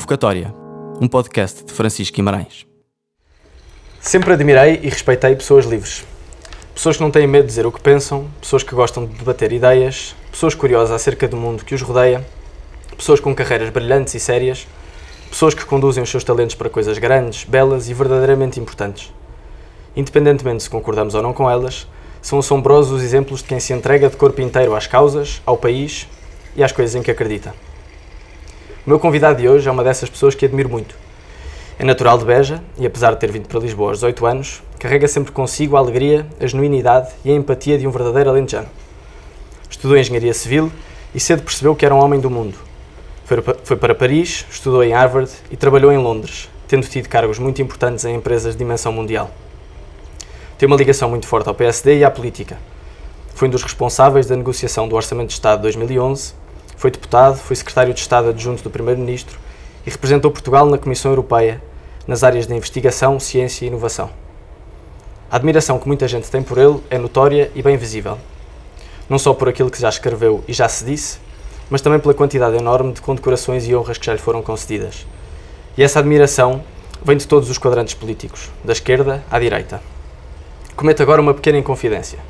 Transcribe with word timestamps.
Convocatória, 0.00 0.54
um 0.98 1.06
podcast 1.06 1.62
de 1.62 1.72
Francisco 1.74 2.16
Guimarães. 2.16 2.66
Sempre 4.00 4.32
admirei 4.32 4.80
e 4.82 4.88
respeitei 4.88 5.36
pessoas 5.36 5.66
livres. 5.66 6.06
Pessoas 6.74 6.96
que 6.96 7.02
não 7.02 7.10
têm 7.10 7.26
medo 7.26 7.42
de 7.42 7.48
dizer 7.48 7.66
o 7.66 7.70
que 7.70 7.82
pensam, 7.82 8.26
pessoas 8.40 8.62
que 8.62 8.74
gostam 8.74 9.04
de 9.04 9.12
debater 9.12 9.52
ideias, 9.52 10.16
pessoas 10.32 10.54
curiosas 10.54 10.90
acerca 10.90 11.28
do 11.28 11.36
mundo 11.36 11.66
que 11.66 11.74
os 11.74 11.82
rodeia, 11.82 12.26
pessoas 12.96 13.20
com 13.20 13.34
carreiras 13.34 13.68
brilhantes 13.68 14.14
e 14.14 14.20
sérias, 14.20 14.66
pessoas 15.28 15.52
que 15.52 15.66
conduzem 15.66 16.02
os 16.02 16.08
seus 16.08 16.24
talentos 16.24 16.54
para 16.54 16.70
coisas 16.70 16.96
grandes, 16.96 17.44
belas 17.44 17.90
e 17.90 17.94
verdadeiramente 17.94 18.58
importantes. 18.58 19.12
Independentemente 19.94 20.62
se 20.62 20.70
concordamos 20.70 21.14
ou 21.14 21.22
não 21.22 21.34
com 21.34 21.48
elas, 21.48 21.86
são 22.22 22.38
assombrosos 22.38 22.90
os 22.90 23.02
exemplos 23.02 23.42
de 23.42 23.48
quem 23.48 23.60
se 23.60 23.74
entrega 23.74 24.08
de 24.08 24.16
corpo 24.16 24.40
inteiro 24.40 24.74
às 24.74 24.86
causas, 24.86 25.42
ao 25.44 25.58
país 25.58 26.08
e 26.56 26.64
às 26.64 26.72
coisas 26.72 26.94
em 26.94 27.02
que 27.02 27.10
acredita. 27.10 27.54
O 28.86 28.88
meu 28.88 28.98
convidado 28.98 29.38
de 29.38 29.46
hoje 29.46 29.68
é 29.68 29.70
uma 29.70 29.84
dessas 29.84 30.08
pessoas 30.08 30.34
que 30.34 30.46
admiro 30.46 30.70
muito. 30.70 30.94
É 31.78 31.84
natural 31.84 32.16
de 32.16 32.24
Beja 32.24 32.62
e, 32.78 32.86
apesar 32.86 33.12
de 33.12 33.20
ter 33.20 33.30
vindo 33.30 33.46
para 33.46 33.60
Lisboa 33.60 33.90
aos 33.90 33.98
18 33.98 34.24
anos, 34.24 34.62
carrega 34.78 35.06
sempre 35.06 35.32
consigo 35.32 35.76
a 35.76 35.80
alegria, 35.80 36.26
a 36.40 36.46
genuinidade 36.46 37.10
e 37.22 37.30
a 37.30 37.34
empatia 37.34 37.78
de 37.78 37.86
um 37.86 37.90
verdadeiro 37.90 38.30
alentejano. 38.30 38.68
Estudou 39.68 39.98
Engenharia 39.98 40.32
Civil 40.32 40.72
e 41.14 41.20
cedo 41.20 41.42
percebeu 41.42 41.76
que 41.76 41.84
era 41.84 41.94
um 41.94 41.98
homem 41.98 42.18
do 42.18 42.30
mundo. 42.30 42.56
Foi 43.64 43.76
para 43.76 43.94
Paris, 43.94 44.46
estudou 44.50 44.82
em 44.82 44.92
Harvard 44.92 45.30
e 45.50 45.56
trabalhou 45.56 45.92
em 45.92 45.98
Londres, 45.98 46.48
tendo 46.66 46.86
tido 46.86 47.06
cargos 47.06 47.38
muito 47.38 47.60
importantes 47.60 48.06
em 48.06 48.14
empresas 48.14 48.54
de 48.54 48.58
dimensão 48.58 48.92
mundial. 48.92 49.30
Tem 50.56 50.66
uma 50.66 50.76
ligação 50.76 51.10
muito 51.10 51.26
forte 51.26 51.48
ao 51.48 51.54
PSD 51.54 51.98
e 51.98 52.04
à 52.04 52.10
política. 52.10 52.56
Foi 53.34 53.46
um 53.46 53.50
dos 53.50 53.62
responsáveis 53.62 54.26
da 54.26 54.36
negociação 54.36 54.88
do 54.88 54.96
Orçamento 54.96 55.28
de 55.28 55.34
Estado 55.34 55.58
de 55.58 55.62
2011, 55.64 56.39
foi 56.80 56.90
deputado, 56.90 57.36
foi 57.36 57.54
secretário 57.54 57.92
de 57.92 58.00
Estado 58.00 58.30
adjunto 58.30 58.62
do 58.62 58.70
Primeiro-Ministro 58.70 59.38
e 59.86 59.90
representou 59.90 60.30
Portugal 60.30 60.64
na 60.64 60.78
Comissão 60.78 61.10
Europeia 61.12 61.62
nas 62.06 62.24
áreas 62.24 62.46
de 62.46 62.54
investigação, 62.54 63.20
ciência 63.20 63.66
e 63.66 63.68
inovação. 63.68 64.08
A 65.30 65.36
admiração 65.36 65.78
que 65.78 65.86
muita 65.86 66.08
gente 66.08 66.30
tem 66.30 66.42
por 66.42 66.56
ele 66.56 66.80
é 66.88 66.96
notória 66.96 67.52
e 67.54 67.60
bem 67.60 67.76
visível. 67.76 68.16
Não 69.10 69.18
só 69.18 69.34
por 69.34 69.46
aquilo 69.46 69.70
que 69.70 69.78
já 69.78 69.90
escreveu 69.90 70.42
e 70.48 70.54
já 70.54 70.66
se 70.70 70.82
disse, 70.82 71.18
mas 71.68 71.82
também 71.82 72.00
pela 72.00 72.14
quantidade 72.14 72.56
enorme 72.56 72.94
de 72.94 73.02
condecorações 73.02 73.68
e 73.68 73.74
honras 73.74 73.98
que 73.98 74.06
já 74.06 74.14
lhe 74.14 74.18
foram 74.18 74.40
concedidas. 74.40 75.06
E 75.76 75.82
essa 75.82 75.98
admiração 75.98 76.64
vem 77.04 77.18
de 77.18 77.28
todos 77.28 77.50
os 77.50 77.58
quadrantes 77.58 77.92
políticos, 77.92 78.48
da 78.64 78.72
esquerda 78.72 79.22
à 79.30 79.38
direita. 79.38 79.82
Cometo 80.74 81.02
agora 81.02 81.20
uma 81.20 81.34
pequena 81.34 81.58
inconfidência. 81.58 82.20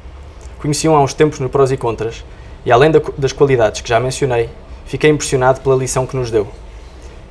Conheci-o 0.58 0.96
há 0.96 1.00
uns 1.00 1.14
tempos 1.14 1.38
no 1.38 1.48
Prós 1.48 1.70
e 1.70 1.76
Contras 1.76 2.24
e, 2.64 2.70
além 2.70 2.90
das 3.16 3.32
qualidades 3.32 3.80
que 3.80 3.88
já 3.88 3.98
mencionei, 3.98 4.48
fiquei 4.86 5.10
impressionado 5.10 5.60
pela 5.60 5.76
lição 5.76 6.06
que 6.06 6.16
nos 6.16 6.30
deu. 6.30 6.46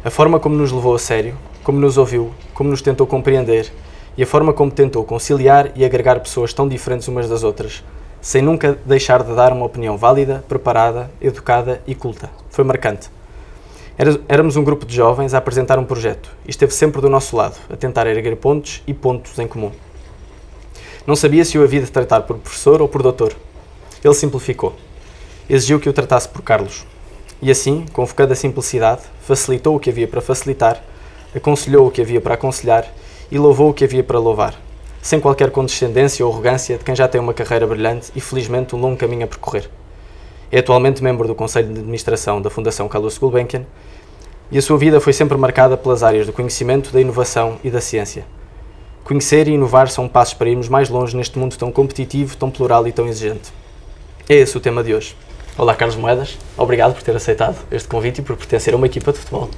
A 0.03 0.09
forma 0.09 0.40
como 0.40 0.56
nos 0.56 0.72
levou 0.72 0.95
a 0.95 1.00
sério, 1.00 1.38
como 1.63 1.79
nos 1.79 1.97
ouviu, 1.97 2.34
como 2.53 2.69
nos 2.69 2.81
tentou 2.81 3.06
compreender 3.06 3.72
e 4.18 4.23
a 4.23 4.28
forma 4.28 4.53
como 4.53 4.72
tentou 4.72 5.03
conciliar 5.03 5.72
e 5.75 5.85
agregar 5.85 6.19
pessoas 6.19 6.53
tão 6.53 6.68
diferentes 6.68 7.07
umas 7.07 7.29
das 7.29 7.44
outras, 7.44 7.84
sem 8.22 8.41
nunca 8.41 8.78
deixar 8.85 9.23
de 9.23 9.34
dar 9.34 9.53
uma 9.53 9.66
opinião 9.66 9.97
válida, 9.97 10.44
preparada, 10.47 11.12
educada 11.22 11.81
e 11.85 11.94
culta. 11.95 12.29
Foi 12.50 12.63
marcante. 12.63 13.09
Éramos 14.28 14.56
um 14.56 14.63
grupo 14.63 14.85
de 14.85 14.95
jovens 14.95 15.34
a 15.34 15.38
apresentar 15.38 15.78
um 15.78 15.85
projeto 15.85 16.29
e 16.45 16.50
esteve 16.50 16.73
sempre 16.73 17.01
do 17.01 17.09
nosso 17.09 17.35
lado, 17.35 17.57
a 17.69 17.75
tentar 17.75 18.07
erguer 18.07 18.35
pontos 18.38 18.81
e 18.88 18.94
pontos 18.94 19.38
em 19.38 19.47
comum. 19.47 19.72
Não 21.06 21.16
sabia 21.16 21.44
se 21.44 21.57
o 21.57 21.63
havia 21.63 21.81
de 21.81 21.91
tratar 21.91 22.22
por 22.22 22.38
professor 22.38 22.81
ou 22.81 22.88
por 22.88 23.03
doutor. 23.03 23.34
Ele 24.03 24.13
simplificou. 24.13 24.73
Exigiu 25.50 25.80
que 25.80 25.90
o 25.90 25.94
tratasse 25.94 26.30
por 26.30 26.44
Carlos. 26.44 26.86
E 27.42 27.50
assim, 27.50 27.84
convocando 27.92 28.34
a 28.34 28.36
simplicidade, 28.36 29.02
facilitou 29.22 29.76
o 29.76 29.80
que 29.80 29.90
havia 29.90 30.08
para 30.08 30.22
facilitar, 30.22 30.80
aconselhou 31.36 31.88
o 31.88 31.92
que 31.92 32.02
havia 32.02 32.22
para 32.22 32.36
aconselhar 32.36 32.86
e 33.32 33.40
louvou 33.40 33.72
o 33.72 33.74
que 33.74 33.84
havia 33.84 34.04
para 34.04 34.20
louvar, 34.20 34.54
sem 35.02 35.20
qualquer 35.20 35.50
condescendência 35.50 36.24
ou 36.24 36.32
arrogância 36.32 36.78
de 36.78 36.84
quem 36.84 36.96
já 36.96 37.08
tem 37.08 37.20
uma 37.20 37.34
carreira 37.34 37.66
brilhante 37.66 38.12
e 38.16 38.22
felizmente 38.22 38.76
um 38.76 38.80
longo 38.80 38.96
caminho 38.96 39.24
a 39.24 39.28
percorrer. 39.28 39.68
É 40.52 40.60
atualmente 40.60 41.04
membro 41.04 41.28
do 41.28 41.34
Conselho 41.34 41.74
de 41.74 41.80
Administração 41.80 42.40
da 42.40 42.52
Fundação 42.52 42.88
Carlos 42.88 43.18
Gulbenkian 43.18 43.66
e 44.52 44.58
a 44.60 44.62
sua 44.62 44.78
vida 44.78 45.02
foi 45.02 45.14
sempre 45.14 45.36
marcada 45.36 45.76
pelas 45.76 46.04
áreas 46.04 46.28
do 46.28 46.34
conhecimento, 46.34 46.92
da 46.94 47.02
inovação 47.02 47.58
e 47.64 47.72
da 47.72 47.81
ciência. 47.81 48.24
Conhecer 49.04 49.48
e 49.48 49.52
inovar 49.54 49.90
são 49.90 50.08
passos 50.08 50.36
para 50.36 50.50
irmos 50.50 50.70
mais 50.70 50.90
longe 50.90 51.18
neste 51.18 51.40
mundo 51.40 51.58
tão 51.58 51.72
competitivo, 51.72 52.38
tão 52.38 52.52
plural 52.52 52.88
e 52.88 52.92
tão 52.92 53.08
exigente. 53.08 53.52
É 54.28 54.36
esse 54.36 54.56
o 54.56 54.60
tema 54.62 54.84
de 54.84 54.94
hoje. 54.94 55.16
Olá, 55.58 55.76
Carlos 55.76 55.98
Moedas. 55.98 56.38
Obrigado 56.58 56.94
por 56.94 57.04
ter 57.04 57.16
aceitado 57.16 57.58
este 57.72 57.88
convite 57.88 58.20
e 58.20 58.24
por 58.24 58.38
pertencer 58.38 58.74
a 58.74 58.78
uma 58.78 58.86
equipa 58.86 59.12
de 59.12 59.20
futebol. 59.20 59.50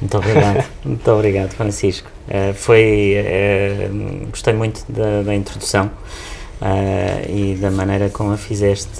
Muito 0.00 0.16
obrigado, 0.16 0.64
muito 0.84 1.10
obrigado, 1.10 1.50
Francisco. 1.50 2.08
Uh, 2.28 2.54
foi, 2.54 3.16
uh, 3.18 4.26
gostei 4.30 4.54
muito 4.54 4.84
da, 4.88 5.22
da 5.22 5.34
introdução 5.34 5.90
uh, 6.60 7.30
e 7.30 7.56
da 7.60 7.70
maneira 7.70 8.08
como 8.08 8.32
a 8.32 8.36
fizeste. 8.36 8.90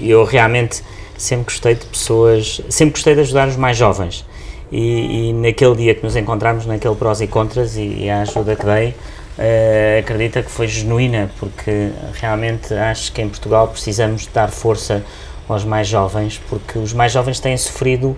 eu 0.00 0.24
realmente 0.24 0.82
sempre 1.16 1.44
gostei 1.44 1.74
de 1.74 1.86
pessoas, 1.86 2.60
sempre 2.68 2.92
gostei 2.92 3.14
de 3.14 3.20
ajudar 3.20 3.48
os 3.48 3.56
mais 3.56 3.76
jovens 3.76 4.24
e, 4.72 5.28
e, 5.28 5.32
naquele 5.34 5.76
dia 5.76 5.94
que 5.94 6.02
nos 6.02 6.16
encontramos, 6.16 6.64
naquele 6.64 6.94
prós 6.94 7.20
e 7.20 7.26
contras 7.26 7.76
e, 7.76 7.82
e 7.82 8.10
a 8.10 8.22
ajuda 8.22 8.56
que 8.56 8.64
dei, 8.64 8.94
uh, 9.38 9.98
acredita 10.00 10.42
que 10.42 10.50
foi 10.50 10.68
genuína, 10.68 11.30
porque 11.38 11.90
realmente 12.14 12.72
acho 12.74 13.12
que 13.12 13.22
em 13.22 13.28
Portugal 13.28 13.68
precisamos 13.68 14.26
dar 14.26 14.50
força 14.50 15.04
aos 15.48 15.64
mais 15.64 15.88
jovens, 15.88 16.40
porque 16.48 16.78
os 16.78 16.92
mais 16.92 17.12
jovens 17.12 17.40
têm 17.40 17.56
sofrido 17.56 18.16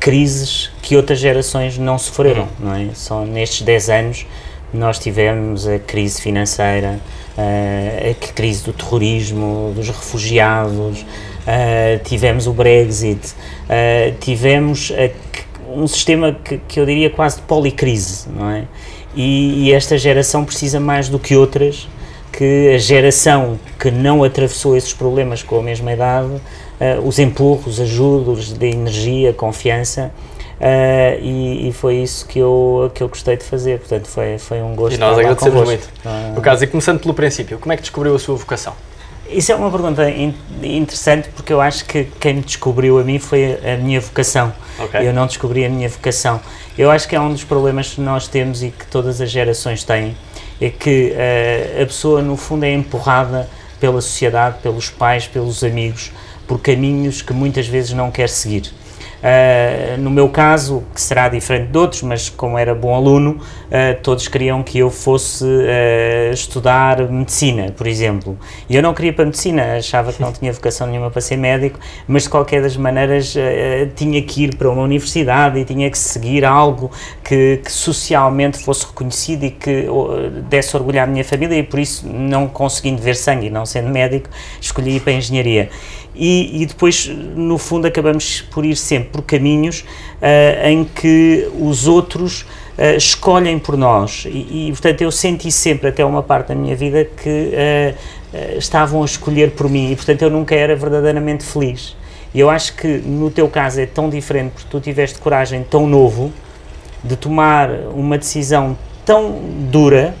crises 0.00 0.70
que 0.82 0.96
outras 0.96 1.18
gerações 1.18 1.78
não 1.78 1.96
sofreram, 1.96 2.48
uhum. 2.60 2.66
não 2.66 2.74
é? 2.74 2.88
Só 2.94 3.24
nestes 3.24 3.62
10 3.62 3.90
anos 3.90 4.26
nós 4.72 4.98
tivemos 4.98 5.68
a 5.68 5.78
crise 5.78 6.20
financeira, 6.20 6.98
uh, 7.36 8.10
a 8.10 8.32
crise 8.32 8.64
do 8.64 8.72
terrorismo, 8.72 9.72
dos 9.74 9.88
refugiados, 9.88 11.02
uh, 11.02 12.02
tivemos 12.04 12.46
o 12.46 12.52
Brexit, 12.52 13.34
tivemos 14.20 14.90
um 15.74 15.86
sistema 15.86 16.32
que, 16.32 16.58
que 16.68 16.80
eu 16.80 16.86
diria 16.86 17.10
quase 17.10 17.36
de 17.36 17.42
policrise, 17.42 18.28
não 18.28 18.50
é? 18.50 18.64
E, 19.14 19.66
e, 19.66 19.72
esta 19.72 19.98
geração 19.98 20.44
precisa 20.44 20.80
mais 20.80 21.08
do 21.08 21.18
que 21.18 21.36
outras 21.36 21.86
que 22.32 22.72
a 22.74 22.78
geração 22.78 23.60
que 23.78 23.90
não 23.90 24.24
atravessou 24.24 24.74
esses 24.74 24.94
problemas 24.94 25.42
com 25.42 25.58
a 25.58 25.62
mesma 25.62 25.92
idade 25.92 26.28
uh, 26.28 27.06
os 27.06 27.18
empurra, 27.18 27.64
os 27.66 27.78
ajuda, 27.78 28.30
os 28.30 28.52
dê 28.52 28.70
energia, 28.70 29.34
confiança 29.34 30.10
uh, 30.58 31.20
e, 31.22 31.68
e, 31.68 31.72
foi 31.72 31.96
isso 31.96 32.26
que 32.26 32.38
eu, 32.38 32.90
que 32.94 33.02
eu 33.02 33.08
gostei 33.08 33.36
de 33.36 33.44
fazer, 33.44 33.78
portanto 33.80 34.06
foi, 34.06 34.38
foi 34.38 34.62
um 34.62 34.74
gosto. 34.74 34.96
E 34.96 34.98
nós 34.98 35.18
agradecemos 35.18 35.64
muito. 35.64 35.88
Uh, 36.36 36.40
caso, 36.40 36.64
e 36.64 36.66
começando 36.66 37.00
pelo 37.00 37.12
princípio, 37.12 37.58
como 37.58 37.72
é 37.72 37.76
que 37.76 37.82
descobriu 37.82 38.14
a 38.14 38.18
sua 38.18 38.34
vocação? 38.34 38.72
Isso 39.28 39.52
é 39.52 39.54
uma 39.54 39.70
pergunta 39.70 40.10
in 40.10 40.34
interessante 40.62 41.28
porque 41.34 41.52
eu 41.52 41.60
acho 41.60 41.84
que 41.84 42.04
quem 42.20 42.34
me 42.34 42.42
descobriu 42.42 42.98
a 42.98 43.04
mim 43.04 43.18
foi 43.18 43.58
a, 43.64 43.74
a 43.74 43.76
minha 43.76 44.00
vocação. 44.00 44.52
Okay. 44.78 45.06
Eu 45.06 45.12
não 45.12 45.26
descobri 45.26 45.64
a 45.64 45.68
minha 45.68 45.88
vocação. 45.88 46.40
Eu 46.76 46.90
acho 46.90 47.08
que 47.08 47.14
é 47.14 47.20
um 47.20 47.30
dos 47.30 47.44
problemas 47.44 47.90
que 47.90 48.00
nós 48.00 48.26
temos 48.26 48.62
e 48.62 48.70
que 48.70 48.86
todas 48.86 49.20
as 49.20 49.30
gerações 49.30 49.84
têm, 49.84 50.16
é 50.60 50.70
que 50.70 51.12
uh, 51.12 51.82
a 51.82 51.86
pessoa 51.86 52.22
no 52.22 52.36
fundo 52.36 52.64
é 52.64 52.72
empurrada 52.72 53.48
pela 53.78 54.00
sociedade, 54.00 54.58
pelos 54.62 54.88
pais, 54.88 55.26
pelos 55.26 55.64
amigos, 55.64 56.12
por 56.46 56.60
caminhos 56.60 57.20
que 57.20 57.32
muitas 57.32 57.66
vezes 57.66 57.92
não 57.92 58.10
quer 58.10 58.28
seguir. 58.28 58.72
Uh, 59.22 60.00
no 60.00 60.10
meu 60.10 60.28
caso, 60.28 60.82
que 60.92 61.00
será 61.00 61.28
diferente 61.28 61.70
de 61.70 61.78
outros, 61.78 62.02
mas 62.02 62.28
como 62.28 62.58
era 62.58 62.74
bom 62.74 62.92
aluno, 62.92 63.38
uh, 63.38 64.02
todos 64.02 64.26
queriam 64.26 64.64
que 64.64 64.78
eu 64.78 64.90
fosse 64.90 65.44
uh, 65.44 66.32
estudar 66.32 67.08
medicina, 67.08 67.70
por 67.70 67.86
exemplo. 67.86 68.36
E 68.68 68.74
eu 68.74 68.82
não 68.82 68.92
queria 68.92 69.12
para 69.12 69.24
medicina, 69.24 69.76
achava 69.76 70.12
que 70.12 70.20
não 70.20 70.32
tinha 70.34 70.52
vocação 70.52 70.88
nenhuma 70.88 71.08
para 71.08 71.20
ser 71.20 71.36
médico, 71.36 71.78
mas 72.08 72.24
de 72.24 72.30
qualquer 72.30 72.62
das 72.62 72.76
maneiras 72.76 73.34
tinha 73.94 74.20
que 74.22 74.44
ir 74.44 74.56
para 74.56 74.68
uma 74.68 74.82
universidade 74.82 75.58
e 75.58 75.64
tinha 75.64 75.88
que 75.88 75.98
seguir 75.98 76.44
algo 76.44 76.90
que, 77.22 77.58
que 77.64 77.70
socialmente 77.70 78.58
fosse 78.58 78.86
reconhecido 78.86 79.44
e 79.44 79.50
que 79.50 79.86
desse 80.48 80.76
orgulho 80.76 81.00
à 81.00 81.06
minha 81.06 81.24
família, 81.24 81.56
e 81.56 81.62
por 81.62 81.78
isso, 81.78 82.08
não 82.08 82.48
conseguindo 82.48 83.00
ver 83.00 83.14
sangue 83.14 83.46
e 83.46 83.50
não 83.50 83.64
sendo 83.64 83.88
médico, 83.88 84.28
escolhi 84.60 84.96
ir 84.96 85.00
para 85.00 85.12
a 85.12 85.16
engenharia 85.16 85.70
e, 86.14 86.62
e, 86.62 86.66
depois, 86.66 87.06
no 87.08 87.56
fundo, 87.56 87.86
acabamos 87.86 88.42
por 88.50 88.64
ir 88.64 88.76
sempre 88.76 89.08
por 89.08 89.22
caminhos 89.22 89.80
uh, 89.80 90.68
em 90.68 90.84
que 90.84 91.48
os 91.58 91.88
outros 91.88 92.42
uh, 92.42 92.96
escolhem 92.96 93.58
por 93.58 93.76
nós. 93.76 94.24
E, 94.26 94.68
e, 94.68 94.72
portanto, 94.72 95.00
eu 95.00 95.10
senti 95.10 95.50
sempre, 95.50 95.88
até 95.88 96.04
uma 96.04 96.22
parte 96.22 96.48
da 96.48 96.54
minha 96.54 96.76
vida, 96.76 97.04
que 97.04 97.52
uh, 97.54 98.58
estavam 98.58 99.02
a 99.02 99.06
escolher 99.06 99.52
por 99.52 99.70
mim 99.70 99.90
e, 99.90 99.96
portanto, 99.96 100.22
eu 100.22 100.30
nunca 100.30 100.54
era 100.54 100.76
verdadeiramente 100.76 101.44
feliz. 101.44 101.96
E 102.34 102.40
eu 102.40 102.48
acho 102.48 102.74
que 102.76 102.86
no 102.86 103.30
teu 103.30 103.48
caso 103.48 103.80
é 103.80 103.86
tão 103.86 104.08
diferente 104.08 104.52
porque 104.52 104.68
tu 104.70 104.80
tiveste 104.80 105.18
coragem 105.18 105.62
tão 105.62 105.86
novo 105.86 106.32
de 107.04 107.16
tomar 107.16 107.70
uma 107.94 108.16
decisão 108.16 108.76
tão 109.04 109.38
dura 109.70 110.14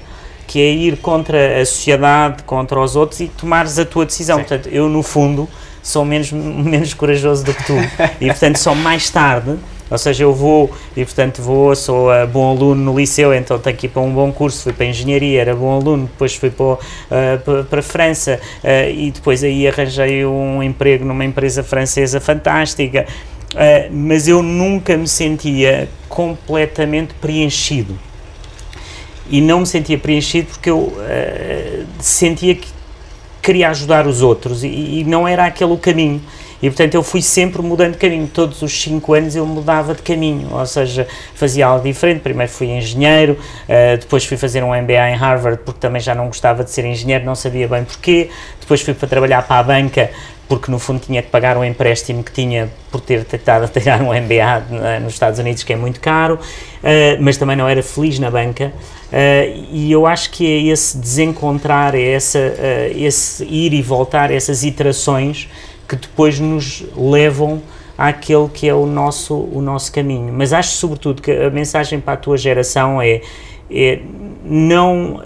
que 0.46 0.60
é 0.60 0.70
ir 0.70 0.98
contra 0.98 1.62
a 1.62 1.64
sociedade, 1.64 2.42
contra 2.42 2.78
os 2.78 2.96
outros 2.96 3.20
e 3.20 3.28
tomares 3.28 3.78
a 3.78 3.84
tua 3.86 4.04
decisão. 4.04 4.38
Sim. 4.38 4.44
Portanto, 4.44 4.68
eu 4.68 4.88
no 4.88 5.02
fundo 5.02 5.48
sou 5.82 6.04
menos, 6.04 6.30
menos 6.32 6.94
corajoso 6.94 7.44
do 7.44 7.52
que 7.52 7.64
tu. 7.64 7.76
E, 8.20 8.26
portanto, 8.26 8.56
só 8.56 8.74
mais 8.74 9.10
tarde, 9.10 9.58
Ou 9.90 9.98
seja, 9.98 10.24
eu 10.24 10.32
vou 10.32 10.70
e, 10.96 11.04
portanto, 11.04 11.42
vou, 11.42 11.76
sou 11.76 12.08
uh, 12.08 12.26
bom 12.26 12.50
aluno 12.50 12.82
no 12.82 12.98
liceu, 12.98 13.34
então 13.34 13.58
tenho 13.58 13.76
que 13.76 13.86
ir 13.86 13.90
para 13.90 14.00
um 14.00 14.10
bom 14.10 14.32
curso. 14.32 14.62
Fui 14.62 14.72
para 14.72 14.86
a 14.86 14.88
engenharia, 14.88 15.38
era 15.38 15.54
bom 15.54 15.70
aluno, 15.70 16.06
depois 16.06 16.34
fui 16.34 16.48
para, 16.48 16.64
uh, 16.64 17.64
para, 17.68 17.80
a 17.80 17.82
França 17.82 18.40
uh, 18.64 18.90
e 18.90 19.10
depois 19.10 19.44
aí 19.44 19.68
arranjei 19.68 20.24
um 20.24 20.62
emprego 20.62 21.04
numa 21.04 21.26
empresa 21.26 21.62
francesa 21.62 22.20
fantástica. 22.20 23.04
mas 23.90 24.26
eu 24.28 24.42
nunca 24.42 24.96
me 24.96 25.06
sentia 25.06 25.86
completamente 26.08 27.12
preenchido. 27.20 27.98
E 29.28 29.42
não 29.42 29.60
me 29.60 29.66
sentia 29.66 29.98
preenchido 29.98 30.48
porque 30.48 30.70
eu 30.70 30.90
sentia 32.00 32.54
que 32.54 32.68
queria 33.42 33.68
ajudar 33.70 34.06
os 34.06 34.22
outros 34.22 34.62
e, 34.62 34.68
e 34.68 35.04
não 35.04 35.26
era 35.26 35.44
aquele 35.44 35.72
o 35.72 35.76
caminho. 35.76 36.22
E 36.62 36.70
portanto 36.70 36.94
eu 36.94 37.02
fui 37.02 37.20
sempre 37.20 37.60
mudando 37.60 37.92
de 37.92 37.98
caminho. 37.98 38.28
Todos 38.28 38.62
os 38.62 38.72
5 38.80 39.14
anos 39.14 39.34
eu 39.34 39.44
mudava 39.44 39.94
de 39.94 40.02
caminho, 40.02 40.48
ou 40.52 40.64
seja, 40.64 41.08
fazia 41.34 41.66
algo 41.66 41.82
diferente. 41.82 42.20
Primeiro 42.20 42.50
fui 42.50 42.68
engenheiro, 42.68 43.32
uh, 43.32 43.98
depois 43.98 44.24
fui 44.24 44.36
fazer 44.36 44.62
um 44.62 44.68
MBA 44.68 45.10
em 45.10 45.16
Harvard 45.16 45.60
porque 45.64 45.80
também 45.80 46.00
já 46.00 46.14
não 46.14 46.28
gostava 46.28 46.62
de 46.62 46.70
ser 46.70 46.84
engenheiro, 46.84 47.24
não 47.24 47.34
sabia 47.34 47.66
bem 47.66 47.82
porquê. 47.82 48.30
Depois 48.60 48.80
fui 48.80 48.94
para 48.94 49.08
trabalhar 49.08 49.42
para 49.42 49.58
a 49.58 49.62
banca 49.62 50.10
porque 50.48 50.70
no 50.70 50.78
fundo 50.78 51.00
tinha 51.00 51.22
que 51.22 51.30
pagar 51.30 51.56
um 51.56 51.64
empréstimo 51.64 52.22
que 52.22 52.30
tinha 52.30 52.68
por 52.90 53.00
ter 53.00 53.24
tentado 53.24 53.66
tirar 53.72 54.02
um 54.02 54.08
MBA 54.08 54.64
eh, 54.70 55.00
nos 55.00 55.14
Estados 55.14 55.38
Unidos, 55.38 55.62
que 55.62 55.72
é 55.72 55.76
muito 55.76 55.98
caro, 55.98 56.34
uh, 56.34 56.38
mas 57.20 57.38
também 57.38 57.56
não 57.56 57.66
era 57.66 57.82
feliz 57.82 58.18
na 58.18 58.30
banca. 58.30 58.72
E 59.70 59.92
eu 59.92 60.06
acho 60.06 60.30
que 60.30 60.46
é 60.46 60.72
esse 60.72 60.96
desencontrar, 60.96 61.94
é 61.94 62.12
essa, 62.12 62.38
esse 62.96 63.44
ir 63.44 63.74
e 63.74 63.82
voltar, 63.82 64.30
essas 64.30 64.64
iterações 64.64 65.50
que 65.88 65.96
depois 65.96 66.38
nos 66.38 66.84
levam 66.96 67.62
àquele 67.96 68.48
que 68.48 68.68
é 68.68 68.74
o 68.74 68.86
nosso, 68.86 69.34
o 69.34 69.60
nosso 69.60 69.92
caminho. 69.92 70.32
Mas 70.32 70.52
acho, 70.52 70.70
sobretudo, 70.70 71.22
que 71.22 71.30
a 71.30 71.50
mensagem 71.50 72.00
para 72.00 72.14
a 72.14 72.16
tua 72.16 72.36
geração 72.36 73.00
é, 73.00 73.20
é 73.70 74.00
não 74.44 75.22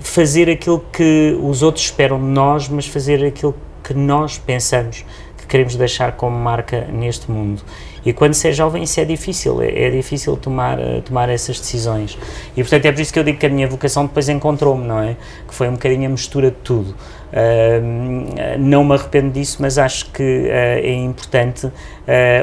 fazer 0.00 0.48
aquilo 0.48 0.84
que 0.92 1.36
os 1.42 1.62
outros 1.62 1.84
esperam 1.84 2.18
de 2.18 2.26
nós, 2.26 2.68
mas 2.68 2.86
fazer 2.86 3.24
aquilo 3.24 3.54
que 3.82 3.94
nós 3.94 4.38
pensamos 4.38 5.04
que 5.36 5.46
queremos 5.46 5.76
deixar 5.76 6.12
como 6.12 6.36
marca 6.36 6.86
neste 6.92 7.30
mundo. 7.30 7.62
E 8.08 8.12
quando 8.14 8.32
se 8.32 8.48
é 8.48 8.52
jovem 8.52 8.84
isso 8.84 8.98
é 8.98 9.04
difícil, 9.04 9.60
é, 9.60 9.84
é 9.84 9.90
difícil 9.90 10.34
tomar, 10.34 10.78
uh, 10.78 11.02
tomar 11.02 11.28
essas 11.28 11.60
decisões. 11.60 12.16
E 12.56 12.62
portanto 12.62 12.86
é 12.86 12.90
por 12.92 13.02
isso 13.02 13.12
que 13.12 13.18
eu 13.18 13.22
digo 13.22 13.36
que 13.36 13.44
a 13.44 13.50
minha 13.50 13.68
vocação 13.68 14.06
depois 14.06 14.30
encontrou-me, 14.30 14.86
não 14.86 14.98
é? 14.98 15.14
Que 15.46 15.54
foi 15.54 15.68
um 15.68 15.72
bocadinho 15.72 16.06
a 16.06 16.08
mistura 16.08 16.50
de 16.50 16.56
tudo. 16.64 16.92
Uh, 17.30 18.58
não 18.58 18.82
me 18.82 18.94
arrependo 18.94 19.32
disso, 19.32 19.58
mas 19.60 19.76
acho 19.76 20.10
que 20.10 20.22
uh, 20.22 20.50
é 20.50 20.94
importante, 20.94 21.70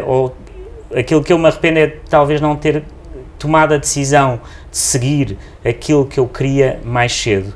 ou 0.05 0.35
aquilo 0.95 1.23
que 1.23 1.33
eu 1.33 1.39
me 1.39 1.47
arrependo 1.47 1.79
é 1.79 1.87
talvez 2.07 2.39
não 2.39 2.55
ter 2.55 2.83
tomado 3.39 3.73
a 3.73 3.77
decisão 3.77 4.39
de 4.69 4.77
seguir 4.77 5.35
aquilo 5.67 6.05
que 6.05 6.19
eu 6.19 6.27
queria 6.27 6.79
mais 6.85 7.11
cedo. 7.11 7.51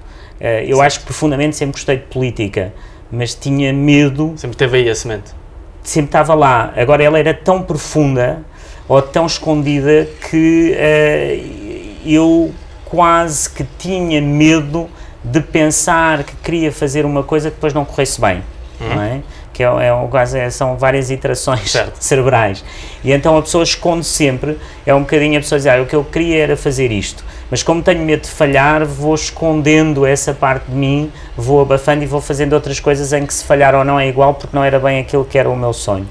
eu 0.65 0.81
acho 0.81 1.01
que 1.01 1.05
profundamente 1.05 1.55
sempre 1.55 1.73
gostei 1.73 1.97
de 1.97 2.05
política, 2.05 2.73
mas 3.11 3.35
tinha 3.35 3.71
medo. 3.71 4.33
Sempre 4.35 4.57
teve 4.57 4.77
aí 4.77 4.89
a 4.89 4.95
semente 4.95 5.38
sempre 5.83 6.09
estava 6.09 6.33
lá. 6.33 6.73
Agora 6.75 7.03
ela 7.03 7.19
era 7.19 7.33
tão 7.33 7.61
profunda 7.61 8.43
ou 8.87 9.01
tão 9.01 9.25
escondida 9.25 10.07
que 10.29 10.75
uh, 10.75 11.99
eu 12.05 12.51
quase 12.85 13.49
que 13.49 13.63
tinha 13.77 14.21
medo 14.21 14.89
de 15.23 15.41
pensar 15.41 16.23
que 16.23 16.35
queria 16.37 16.71
fazer 16.71 17.05
uma 17.05 17.23
coisa 17.23 17.49
que 17.49 17.55
depois 17.55 17.73
não 17.73 17.85
corresse 17.85 18.19
bem, 18.19 18.41
uhum. 18.79 18.95
não 18.95 19.01
é? 19.01 19.21
Que 19.59 19.63
é, 19.63 19.67
é, 19.67 20.39
é, 20.39 20.49
são 20.49 20.77
várias 20.77 21.11
iterações 21.11 21.67
certo. 21.69 21.97
cerebrais. 21.99 22.63
E 23.03 23.11
então 23.11 23.37
a 23.37 23.41
pessoa 23.41 23.61
esconde 23.61 24.05
sempre, 24.05 24.57
é 24.85 24.95
um 24.95 25.01
bocadinho 25.01 25.37
a 25.37 25.41
pessoa 25.41 25.59
dizer, 25.59 25.71
ah, 25.71 25.81
o 25.81 25.85
que 25.85 25.97
eu 25.97 26.03
queria 26.05 26.43
era 26.43 26.55
fazer 26.55 26.93
isto 26.93 27.25
mas 27.49 27.63
como 27.63 27.81
tenho 27.81 28.01
medo 28.03 28.21
de 28.21 28.29
falhar, 28.29 28.85
vou 28.85 29.15
escondendo 29.15 30.05
essa 30.05 30.33
parte 30.33 30.65
de 30.69 30.75
mim, 30.75 31.11
vou 31.35 31.61
abafando 31.61 32.03
e 32.03 32.05
vou 32.05 32.21
fazendo 32.21 32.53
outras 32.53 32.79
coisas 32.79 33.11
em 33.11 33.25
que 33.25 33.33
se 33.33 33.43
falhar 33.43 33.73
ou 33.73 33.83
não 33.83 33.99
é 33.99 34.07
igual, 34.07 34.35
porque 34.35 34.55
não 34.55 34.63
era 34.63 34.79
bem 34.79 34.99
aquilo 34.99 35.25
que 35.25 35.37
era 35.37 35.49
o 35.49 35.55
meu 35.55 35.73
sonho. 35.73 36.07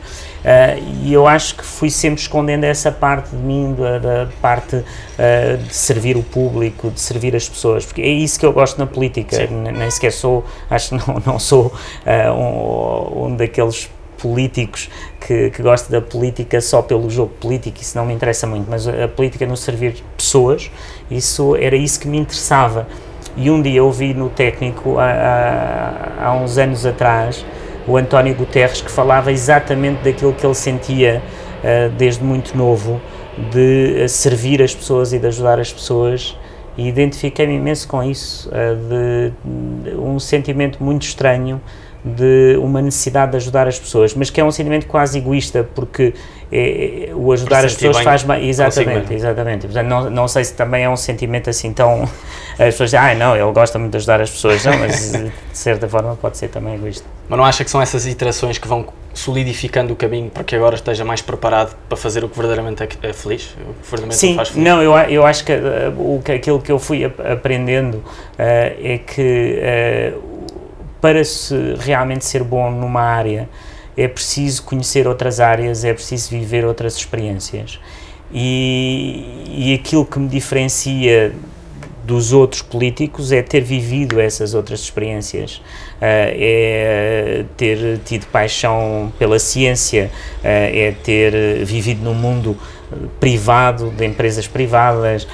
Uh, 0.49 0.83
e 1.03 1.13
eu 1.13 1.27
acho 1.27 1.57
que 1.57 1.65
fui 1.65 1.91
sempre 1.91 2.23
escondendo 2.23 2.65
essa 2.65 2.91
parte 2.91 3.37
de 3.37 3.37
mim, 3.37 3.77
da, 3.79 3.99
da 3.99 4.29
parte 4.41 4.77
uh, 4.77 4.85
de 5.59 5.75
servir 5.75 6.17
o 6.17 6.23
público, 6.23 6.91
de 6.91 6.99
servir 6.99 7.37
as 7.37 7.47
pessoas, 7.47 7.85
porque 7.85 8.01
é 8.01 8.09
isso 8.09 8.41
que 8.41 8.47
eu 8.47 8.53
gosto 8.53 8.79
na 8.79 8.87
política. 8.87 9.47
Nem 9.47 9.91
sequer 9.91 10.11
sou, 10.11 10.43
acho 10.71 10.89
que 10.89 11.07
não, 11.07 11.21
não 11.35 11.39
sou 11.39 11.67
uh, 11.67 12.33
um, 12.33 13.27
um 13.27 13.37
daqueles 13.37 13.91
políticos 14.17 14.89
que, 15.21 15.51
que 15.51 15.63
gosta 15.63 15.93
da 15.93 16.01
política 16.01 16.63
só 16.63 16.81
pelo 16.81 17.11
jogo 17.11 17.33
político, 17.39 17.79
isso 17.83 17.97
não 17.99 18.07
me 18.07 18.15
interessa 18.15 18.47
muito, 18.47 18.69
mas 18.71 18.89
a 18.89 19.07
política 19.07 19.47
no 19.47 19.57
servir 19.57 20.03
pessoas, 20.17 20.71
isso 21.11 21.55
era 21.57 21.77
isso 21.77 22.01
que 22.01 22.09
me 22.09 22.19
interessava. 22.19 22.89
E 23.37 23.51
um 23.51 23.61
dia 23.61 23.79
eu 23.79 23.93
vi 23.93 24.15
no 24.15 24.31
técnico, 24.31 24.99
há, 24.99 25.05
há, 25.05 26.27
há 26.27 26.33
uns 26.33 26.57
anos 26.57 26.87
atrás, 26.87 27.45
o 27.89 27.97
António 27.97 28.35
Guterres 28.35 28.83
que 28.83 28.91
falava 28.91 29.33
exatamente 29.33 30.03
daquilo 30.03 30.35
que 30.35 30.45
ele 30.45 30.55
sentia 30.55 31.23
uh, 31.59 31.91
desde 31.97 32.23
muito 32.23 32.57
novo, 32.57 33.01
de 33.51 34.05
uh, 34.05 34.09
servir 34.09 34.63
as 34.63 34.75
pessoas 34.75 35.13
e 35.13 35.19
de 35.19 35.27
ajudar 35.27 35.59
as 35.59 35.73
pessoas. 35.73 36.37
E 36.77 36.87
identifiquei-me 36.87 37.55
imenso 37.55 37.89
com 37.89 38.03
isso, 38.03 38.51
uh, 38.51 39.33
de, 39.85 39.97
um 39.97 40.21
sentimento 40.21 40.85
muito 40.85 41.03
estranho 41.03 41.61
de 42.09 42.57
uma 42.61 42.83
necessidade 42.83 43.33
de 43.33 43.37
ajudar 43.37 43.69
as 43.69 43.79
pessoas, 43.79 44.15
mas 44.15 44.31
que 44.31 44.41
é 44.41 44.45
um 44.45 44.51
sentimento 44.51 44.87
quase 44.87 45.19
egoísta, 45.19 45.69
porque 45.75 46.15
é, 46.51 47.11
é 47.11 47.15
o 47.15 47.31
ajudar 47.33 47.65
as 47.65 47.75
pessoas 47.75 48.01
faz 48.01 48.23
bem. 48.23 48.49
Exatamente, 48.49 49.13
exatamente. 49.13 49.67
Portanto, 49.67 49.87
não, 49.87 50.11
não 50.11 50.29
sei 50.29 50.45
se 50.45 50.55
também 50.55 50.85
é 50.85 50.89
um 50.89 50.97
sentimento 50.97 51.51
assim 51.51 51.73
tão. 51.73 52.03
As 52.53 52.75
pessoas 52.75 52.91
dizem, 52.91 52.99
ah, 52.99 53.15
não, 53.15 53.37
ele 53.37 53.53
gosta 53.53 53.79
muito 53.79 53.93
de 53.93 53.99
ajudar 53.99 54.21
as 54.21 54.31
pessoas, 54.31 54.65
não, 54.65 54.79
mas 54.79 55.13
de 55.13 55.31
certa 55.53 55.89
forma 55.89 56.17
pode 56.17 56.39
ser 56.39 56.49
também 56.49 56.75
egoísta. 56.75 57.07
Mas 57.29 57.39
não 57.39 57.45
acha 57.45 57.63
que 57.63 57.71
são 57.71 57.81
essas 57.81 58.07
iterações 58.07 58.59
que 58.59 58.67
vão 58.67 58.87
solidificando 59.13 59.93
o 59.93 59.97
caminho 59.97 60.31
para 60.31 60.45
que 60.45 60.57
agora 60.57 60.77
esteja 60.77 61.05
mais 61.05 61.21
preparado 61.21 61.77
para 61.89 61.97
fazer 61.97 62.25
o 62.25 62.29
que 62.29 62.37
verdadeiramente 62.37 62.83
é, 62.83 62.89
é 63.03 63.13
feliz? 63.13 63.55
O 63.55 63.75
que 63.75 63.91
verdadeiramente 63.91 64.17
Sim, 64.17 64.37
faz 64.37 64.49
feliz? 64.49 64.65
não, 64.65 64.83
eu, 64.83 64.93
eu 65.11 65.27
acho 65.27 65.45
que, 65.45 65.53
uh, 65.53 65.59
o, 65.99 66.23
que 66.25 66.33
aquilo 66.33 66.61
que 66.61 66.73
eu 66.73 66.79
fui 66.79 67.05
aprendendo 67.05 67.97
uh, 67.97 68.05
é 68.39 69.01
que. 69.05 69.61
Uh, 70.23 70.38
para 71.01 71.25
se 71.25 71.55
realmente 71.79 72.25
ser 72.25 72.43
bom 72.43 72.71
numa 72.71 73.03
área, 73.03 73.49
é 73.97 74.07
preciso 74.07 74.63
conhecer 74.63 75.07
outras 75.09 75.41
áreas, 75.41 75.85
é 75.85 75.93
preciso 75.93 76.31
viver 76.31 76.65
outras 76.65 76.97
experiências. 76.97 77.81
E, 78.33 79.45
e 79.49 79.75
aquilo 79.75 80.05
que 80.05 80.19
me 80.19 80.29
diferencia 80.29 81.33
dos 82.09 82.33
outros 82.33 82.63
políticos 82.63 83.33
é 83.33 83.43
ter 83.43 83.61
vivido 83.61 84.19
essas 84.19 84.55
outras 84.55 84.81
experiências, 84.81 85.57
uh, 85.57 86.01
é 86.01 87.45
ter 87.55 88.01
tido 88.03 88.27
paixão 88.29 89.13
pela 89.19 89.39
ciência, 89.39 90.11
uh, 90.39 90.41
é 90.43 90.95
ter 91.05 91.63
vivido 91.67 92.03
num 92.03 92.15
mundo 92.15 92.57
privado, 93.21 93.91
de 93.91 94.07
empresas 94.07 94.47
privadas. 94.47 95.29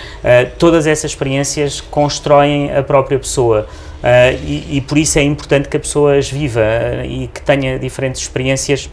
Todas 0.59 0.89
essas 0.89 1.13
experiências 1.13 1.81
constroem 1.81 2.75
a 2.75 2.83
própria 2.83 3.17
pessoa. 3.17 3.69
E, 4.45 4.79
e, 4.79 4.81
por 4.81 4.99
isso 4.99 5.21
é 5.21 5.23
importante 5.23 5.69
que 5.69 5.77
a 5.77 5.81
pessoa 5.81 6.19
as 6.19 6.29
viva 6.29 6.61
e 7.05 7.29
que 7.29 7.41
tenha 7.41 7.79
diferentes 7.79 8.23
experiências 8.23 8.91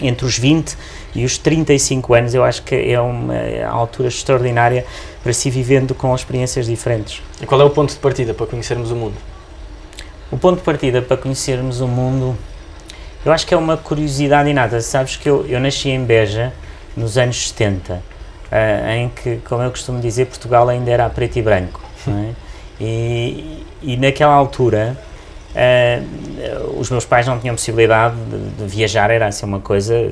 entre 0.00 0.24
os 0.24 0.38
20 0.38 0.76
e 1.14 1.24
os 1.24 1.38
35 1.38 2.14
anos. 2.14 2.34
Eu 2.34 2.44
acho 2.44 2.62
que 2.62 2.74
é 2.74 3.00
uma 3.00 3.34
altura 3.68 4.08
extraordinária 4.08 4.84
para 5.22 5.32
se 5.32 5.50
vivendo 5.50 5.94
com 5.94 6.14
experiências 6.14 6.66
diferentes. 6.66 7.22
E 7.40 7.46
qual 7.46 7.60
é 7.60 7.64
o 7.64 7.70
ponto 7.70 7.92
de 7.92 7.98
partida 7.98 8.34
para 8.34 8.46
conhecermos 8.46 8.90
o 8.90 8.96
mundo? 8.96 9.14
O 10.30 10.38
ponto 10.38 10.58
de 10.58 10.64
partida 10.64 11.02
para 11.02 11.16
conhecermos 11.16 11.80
o 11.80 11.88
mundo, 11.88 12.36
eu 13.24 13.32
acho 13.32 13.46
que 13.46 13.52
é 13.52 13.56
uma 13.56 13.76
curiosidade 13.76 14.48
inata. 14.48 14.80
Sabes 14.80 15.16
que 15.16 15.28
eu, 15.28 15.44
eu 15.46 15.58
nasci 15.58 15.90
em 15.90 16.04
Beja 16.04 16.52
nos 16.96 17.18
anos 17.18 17.48
70, 17.48 17.94
uh, 17.94 18.00
ah, 18.50 18.96
em 18.96 19.08
que, 19.08 19.36
como 19.48 19.62
eu 19.62 19.70
costumo 19.70 20.00
dizer, 20.00 20.26
Portugal 20.26 20.68
ainda 20.68 20.90
era 20.90 21.08
preto 21.10 21.38
e 21.38 21.42
branco. 21.42 21.80
É? 22.08 22.32
E, 22.80 23.66
e 23.82 23.96
naquela 23.96 24.32
altura 24.32 24.96
uh, 25.54 26.78
os 26.78 26.90
meus 26.90 27.04
pais 27.04 27.26
não 27.26 27.38
tinham 27.38 27.54
possibilidade 27.54 28.16
de, 28.16 28.50
de, 28.50 28.66
viajar, 28.66 29.10
era 29.10 29.26
assim 29.26 29.46
uma 29.46 29.60
coisa. 29.60 30.10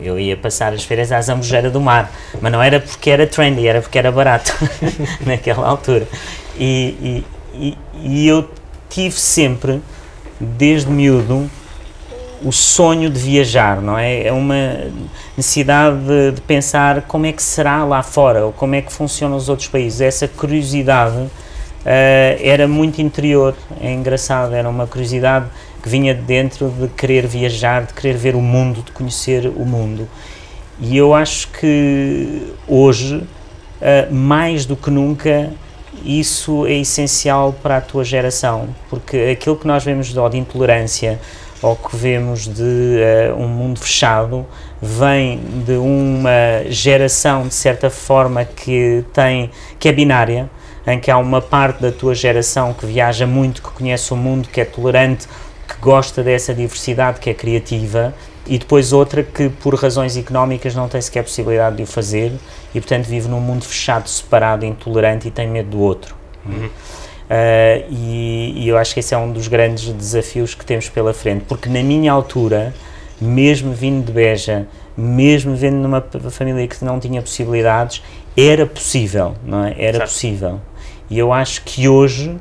Eu 0.00 0.18
ia 0.18 0.36
passar 0.36 0.72
as 0.72 0.84
férias 0.84 1.10
à 1.10 1.20
Zambujeira 1.20 1.70
do 1.70 1.80
Mar, 1.80 2.10
mas 2.40 2.52
não 2.52 2.62
era 2.62 2.78
porque 2.78 3.10
era 3.10 3.26
trendy, 3.26 3.66
era 3.66 3.80
porque 3.80 3.98
era 3.98 4.12
barato 4.12 4.52
naquela 5.26 5.66
altura. 5.66 6.06
E, 6.56 7.24
e, 7.54 7.78
e, 7.94 8.28
eu 8.28 8.48
tive 8.88 9.18
sempre, 9.18 9.82
desde 10.38 10.90
miúdo, 10.90 11.50
o 12.42 12.52
sonho 12.52 13.10
de 13.10 13.18
viajar, 13.18 13.82
não 13.82 13.98
é? 13.98 14.28
É 14.28 14.32
uma 14.32 14.54
necessidade 15.36 15.98
de, 15.98 16.32
de, 16.32 16.40
pensar 16.42 17.02
como 17.02 17.26
é 17.26 17.32
que 17.32 17.42
será 17.42 17.84
lá 17.84 18.00
fora, 18.02 18.46
ou 18.46 18.52
como 18.52 18.76
é 18.76 18.82
que 18.82 18.92
funcionam 18.92 19.36
os 19.36 19.48
outros 19.48 19.66
países. 19.66 20.00
Essa 20.00 20.28
curiosidade 20.28 21.28
era 22.40 22.68
muito 22.68 23.00
interior, 23.00 23.54
é 23.80 23.92
engraçado, 23.92 24.54
era 24.54 24.68
uma 24.68 24.86
curiosidade 24.86 25.46
que 25.82 25.88
vinha 25.88 26.14
de 26.14 26.22
dentro 26.22 26.68
de 26.70 26.88
querer 26.88 27.26
viajar, 27.26 27.84
de 27.84 27.94
querer 27.94 28.16
ver 28.16 28.34
o 28.34 28.42
mundo, 28.42 28.82
de 28.82 28.92
conhecer 28.92 29.46
o 29.46 29.64
mundo. 29.64 30.08
E 30.80 30.96
eu 30.96 31.14
acho 31.14 31.48
que 31.48 32.52
hoje, 32.66 33.16
uh, 33.16 34.14
mais 34.14 34.64
do 34.64 34.76
que 34.76 34.90
nunca, 34.90 35.50
isso 36.04 36.66
é 36.66 36.74
essencial 36.74 37.52
para 37.62 37.78
a 37.78 37.80
tua 37.80 38.04
geração, 38.04 38.68
porque 38.88 39.16
aquilo 39.32 39.56
que 39.56 39.66
nós 39.66 39.82
vemos 39.82 40.08
de, 40.08 40.30
de 40.30 40.36
intolerância 40.36 41.18
ou 41.60 41.74
que 41.74 41.96
vemos 41.96 42.46
de 42.46 42.62
uh, 42.62 43.34
um 43.36 43.48
mundo 43.48 43.80
fechado 43.80 44.46
vem 44.80 45.40
de 45.66 45.72
uma 45.72 46.64
geração 46.68 47.48
de 47.48 47.54
certa 47.54 47.90
forma 47.90 48.44
que 48.44 49.04
tem 49.12 49.50
que 49.76 49.88
é 49.88 49.92
binária 49.92 50.48
em 50.88 50.98
que 50.98 51.10
há 51.10 51.18
uma 51.18 51.42
parte 51.42 51.82
da 51.82 51.92
tua 51.92 52.14
geração 52.14 52.72
que 52.72 52.86
viaja 52.86 53.26
muito, 53.26 53.62
que 53.62 53.70
conhece 53.70 54.12
o 54.12 54.16
mundo, 54.16 54.48
que 54.48 54.60
é 54.60 54.64
tolerante, 54.64 55.28
que 55.68 55.76
gosta 55.80 56.22
dessa 56.22 56.54
diversidade, 56.54 57.20
que 57.20 57.28
é 57.28 57.34
criativa, 57.34 58.14
e 58.46 58.58
depois 58.58 58.92
outra 58.92 59.22
que 59.22 59.50
por 59.50 59.74
razões 59.74 60.16
económicas 60.16 60.74
não 60.74 60.88
tem 60.88 61.00
sequer 61.00 61.22
possibilidade 61.22 61.76
de 61.76 61.82
o 61.82 61.86
fazer 61.86 62.32
e 62.74 62.80
portanto 62.80 63.04
vive 63.04 63.28
num 63.28 63.40
mundo 63.40 63.64
fechado, 63.64 64.08
separado, 64.08 64.64
intolerante 64.64 65.28
e 65.28 65.30
tem 65.30 65.46
medo 65.46 65.70
do 65.70 65.80
outro. 65.80 66.16
Uhum. 66.46 66.64
Uh, 66.66 67.84
e, 67.90 68.54
e, 68.56 68.68
eu 68.68 68.78
acho 68.78 68.94
que 68.94 69.00
esse 69.00 69.14
é 69.14 69.18
um 69.18 69.30
dos 69.30 69.48
grandes 69.48 69.92
desafios 69.92 70.54
que 70.54 70.64
temos 70.64 70.88
pela 70.88 71.12
frente, 71.12 71.44
porque 71.46 71.68
na 71.68 71.82
minha 71.82 72.10
altura, 72.10 72.74
mesmo 73.20 73.74
vindo 73.74 74.06
de 74.06 74.12
Beja, 74.12 74.66
mesmo 74.96 75.54
vendo 75.54 75.76
numa 75.76 76.02
família 76.30 76.66
que 76.66 76.82
não 76.82 76.98
tinha 76.98 77.20
possibilidades, 77.20 78.02
era 78.34 78.64
possível, 78.64 79.34
não 79.44 79.66
é? 79.66 79.74
Era 79.78 79.98
certo. 79.98 80.08
possível. 80.08 80.60
E 81.10 81.18
eu 81.18 81.32
acho 81.32 81.62
que 81.62 81.88
hoje, 81.88 82.36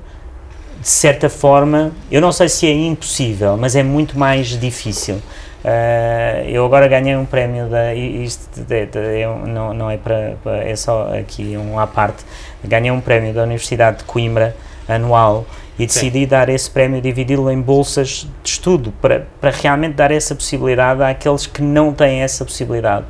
de 0.82 0.90
certa 0.90 1.30
forma, 1.30 1.92
eu 2.12 2.22
não 2.22 2.32
sei 2.32 2.50
se 2.50 2.68
é 2.68 2.72
impossível, 2.72 3.58
mas 3.58 3.76
é 3.76 3.84
muito 3.84 4.18
mais 4.18 4.60
difícil. 4.60 5.16
Uh, 5.64 6.48
eu 6.48 6.66
agora 6.66 6.88
ganhei 6.88 7.16
um 7.16 7.26
prémio 7.26 7.68
da 7.68 7.94
isto 7.94 8.62
de, 8.62 8.86
de, 8.86 9.00
é 9.00 9.28
não, 9.48 9.74
não 9.74 9.90
é 9.90 9.98
para, 9.98 10.38
é 10.64 10.76
só 10.76 11.10
aqui 11.18 11.58
um 11.58 11.78
à 11.78 11.86
parte 11.86 12.24
ganhei 12.64 12.92
um 12.92 13.02
prémio 13.02 13.34
da 13.34 13.44
Universidade 13.44 13.98
de 13.98 14.04
Coimbra 14.04 14.56
anual 14.88 15.46
e 15.78 15.86
decidi 15.86 16.22
Sim. 16.22 16.28
dar 16.28 16.50
esse 16.50 16.70
prémio, 16.70 17.02
dividi-lo 17.02 17.52
em 17.52 17.62
bolsas 17.62 18.28
de 18.44 18.50
estudo, 18.50 18.92
para, 19.00 19.28
para 19.40 19.52
realmente 19.52 19.94
dar 19.94 20.12
essa 20.12 20.34
possibilidade 20.34 21.04
àqueles 21.04 21.46
que 21.46 21.62
não 21.62 21.94
têm 21.94 22.22
essa 22.22 22.44
possibilidade. 22.44 23.06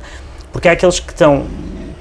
Porque 0.52 0.68
há 0.68 0.72
aqueles 0.72 1.00
que 1.00 1.12
estão, 1.12 1.46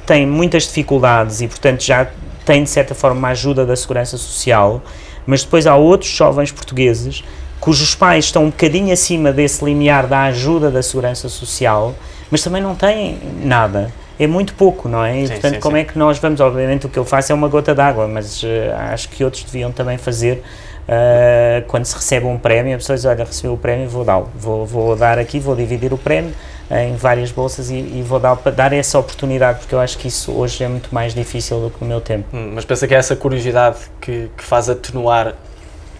têm 0.05 0.25
muitas 0.25 0.63
dificuldades 0.63 1.41
e, 1.41 1.47
portanto, 1.47 1.83
já 1.83 2.07
têm, 2.47 2.63
de 2.63 2.69
certa 2.69 2.95
forma, 2.95 3.19
uma 3.19 3.27
ajuda 3.29 3.65
da 3.65 3.75
Segurança 3.75 4.17
Social, 4.17 4.81
mas 5.25 5.43
depois 5.43 5.67
há 5.67 5.75
outros 5.75 6.09
jovens 6.09 6.51
portugueses 6.51 7.23
cujos 7.59 7.93
pais 7.93 8.25
estão 8.25 8.45
um 8.45 8.49
bocadinho 8.49 8.93
acima 8.93 9.31
desse 9.31 9.63
limiar 9.65 10.07
da 10.07 10.23
ajuda 10.23 10.71
da 10.71 10.81
Segurança 10.81 11.27
Social, 11.27 11.93
mas 12.31 12.41
também 12.41 12.61
não 12.61 12.75
têm 12.75 13.19
nada 13.43 13.91
é 14.19 14.25
muito 14.25 14.53
pouco, 14.55 14.89
não 14.89 15.03
é? 15.03 15.19
E, 15.19 15.27
sim, 15.27 15.33
portanto, 15.33 15.53
sim, 15.55 15.59
como 15.59 15.75
sim. 15.75 15.81
é 15.81 15.85
que 15.85 15.97
nós 15.97 16.17
vamos? 16.17 16.39
Obviamente, 16.39 16.85
o 16.85 16.89
que 16.89 16.97
eu 16.97 17.05
faço 17.05 17.31
é 17.31 17.35
uma 17.35 17.47
gota 17.47 17.75
d'água, 17.75 18.07
mas 18.07 18.41
uh, 18.41 18.47
acho 18.91 19.09
que 19.09 19.23
outros 19.23 19.43
deviam 19.43 19.71
também 19.71 19.97
fazer. 19.97 20.43
Uh, 20.87 21.67
quando 21.67 21.85
se 21.85 21.95
recebe 21.95 22.25
um 22.25 22.37
prémio, 22.37 22.73
a 22.73 22.77
pessoa 22.77 22.95
diz: 22.95 23.05
Olha, 23.05 23.23
recebeu 23.23 23.53
o 23.53 23.57
prémio, 23.57 23.87
vou 23.87 24.03
dar, 24.03 24.21
vou, 24.35 24.65
vou 24.65 24.95
dar 24.95 25.19
aqui, 25.19 25.39
vou 25.39 25.55
dividir 25.55 25.93
o 25.93 25.97
prémio 25.97 26.33
em 26.69 26.95
várias 26.95 27.31
bolsas 27.31 27.69
e, 27.69 27.75
e 27.75 28.03
vou 28.05 28.19
dar, 28.19 28.35
dar 28.35 28.73
essa 28.73 28.99
oportunidade, 28.99 29.59
porque 29.59 29.73
eu 29.73 29.79
acho 29.79 29.97
que 29.97 30.07
isso 30.07 30.31
hoje 30.33 30.63
é 30.63 30.67
muito 30.67 30.93
mais 30.93 31.13
difícil 31.13 31.61
do 31.61 31.69
que 31.69 31.81
no 31.81 31.87
meu 31.87 32.01
tempo. 32.01 32.27
Hum, 32.33 32.51
mas 32.55 32.65
pensa 32.65 32.87
que 32.87 32.93
é 32.93 32.97
essa 32.97 33.15
curiosidade 33.15 33.77
que, 34.01 34.29
que 34.35 34.43
faz 34.43 34.69
atenuar 34.69 35.33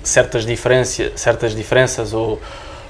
certas, 0.03 0.45
diferença, 0.45 1.11
certas 1.15 1.55
diferenças 1.55 2.13
ou 2.13 2.39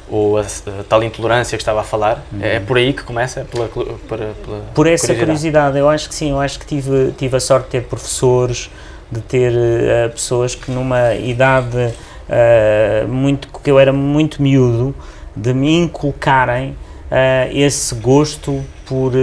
ou 0.10 0.38
a, 0.38 0.42
a, 0.42 0.84
tal 0.88 1.04
intolerância 1.04 1.58
que 1.58 1.62
estava 1.62 1.82
a 1.82 1.84
falar? 1.84 2.24
Uhum. 2.32 2.40
É, 2.42 2.56
é 2.56 2.60
por 2.60 2.78
aí 2.78 2.94
que 2.94 3.04
começa? 3.04 3.46
Pela, 3.52 3.68
pela, 3.68 3.94
pela 4.08 4.34
por 4.74 4.88
essa 4.88 5.08
curiosidade. 5.08 5.20
curiosidade. 5.20 5.78
eu 5.78 5.90
acho 5.90 6.08
que 6.08 6.16
sim, 6.16 6.32
eu 6.32 6.40
acho 6.40 6.60
que 6.60 6.66
tive, 6.66 7.12
tive 7.18 7.36
a 7.36 7.40
sorte 7.40 7.66
de 7.66 7.72
ter 7.72 7.84
professores, 7.84 8.70
de 9.12 9.22
ter 9.22 9.52
uh, 9.52 10.10
pessoas 10.10 10.56
que 10.56 10.72
numa 10.72 11.14
idade 11.16 11.78
uh, 11.78 13.08
muito 13.08 13.50
que 13.60 13.70
eu 13.70 13.78
era 13.78 13.92
muito 13.92 14.42
miúdo, 14.42 14.96
de 15.36 15.54
me 15.54 15.76
inculcarem 15.76 16.76
esse 17.54 17.96
gosto 17.96 18.64
por, 18.86 19.14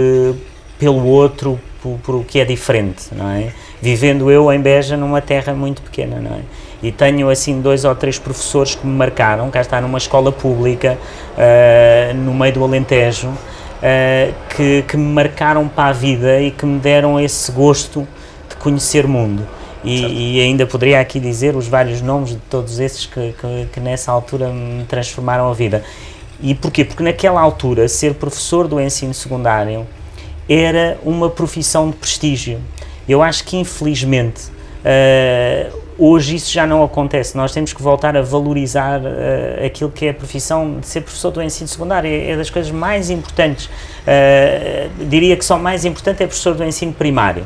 pelo 0.79 1.05
outro, 1.05 1.59
por, 1.81 1.97
por 1.99 2.15
o 2.15 2.23
que 2.23 2.39
é 2.39 2.45
diferente, 2.45 3.07
não 3.11 3.29
é? 3.29 3.53
Vivendo 3.81 4.31
eu 4.31 4.51
em 4.51 4.59
Beja 4.59 4.97
numa 4.97 5.21
terra 5.21 5.53
muito 5.53 5.81
pequena, 5.81 6.19
não 6.19 6.31
é? 6.31 6.41
e 6.85 6.91
tenho 6.91 7.29
assim 7.29 7.61
dois 7.61 7.83
ou 7.83 7.95
três 7.95 8.19
professores 8.19 8.75
que 8.75 8.85
me 8.85 8.95
marcaram, 8.95 9.49
cá 9.49 9.59
está 9.59 9.81
numa 9.81 9.97
escola 9.97 10.31
pública 10.31 10.97
uh, 11.35 12.13
no 12.13 12.31
meio 12.33 12.53
do 12.53 12.63
Alentejo, 12.63 13.29
uh, 13.29 14.33
que, 14.55 14.83
que, 14.83 14.95
me 14.95 15.11
marcaram 15.11 15.67
para 15.67 15.89
a 15.89 15.93
vida 15.93 16.39
e 16.39 16.51
que 16.51 16.63
me 16.63 16.77
deram 16.77 17.19
esse 17.19 17.51
gosto 17.51 18.07
de 18.47 18.55
conhecer 18.57 19.05
o 19.05 19.09
mundo. 19.09 19.47
E, 19.83 20.37
e, 20.37 20.41
ainda 20.41 20.65
poderia 20.65 20.99
aqui 20.99 21.19
dizer 21.19 21.55
os 21.55 21.67
vários 21.67 22.01
nomes 22.01 22.29
de 22.29 22.37
todos 22.37 22.79
esses 22.79 23.05
que, 23.05 23.33
que, 23.33 23.67
que 23.71 23.79
nessa 23.79 24.11
altura 24.11 24.49
me 24.49 24.83
transformaram 24.85 25.49
a 25.49 25.53
vida. 25.53 25.83
E 26.41 26.53
porquê? 26.53 26.83
Porque 26.83 27.03
naquela 27.03 27.41
altura 27.41 27.87
ser 27.87 28.13
professor 28.15 28.67
do 28.67 28.79
ensino 28.79 29.13
secundário 29.13 29.87
era 30.47 30.97
uma 31.03 31.29
profissão 31.29 31.89
de 31.89 31.95
prestígio. 31.95 32.59
Eu 33.07 33.21
acho 33.21 33.43
que 33.43 33.57
infelizmente 33.57 34.49
uh, 34.81 35.85
Hoje 35.97 36.35
isso 36.35 36.51
já 36.51 36.67
não 36.67 36.83
acontece, 36.83 37.37
nós 37.37 37.53
temos 37.53 37.71
que 37.71 37.81
voltar 37.81 38.17
a 38.17 38.21
valorizar 38.21 38.99
uh, 38.99 39.65
aquilo 39.65 39.89
que 39.89 40.05
é 40.05 40.09
a 40.09 40.13
profissão 40.13 40.79
de 40.81 40.87
ser 40.87 40.99
professor 41.01 41.31
do 41.31 41.41
ensino 41.41 41.69
secundário, 41.69 42.09
é, 42.09 42.31
é 42.31 42.35
das 42.35 42.49
coisas 42.49 42.69
mais 42.69 43.09
importantes. 43.09 43.67
Uh, 43.67 45.05
diria 45.07 45.37
que 45.37 45.45
só 45.45 45.57
mais 45.57 45.85
importante 45.85 46.21
é 46.21 46.27
professor 46.27 46.53
do 46.53 46.65
ensino 46.65 46.91
primário 46.91 47.45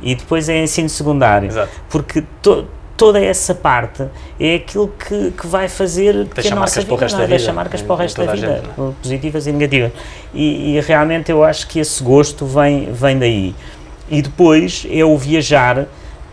e 0.00 0.14
depois 0.14 0.48
é 0.48 0.62
ensino 0.62 0.88
secundário, 0.88 1.48
Exato. 1.48 1.70
porque 1.90 2.24
to, 2.40 2.66
toda 2.96 3.20
essa 3.20 3.54
parte 3.54 4.04
é 4.40 4.56
aquilo 4.56 4.88
que, 4.88 5.30
que 5.32 5.46
vai 5.46 5.68
fazer 5.68 6.24
deixa 6.24 6.42
que 6.42 6.48
a 6.48 6.56
nossa 6.56 6.80
vida, 6.80 7.08
não, 7.08 7.20
é? 7.20 7.26
deixa 7.26 7.52
marcas 7.52 7.82
para 7.82 7.92
o 7.94 7.96
resto 7.96 8.24
da 8.24 8.32
vida, 8.32 8.56
gente, 8.56 8.68
é? 8.68 8.92
positivas 9.02 9.46
e 9.46 9.52
negativas. 9.52 9.92
E, 10.32 10.76
e, 10.76 10.80
realmente 10.80 11.30
eu 11.30 11.44
acho 11.44 11.66
que 11.68 11.78
esse 11.78 12.02
gosto 12.02 12.46
vem, 12.46 12.92
vem 12.92 13.18
daí. 13.18 13.54
E 14.08 14.22
depois 14.22 14.86
é 14.90 15.04
o 15.04 15.16
viajar 15.16 15.86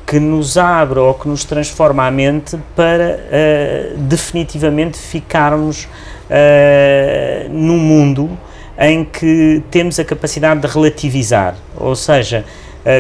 que 0.06 0.20
nos 0.20 0.58
abre 0.58 1.00
ou 1.00 1.14
que 1.14 1.28
nos 1.28 1.44
transforma 1.44 2.06
a 2.06 2.12
mente 2.12 2.58
para 2.76 3.20
uh, 3.20 3.98
definitivamente 3.98 4.98
ficarmos 4.98 5.86
uh, 5.86 7.50
num 7.50 7.78
mundo 7.78 8.38
em 8.78 9.04
que 9.04 9.64
temos 9.72 10.00
a 10.00 10.04
capacidade 10.04 10.62
de 10.62 10.68
relativizar, 10.68 11.56
ou 11.76 11.96
seja, 11.96 12.44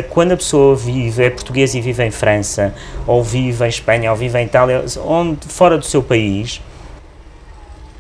quando 0.09 0.31
a 0.31 0.37
pessoa 0.37 0.75
vive, 0.75 1.25
é 1.25 1.29
portuguesa 1.29 1.77
e 1.77 1.81
vive 1.81 2.03
em 2.03 2.11
França, 2.11 2.73
ou 3.05 3.23
vive 3.23 3.65
em 3.65 3.69
Espanha, 3.69 4.11
ou 4.11 4.17
vive 4.17 4.39
em 4.39 4.45
Itália, 4.45 4.83
onde, 5.05 5.47
fora 5.47 5.77
do 5.77 5.85
seu 5.85 6.01
país, 6.01 6.61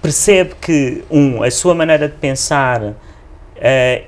percebe 0.01 0.55
que, 0.61 1.03
um, 1.11 1.43
a 1.43 1.51
sua 1.51 1.75
maneira 1.75 2.07
de 2.07 2.15
pensar 2.15 2.93
é, 3.57 4.03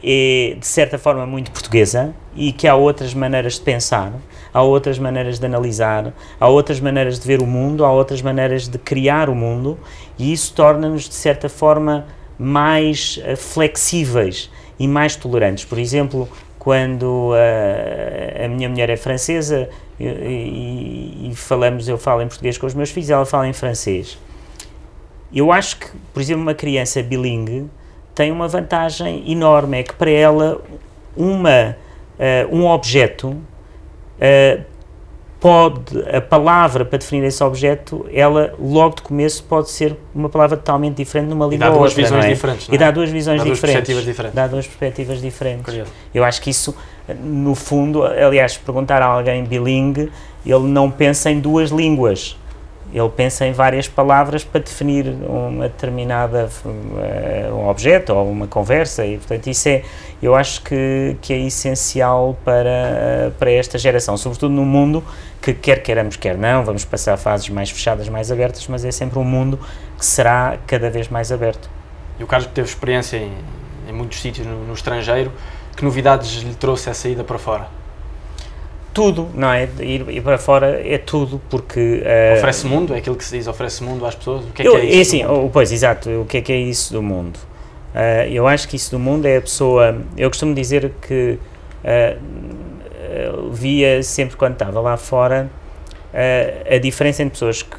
de 0.57 0.65
certa 0.65 0.97
forma, 0.97 1.25
muito 1.25 1.51
portuguesa 1.51 2.13
e 2.35 2.51
que 2.51 2.67
há 2.67 2.75
outras 2.75 3.13
maneiras 3.13 3.55
de 3.55 3.61
pensar 3.61 4.13
há 4.55 4.61
outras 4.61 4.97
maneiras 4.97 5.37
de 5.37 5.45
analisar, 5.45 6.13
há 6.39 6.47
outras 6.47 6.79
maneiras 6.79 7.19
de 7.19 7.27
ver 7.27 7.41
o 7.41 7.45
mundo, 7.45 7.83
há 7.83 7.91
outras 7.91 8.21
maneiras 8.21 8.69
de 8.69 8.77
criar 8.77 9.29
o 9.29 9.35
mundo 9.35 9.77
e 10.17 10.31
isso 10.31 10.53
torna-nos, 10.53 11.09
de 11.09 11.13
certa 11.13 11.49
forma, 11.49 12.05
mais 12.39 13.17
uh, 13.17 13.35
flexíveis 13.35 14.49
e 14.79 14.87
mais 14.87 15.17
tolerantes. 15.17 15.65
Por 15.65 15.77
exemplo, 15.77 16.29
quando 16.65 17.29
uh, 17.29 18.43
a 18.43 18.47
minha 18.47 18.67
mulher 18.67 18.89
é 18.89 18.97
francesa 18.97 19.69
e, 19.99 20.03
e, 20.03 21.29
e, 21.29 21.35
falamos, 21.35 21.87
eu 21.87 21.95
falo 21.95 22.23
em 22.23 22.27
português 22.27 22.57
com 22.57 22.65
os 22.65 22.73
meus 22.73 22.89
filhos, 22.89 23.11
ela 23.11 23.23
fala 23.23 23.47
em 23.47 23.53
francês. 23.53 24.17
Eu 25.31 25.51
acho 25.51 25.77
que, 25.77 25.85
por 26.11 26.19
exemplo, 26.19 26.41
uma 26.41 26.55
criança 26.55 27.03
bilingue 27.03 27.69
tem 28.15 28.31
uma 28.31 28.47
vantagem 28.47 29.31
enorme, 29.31 29.77
é 29.77 29.83
que 29.83 29.93
para 29.93 30.09
ela 30.09 30.59
uma, 31.15 31.77
uh, 32.17 32.55
um 32.55 32.65
objeto 32.65 33.29
uh, 33.29 34.63
pode, 35.45 35.99
a 36.11 36.19
palavra 36.19 36.83
para 36.83 36.97
definir 36.97 37.23
esse 37.27 37.43
objeto, 37.43 38.03
ela 38.11 38.55
logo 38.59 38.95
de 38.95 39.03
começo 39.03 39.43
pode 39.43 39.69
ser 39.69 39.95
uma 40.13 40.27
palavra 40.27 40.57
totalmente 40.57 40.95
diferente 40.95 41.29
numa 41.29 41.45
língua 41.45 41.67
ou 41.67 41.73
outra. 41.73 41.81
Duas 41.81 41.93
visões 41.93 42.25
é? 42.25 42.29
diferentes, 42.29 42.67
E 42.71 42.77
dá 42.79 42.89
duas 42.89 43.11
visões 43.11 43.43
dá 43.43 43.49
diferentes. 43.51 43.93
Duas 43.93 44.05
diferentes. 44.05 44.35
Dá 44.35 44.47
duas 44.47 44.65
perspectivas 44.65 45.21
diferentes. 45.21 45.65
Curioso. 45.65 45.91
Eu 46.11 46.23
acho 46.23 46.41
que 46.41 46.49
isso, 46.49 46.75
no 47.23 47.53
fundo, 47.53 48.03
aliás, 48.03 48.57
perguntar 48.57 49.03
a 49.03 49.05
alguém 49.05 49.43
bilingue, 49.43 50.11
ele 50.43 50.63
não 50.63 50.89
pensa 50.89 51.29
em 51.29 51.39
duas 51.39 51.69
línguas 51.69 52.35
ele 52.97 53.09
pensa 53.09 53.45
em 53.45 53.51
várias 53.51 53.87
palavras 53.87 54.43
para 54.43 54.61
definir 54.61 55.07
uma 55.27 55.67
determinada 55.67 56.49
uh, 56.63 57.55
um 57.55 57.67
objeto 57.67 58.13
ou 58.13 58.29
uma 58.29 58.47
conversa 58.47 59.05
e 59.05 59.17
portanto 59.17 59.47
isso 59.47 59.67
é 59.67 59.83
eu 60.21 60.33
acho 60.33 60.61
que, 60.61 61.17
que 61.21 61.33
é 61.33 61.39
essencial 61.39 62.37
para, 62.43 63.33
para 63.37 63.51
esta 63.51 63.77
geração, 63.77 64.15
sobretudo 64.15 64.53
num 64.53 64.65
mundo 64.65 65.03
que 65.41 65.53
quer 65.53 65.83
queiramos 65.83 66.15
quer 66.15 66.37
não, 66.37 66.63
vamos 66.63 66.85
passar 66.85 67.17
fases 67.17 67.49
mais 67.49 67.69
fechadas, 67.69 68.07
mais 68.07 68.31
abertas, 68.31 68.65
mas 68.67 68.85
é 68.85 68.91
sempre 68.91 69.19
um 69.19 69.23
mundo 69.23 69.59
que 69.97 70.05
será 70.05 70.57
cada 70.65 70.89
vez 70.89 71.09
mais 71.09 71.31
aberto. 71.31 71.69
E 72.17 72.23
o 72.23 72.27
Carlos 72.27 72.47
que 72.47 72.53
teve 72.53 72.67
experiência 72.67 73.17
em 73.17 73.31
em 73.87 73.93
muitos 73.93 74.19
sítios 74.19 74.45
no, 74.45 74.65
no 74.65 74.73
estrangeiro. 74.73 75.31
Que 75.75 75.83
novidades 75.83 76.41
lhe 76.41 76.55
trouxe 76.55 76.89
essa 76.89 77.07
ida 77.07 77.23
para 77.23 77.37
fora? 77.37 77.67
Tudo, 78.95 79.27
não 79.35 79.51
é? 79.51 79.67
Ir, 79.81 80.09
ir, 80.09 80.21
para 80.21 80.37
fora 80.37 80.81
é 80.81 80.97
tudo, 80.97 81.41
porque... 81.49 82.01
Uh, 82.01 82.37
oferece 82.37 82.65
mundo, 82.65 82.95
é 82.95 82.99
aquilo 82.99 83.17
que 83.17 83.25
se 83.25 83.37
diz, 83.37 83.45
oferece 83.45 83.83
mundo 83.83 84.05
às 84.05 84.15
pessoas? 84.15 84.45
O 84.45 84.51
que 84.51 84.61
é 84.61 84.67
eu, 84.67 84.71
que 84.71 84.77
é 84.77 84.85
isso? 84.85 84.97
É 84.97 85.01
assim, 85.01 85.25
oh, 85.25 85.49
pois, 85.49 85.73
exato, 85.73 86.09
o 86.21 86.25
que 86.25 86.37
é 86.37 86.41
que 86.41 86.53
é 86.53 86.57
isso 86.57 86.93
do 86.93 87.03
mundo? 87.03 87.37
Uh, 87.93 88.31
eu 88.31 88.47
acho 88.47 88.69
que 88.69 88.77
isso 88.77 88.91
do 88.91 88.97
mundo 88.97 89.25
é 89.25 89.35
a 89.35 89.41
pessoa... 89.41 89.97
Eu 90.17 90.29
costumo 90.29 90.55
dizer 90.55 90.93
que 91.05 91.37
uh, 91.83 93.51
via 93.51 94.01
sempre 94.01 94.37
quando 94.37 94.53
estava 94.53 94.79
lá 94.79 94.95
fora 94.95 95.49
a 96.71 96.77
diferença 96.77 97.21
entre 97.21 97.33
pessoas 97.33 97.61
que, 97.61 97.75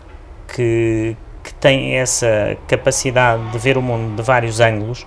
que, 0.54 1.16
que 1.42 1.54
têm 1.54 1.96
essa 1.96 2.56
capacidade 2.68 3.50
de 3.50 3.58
ver 3.58 3.78
o 3.78 3.82
mundo 3.82 4.14
de 4.14 4.22
vários 4.22 4.60
ângulos, 4.60 5.06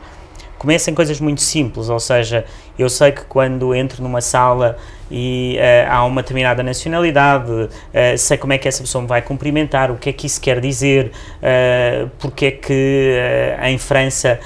começam 0.60 0.94
coisas 0.94 1.20
muito 1.20 1.42
simples, 1.42 1.90
ou 1.90 2.00
seja, 2.00 2.46
eu 2.78 2.90
sei 2.90 3.12
que 3.12 3.24
quando 3.24 3.74
entro 3.74 4.04
numa 4.04 4.22
sala 4.22 4.78
e 5.12 5.58
uh, 5.58 5.92
há 5.92 6.06
uma 6.06 6.22
determinada 6.22 6.62
nacionalidade, 6.62 7.50
uh, 7.50 7.70
sei 8.18 8.38
como 8.38 8.54
é 8.54 8.58
que 8.58 8.68
essa 8.68 8.82
pessoa 8.84 9.02
me 9.02 9.08
vai 9.08 9.22
cumprimentar, 9.22 9.90
o 9.90 9.96
que 9.96 10.10
é 10.10 10.14
que 10.14 10.28
isso 10.28 10.40
quer 10.40 10.60
dizer, 10.60 11.12
uh, 11.38 12.10
porque 12.20 12.46
é 12.46 12.52
que 12.52 13.16
em 13.64 13.78
França 13.78 14.40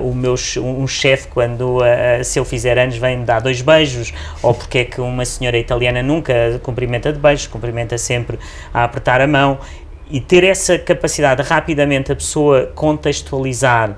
o 0.00 0.14
meu 0.14 0.34
um 0.58 0.86
chefe 0.86 1.28
quando 1.28 1.80
se 2.22 2.38
eu 2.38 2.44
fizer 2.44 2.78
anos 2.78 2.96
vem 2.96 3.18
me 3.18 3.24
dar 3.24 3.40
dois 3.40 3.60
beijos, 3.60 4.12
ou 4.42 4.54
porque 4.54 4.78
é 4.78 4.84
que 4.84 5.00
uma 5.00 5.24
senhora 5.24 5.58
italiana 5.58 6.02
nunca 6.02 6.60
cumprimenta 6.62 7.12
de 7.12 7.18
beijos, 7.18 7.46
cumprimenta 7.46 7.96
sempre 7.98 8.38
a 8.72 8.84
apertar 8.84 9.20
a 9.20 9.26
mão 9.26 9.58
e 10.10 10.20
ter 10.20 10.44
essa 10.44 10.78
capacidade 10.78 11.42
de 11.42 11.48
rapidamente 11.48 12.12
a 12.12 12.16
pessoa 12.16 12.70
contextualizar 12.74 13.90
uh, 13.90 13.96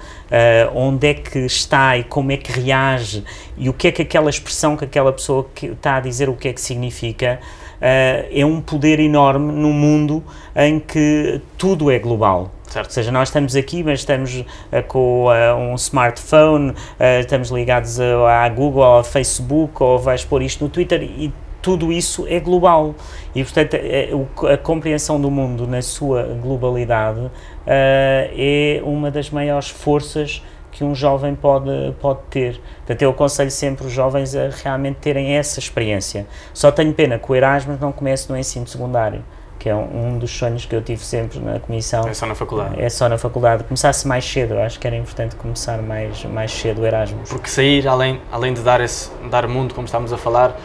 onde 0.75 1.09
é 1.09 1.15
que 1.15 1.41
está 1.41 1.97
e 1.97 2.05
como 2.05 2.33
é 2.33 2.37
que 2.37 2.53
reage 2.53 3.25
e 3.57 3.69
o 3.69 3.73
que 3.73 3.89
é 3.89 3.93
que 3.93 4.03
aquela 4.03 4.31
expressão 4.31 4.77
que 4.77 4.85
aquela 4.85 5.13
pessoa 5.13 5.49
que 5.55 5.67
está 5.67 5.97
a 5.97 6.01
dizer 6.01 6.29
o 6.29 6.35
que 6.35 6.49
é 6.49 6.53
que 6.53 6.61
significa 6.61 7.41
uh, 7.77 8.29
é 8.31 8.45
um 8.45 8.61
poder 8.61 9.01
enorme 9.01 9.53
no 9.53 9.73
mundo 9.73 10.23
em 10.55 10.79
que 10.79 11.41
tudo 11.59 11.91
é 11.91 11.99
global. 11.99 12.53
Certo. 12.69 12.89
Ou 12.89 12.93
seja, 12.93 13.13
nós 13.13 13.29
estamos 13.29 13.55
aqui, 13.55 13.83
mas 13.83 14.01
estamos 14.01 14.41
uh, 14.41 14.45
com 14.89 15.27
uh, 15.27 15.57
um 15.57 15.75
smartphone, 15.77 16.71
uh, 16.71 17.21
estamos 17.21 17.51
ligados 17.51 17.99
à 18.01 18.49
Google, 18.49 18.83
ao 18.83 19.05
Facebook, 19.05 19.83
ou 19.83 19.99
vais 19.99 20.25
pôr 20.25 20.43
isto 20.43 20.65
no 20.65 20.69
Twitter 20.69 21.03
e 21.03 21.33
tudo 21.67 21.91
isso 21.91 22.25
é 22.29 22.39
global. 22.39 22.95
E, 23.35 23.43
portanto, 23.43 23.75
é, 23.75 24.11
é, 24.13 24.53
a 24.53 24.57
compreensão 24.57 25.21
do 25.21 25.29
mundo 25.29 25.67
na 25.67 25.83
sua 25.83 26.23
globalidade 26.41 27.19
uh, 27.19 27.31
é 27.67 28.81
uma 28.85 29.11
das 29.11 29.31
maiores 29.31 29.69
forças 29.69 30.45
que 30.71 30.85
um 30.85 30.95
jovem 30.95 31.35
pode, 31.35 31.93
pode 32.01 32.21
ter. 32.31 32.61
Portanto, 32.77 33.03
eu 33.03 33.11
aconselho 33.11 33.51
sempre 33.51 33.85
os 33.85 33.93
jovens 33.93 34.37
a 34.37 34.49
realmente 34.63 34.99
terem 35.01 35.35
essa 35.35 35.59
experiência. 35.59 36.29
Só 36.55 36.71
tenho 36.71 36.93
pena 36.93 37.19
que 37.19 37.33
o 37.33 37.35
Erasmus 37.35 37.81
não 37.81 37.91
comece 37.91 38.31
no 38.31 38.39
ensino 38.39 38.69
secundário, 38.69 39.25
que 39.59 39.69
é 39.69 39.75
um, 39.75 40.19
dos 40.19 40.31
sonhos 40.31 40.65
que 40.67 40.77
eu 40.77 40.83
tive 40.83 41.05
sempre 41.05 41.41
na 41.41 41.59
comissão. 41.59 42.07
É 42.07 42.15
só 42.15 42.27
na 42.27 42.37
faculdade. 42.37 42.81
É 42.81 42.89
só 42.89 43.09
na 43.09 43.19
faculdade. 43.19 43.65
Começasse 43.65 44.07
mais 44.07 44.25
cedo, 44.25 44.55
eu 44.55 44.63
acho 44.63 44.79
que 44.79 44.87
era 44.87 44.95
importante 44.95 45.35
começar 45.35 45.83
mais, 45.83 46.25
mais 46.27 46.53
cedo 46.53 46.83
o 46.83 46.87
Erasmus. 46.87 47.29
Porque 47.29 47.51
sair, 47.51 47.89
além, 47.89 48.21
além 48.31 48.55
de 48.55 48.61
dar, 48.61 48.81
esse, 48.81 49.11
dar 49.29 49.49
mundo, 49.49 49.75
como 49.75 49.87
estamos 49.87 50.13
a 50.13 50.17
falar, 50.17 50.57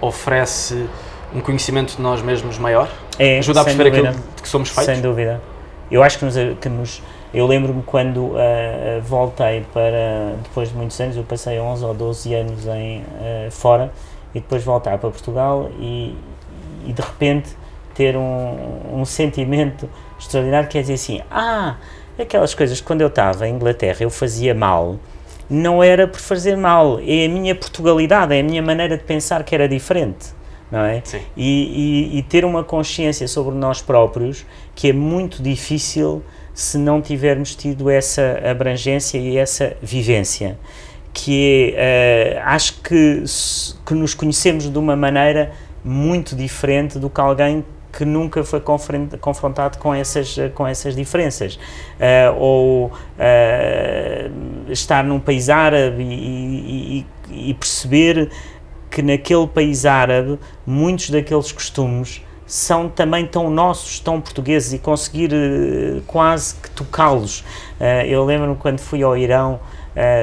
oferece 0.00 0.86
um 1.34 1.40
conhecimento 1.40 1.96
de 1.96 2.02
nós 2.02 2.22
mesmos 2.22 2.58
maior? 2.58 2.88
É, 3.18 3.38
Ajuda 3.38 3.60
a 3.60 3.64
perceber 3.64 3.90
dúvida. 3.90 4.08
aquilo 4.10 4.24
de 4.36 4.42
que 4.42 4.48
somos 4.48 4.68
feitos? 4.70 4.94
Sem 4.94 5.02
dúvida. 5.02 5.40
Eu 5.90 6.02
acho 6.02 6.18
que 6.18 6.24
nos. 6.24 6.34
Que 6.60 6.68
nos 6.68 7.02
eu 7.32 7.46
lembro-me 7.46 7.82
quando 7.84 8.18
uh, 8.18 8.36
voltei 9.02 9.64
para. 9.72 10.34
Depois 10.42 10.70
de 10.70 10.76
muitos 10.76 11.00
anos, 11.00 11.16
eu 11.16 11.22
passei 11.22 11.60
11 11.60 11.84
ou 11.84 11.94
12 11.94 12.34
anos 12.34 12.66
em, 12.66 13.00
uh, 13.00 13.50
fora 13.50 13.92
e 14.34 14.40
depois 14.40 14.64
voltar 14.64 14.98
para 14.98 15.10
Portugal 15.10 15.70
e, 15.78 16.16
e 16.86 16.92
de 16.92 17.02
repente 17.02 17.50
ter 17.94 18.16
um, 18.16 19.00
um 19.00 19.04
sentimento 19.04 19.88
extraordinário 20.18 20.68
que 20.68 20.78
é 20.78 20.80
dizer 20.80 20.94
assim: 20.94 21.20
ah, 21.30 21.76
aquelas 22.18 22.54
coisas 22.54 22.80
que 22.80 22.86
quando 22.86 23.00
eu 23.00 23.08
estava 23.08 23.48
em 23.48 23.54
Inglaterra 23.54 23.98
eu 24.00 24.10
fazia 24.10 24.54
mal 24.54 24.96
não 25.50 25.82
era 25.82 26.06
por 26.06 26.20
fazer 26.20 26.56
mal, 26.56 27.00
é 27.04 27.26
a 27.26 27.28
minha 27.28 27.54
Portugalidade, 27.54 28.34
é 28.34 28.40
a 28.40 28.42
minha 28.42 28.62
maneira 28.62 28.96
de 28.96 29.04
pensar 29.04 29.42
que 29.42 29.54
era 29.54 29.68
diferente. 29.68 30.28
Não 30.70 30.84
é? 30.84 31.02
Sim. 31.04 31.20
E, 31.36 32.10
e, 32.14 32.18
e 32.18 32.22
ter 32.22 32.44
uma 32.44 32.62
consciência 32.62 33.26
sobre 33.26 33.56
nós 33.56 33.82
próprios 33.82 34.46
que 34.72 34.90
é 34.90 34.92
muito 34.92 35.42
difícil 35.42 36.22
se 36.54 36.78
não 36.78 37.02
tivermos 37.02 37.56
tido 37.56 37.90
essa 37.90 38.40
abrangência 38.48 39.18
e 39.18 39.36
essa 39.36 39.76
vivência 39.82 40.56
que 41.12 41.74
é, 41.76 42.36
uh, 42.38 42.48
acho 42.48 42.80
que, 42.82 43.24
que 43.84 43.94
nos 43.94 44.14
conhecemos 44.14 44.70
de 44.70 44.78
uma 44.78 44.94
maneira 44.94 45.52
muito 45.84 46.36
diferente 46.36 46.98
do 46.98 47.10
que 47.10 47.20
alguém 47.20 47.64
que 47.92 48.04
nunca 48.04 48.42
foi 48.44 48.62
confrontado 49.20 49.78
com 49.78 49.94
essas, 49.94 50.36
com 50.54 50.66
essas 50.66 50.94
diferenças. 50.94 51.56
Uh, 51.56 52.38
ou 52.38 52.86
uh, 52.86 54.70
estar 54.70 55.04
num 55.04 55.20
país 55.20 55.48
árabe 55.48 56.02
e, 56.02 57.06
e, 57.30 57.50
e, 57.50 57.54
perceber 57.54 58.30
que 58.90 59.02
naquele 59.02 59.46
país 59.46 59.84
árabe 59.86 60.38
muitos 60.66 61.10
daqueles 61.10 61.52
costumes 61.52 62.22
são 62.46 62.88
também 62.88 63.26
tão 63.26 63.48
nossos, 63.48 64.00
tão 64.00 64.20
portugueses 64.20 64.72
e 64.72 64.78
conseguir 64.78 65.32
uh, 65.32 66.02
quase 66.06 66.54
que 66.56 66.70
tocá-los. 66.70 67.44
eu 68.06 68.24
lembro-me 68.24 68.56
quando 68.56 68.80
fui 68.80 69.02
ao 69.02 69.16
Irão 69.16 69.60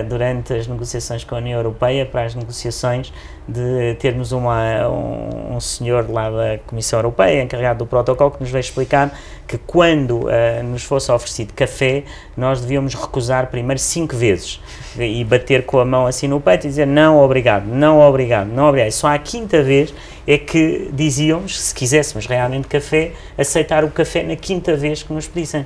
durante 0.08 0.54
as 0.54 0.68
negociações 0.68 1.24
com 1.24 1.36
a 1.36 1.40
União 1.40 1.60
Europeia, 1.60 2.06
para 2.06 2.24
as 2.24 2.34
negociações, 2.34 3.12
de 3.48 3.96
termos 3.96 4.34
uma, 4.34 4.90
um, 4.90 5.56
um, 5.56 5.60
senhor 5.60 6.10
lá 6.10 6.30
da 6.30 6.58
Comissão 6.68 7.00
Europeia, 7.00 7.42
encarregado 7.42 7.80
do 7.80 7.86
protocolo, 7.86 8.32
que 8.32 8.42
nos 8.42 8.50
veio 8.50 8.60
explicar 8.60 9.18
que 9.48 9.58
quando 9.58 10.26
uh, 10.26 10.64
nos 10.66 10.84
fosse 10.84 11.10
oferecido 11.10 11.54
café, 11.54 12.04
nós 12.36 12.60
devíamos 12.60 12.94
recusar 12.94 13.48
primeiro 13.48 13.80
cinco 13.80 14.16
vezes 14.18 14.60
e 14.98 15.24
bater 15.24 15.66
com 15.66 15.80
a 15.80 15.86
mão 15.86 16.06
assim 16.06 16.28
no 16.28 16.42
peito 16.42 16.68
e 16.68 16.70
dizer 16.70 16.86
não, 16.86 17.22
obrigado, 17.22 17.66
não, 17.68 18.02
obrigado, 18.02 18.48
não, 18.48 18.68
obrigado. 18.68 18.92
Só 18.92 19.08
à 19.08 19.18
quinta 19.18 19.64
vez 19.64 19.94
é 20.28 20.38
que 20.38 20.90
dizíamos, 20.92 21.58
se 21.58 21.74
quiséssemos 21.74 22.26
realmente 22.26 22.68
café, 22.68 23.14
aceitar 23.38 23.86
o 23.86 23.90
café 23.90 24.24
na 24.24 24.36
quinta 24.36 24.76
vez 24.76 25.04
que 25.04 25.14
nos 25.14 25.26
pedissem. 25.26 25.66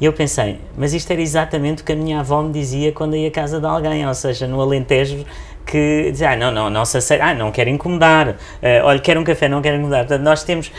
E 0.00 0.04
eu 0.04 0.12
pensei, 0.12 0.60
mas 0.76 0.94
isto 0.94 1.10
era 1.10 1.20
exatamente 1.20 1.82
o 1.82 1.84
que 1.84 1.92
a 1.92 1.96
minha 1.96 2.20
avó 2.20 2.40
me 2.42 2.52
dizia 2.52 2.92
quando 2.92 3.16
ia 3.16 3.28
à 3.28 3.30
casa 3.30 3.58
de 3.58 3.66
alguém, 3.66 4.06
ou 4.06 4.14
seja, 4.14 4.46
no 4.46 4.60
Alentejo 4.60 5.24
que 5.68 6.10
diz, 6.10 6.22
ah, 6.22 6.34
não, 6.34 6.50
não, 6.50 6.70
não 6.70 6.84
se 6.84 6.96
aceita, 6.96 7.24
ah, 7.24 7.34
não 7.34 7.52
quero 7.52 7.68
incomodar, 7.68 8.30
uh, 8.30 8.36
olha, 8.84 8.98
quero 9.00 9.20
um 9.20 9.24
café, 9.24 9.48
não 9.48 9.60
quero 9.60 9.76
incomodar. 9.76 10.06
Portanto, 10.06 10.22
nós 10.22 10.42
temos 10.42 10.68
uh, 10.68 10.72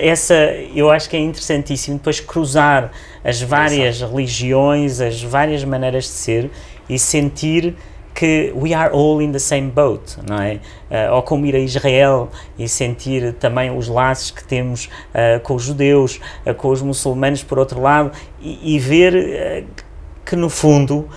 essa, 0.00 0.34
eu 0.72 0.88
acho 0.88 1.10
que 1.10 1.16
é 1.16 1.20
interessantíssimo 1.20 1.96
depois 1.96 2.20
cruzar 2.20 2.92
as 3.24 3.42
várias 3.42 4.00
religiões, 4.00 5.00
as 5.00 5.20
várias 5.20 5.64
maneiras 5.64 6.04
de 6.04 6.10
ser 6.10 6.50
e 6.88 6.96
sentir 6.96 7.74
que 8.22 8.52
we 8.54 8.72
are 8.72 8.94
all 8.94 9.20
in 9.20 9.32
the 9.32 9.38
same 9.40 9.68
boat, 9.68 10.16
não 10.24 10.40
é? 10.40 10.60
Uh, 10.88 11.14
ou 11.14 11.22
como 11.24 11.44
ir 11.44 11.56
a 11.56 11.58
Israel 11.58 12.28
e 12.56 12.68
sentir 12.68 13.32
também 13.32 13.76
os 13.76 13.88
laços 13.88 14.30
que 14.30 14.44
temos 14.44 14.84
uh, 14.86 15.40
com 15.42 15.56
os 15.56 15.64
judeus, 15.64 16.20
uh, 16.46 16.54
com 16.54 16.68
os 16.68 16.80
muçulmanos 16.80 17.42
por 17.42 17.58
outro 17.58 17.80
lado 17.80 18.12
e, 18.40 18.76
e 18.76 18.78
ver 18.78 19.66
que 20.24 20.36
no 20.36 20.48
fundo 20.48 21.08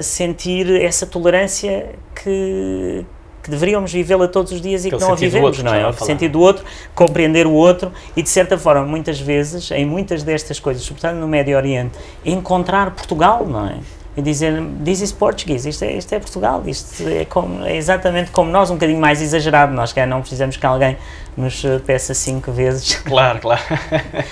sentir 0.00 0.70
essa 0.80 1.04
tolerância 1.04 1.96
que, 2.14 3.04
que 3.42 3.50
deveríamos 3.50 3.92
vivê-la 3.92 4.28
todos 4.28 4.52
os 4.52 4.60
dias 4.60 4.84
e 4.84 4.90
que, 4.90 4.96
que 4.96 5.02
não 5.02 5.14
a 5.14 5.16
vivemos, 5.16 5.60
não 5.60 5.74
é? 5.74 5.88
O 5.88 5.92
sentido 5.92 6.32
do 6.32 6.40
outro, 6.40 6.64
compreender 6.94 7.48
o 7.48 7.52
outro 7.52 7.90
e, 8.16 8.22
de 8.22 8.28
certa 8.28 8.56
forma, 8.56 8.84
muitas 8.84 9.18
vezes, 9.18 9.72
em 9.72 9.84
muitas 9.84 10.22
destas 10.22 10.60
coisas, 10.60 10.84
sobretudo 10.84 11.14
no 11.14 11.26
Médio 11.26 11.56
Oriente, 11.56 11.98
encontrar 12.24 12.92
Portugal, 12.92 13.44
não 13.44 13.66
é? 13.66 13.78
E 14.18 14.22
dizer 14.22 14.60
this 14.84 15.00
is 15.00 15.12
Portuguese, 15.12 15.68
isto 15.68 15.84
é, 15.84 15.92
isto 15.92 16.12
é 16.12 16.18
Portugal, 16.18 16.60
isto 16.66 17.08
é, 17.08 17.24
como, 17.24 17.64
é, 17.64 17.76
exatamente 17.76 18.32
como 18.32 18.50
nós, 18.50 18.68
um 18.68 18.74
bocadinho 18.74 19.00
mais 19.00 19.22
exagerado, 19.22 19.72
nós 19.72 19.92
que 19.92 20.04
não 20.04 20.20
precisamos 20.22 20.56
que 20.56 20.66
alguém 20.66 20.96
nos 21.36 21.64
eh, 21.64 21.78
peça 21.78 22.12
cinco 22.14 22.50
vezes. 22.50 22.96
Claro, 23.08 23.38
claro. 23.38 23.62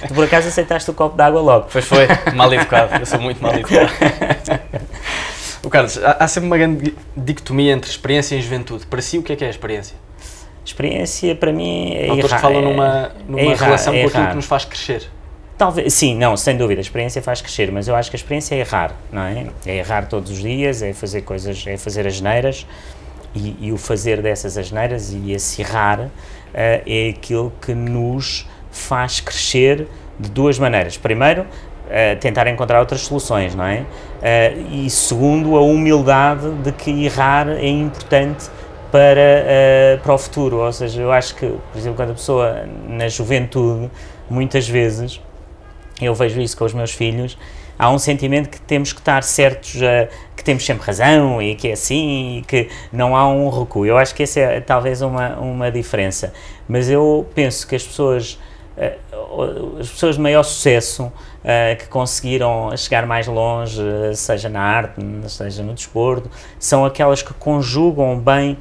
Tu 0.09 0.13
por 0.13 0.25
acaso 0.25 0.49
aceitaste 0.49 0.91
o 0.91 0.95
copo 0.95 1.17
de 1.17 1.23
água 1.23 1.41
logo? 1.41 1.69
Pois 1.73 1.85
foi, 1.85 2.09
mal 2.35 2.53
educado, 2.53 3.01
eu 3.01 3.07
sou 3.07 3.21
muito 3.21 3.41
mal 3.41 3.55
educado. 3.55 3.93
o 5.63 5.71
Carlos, 5.71 6.03
há, 6.03 6.17
há 6.19 6.27
sempre 6.27 6.49
uma 6.49 6.59
grande 6.59 6.93
dicotomia 7.17 7.73
entre 7.73 7.89
experiência 7.89 8.35
e 8.35 8.43
juventude. 8.43 8.87
Para 8.87 9.01
si, 9.01 9.19
o 9.19 9.23
que 9.23 9.33
é 9.33 9.37
que 9.37 9.45
é 9.45 9.47
a 9.47 9.51
experiência? 9.51 9.97
Experiência, 10.65 11.37
para 11.37 11.53
mim, 11.53 11.95
é 11.95 12.09
Autores 12.09 12.33
que 12.33 12.41
falam 12.41 12.61
numa, 12.61 13.13
numa 13.29 13.41
é 13.41 13.55
relação 13.55 13.95
é 13.95 14.03
com 14.03 14.09
aquilo 14.09 14.27
que 14.31 14.35
nos 14.35 14.47
faz 14.47 14.65
crescer. 14.65 15.09
Talvez, 15.59 15.95
sim, 15.95 16.15
não, 16.15 16.37
sem 16.37 16.55
dúvida, 16.55 16.81
a 16.81 16.83
experiência 16.83 17.23
faz 17.23 17.41
crescer, 17.41 17.73
mas 17.73 17.89
eu 17.89 17.97
acho 17.97 18.11
que 18.11 18.17
a 18.17 18.19
experiência 18.19 18.55
é 18.55 18.59
errar, 18.59 18.95
não 19.11 19.23
é? 19.23 19.47
É 19.65 19.77
errar 19.77 20.07
todos 20.07 20.31
os 20.31 20.39
dias, 20.39 20.83
é 20.83 20.93
fazer 20.93 21.23
coisas, 21.23 21.65
é 21.67 21.79
fazer 21.79 22.07
asneiras 22.07 22.67
e, 23.35 23.57
e 23.59 23.73
o 23.73 23.79
fazer 23.79 24.21
dessas 24.21 24.59
asneiras 24.59 25.15
e 25.15 25.33
esse 25.33 25.63
errar 25.63 26.01
uh, 26.01 26.11
é 26.55 27.09
aquilo 27.09 27.51
que 27.63 27.75
nos 27.75 28.47
faz 28.71 29.21
crescer 29.21 29.89
de 30.21 30.31
duas 30.31 30.59
maneiras. 30.59 30.99
Primeiro, 30.99 31.43
uh, 31.43 32.21
tentar 32.21 32.47
encontrar 32.49 32.79
outras 32.79 33.01
soluções, 33.01 33.55
não 33.55 33.65
é? 33.65 33.81
Uh, 33.81 34.85
e 34.85 34.91
segundo, 34.91 35.57
a 35.57 35.63
humildade 35.63 36.51
de 36.63 36.73
que 36.73 37.07
errar 37.07 37.49
é 37.49 37.67
importante 37.67 38.51
para, 38.93 39.99
para 40.03 40.15
o 40.15 40.17
futuro, 40.19 40.59
ou 40.59 40.73
seja, 40.73 41.03
eu 41.03 41.11
acho 41.11 41.35
que, 41.35 41.47
por 41.47 41.79
exemplo, 41.79 41.97
quando 41.97 42.11
a 42.11 42.15
pessoa 42.15 42.67
na 42.89 43.09
juventude, 43.09 43.91
muitas 44.31 44.67
vezes, 44.67 45.21
eu 46.01 46.15
vejo 46.15 46.41
isso 46.41 46.57
com 46.57 46.65
os 46.65 46.75
meus 46.75 46.93
filhos, 46.93 47.37
há 47.79 47.91
um 47.91 47.99
sentimento 47.99 48.49
que 48.49 48.61
temos 48.61 48.93
que 48.93 49.01
estar 49.01 49.23
certos, 49.23 49.77
uh, 49.77 50.09
que 50.37 50.45
temos 50.45 50.65
sempre 50.65 50.87
razão 50.87 51.41
e 51.41 51.55
que 51.55 51.69
é 51.69 51.73
assim 51.73 52.39
e 52.39 52.43
que 52.43 52.69
não 52.93 53.17
há 53.17 53.29
um 53.29 53.49
recuo. 53.49 53.87
Eu 53.87 53.97
acho 53.97 54.15
que 54.15 54.23
essa 54.23 54.41
é 54.41 54.61
talvez 54.61 55.03
uma, 55.03 55.37
uma 55.37 55.71
diferença. 55.71 56.33
Mas 56.69 56.91
eu 56.91 57.27
penso 57.35 57.67
que 57.67 57.75
as 57.75 57.83
pessoas, 57.83 58.39
uh, 58.77 59.79
as 59.81 59.89
pessoas 59.89 60.17
de 60.17 60.21
maior 60.21 60.43
sucesso, 60.43 61.05
uh, 61.05 61.77
que 61.79 61.87
conseguiram 61.89 62.77
chegar 62.77 63.07
mais 63.07 63.27
longe, 63.27 63.83
seja 64.15 64.49
na 64.49 64.61
arte, 64.61 65.01
seja 65.29 65.63
no 65.63 65.75
desporto, 65.75 66.31
são 66.59 66.85
aquelas 66.85 67.23
que 67.23 67.33
conjugam 67.35 68.19
bem 68.19 68.59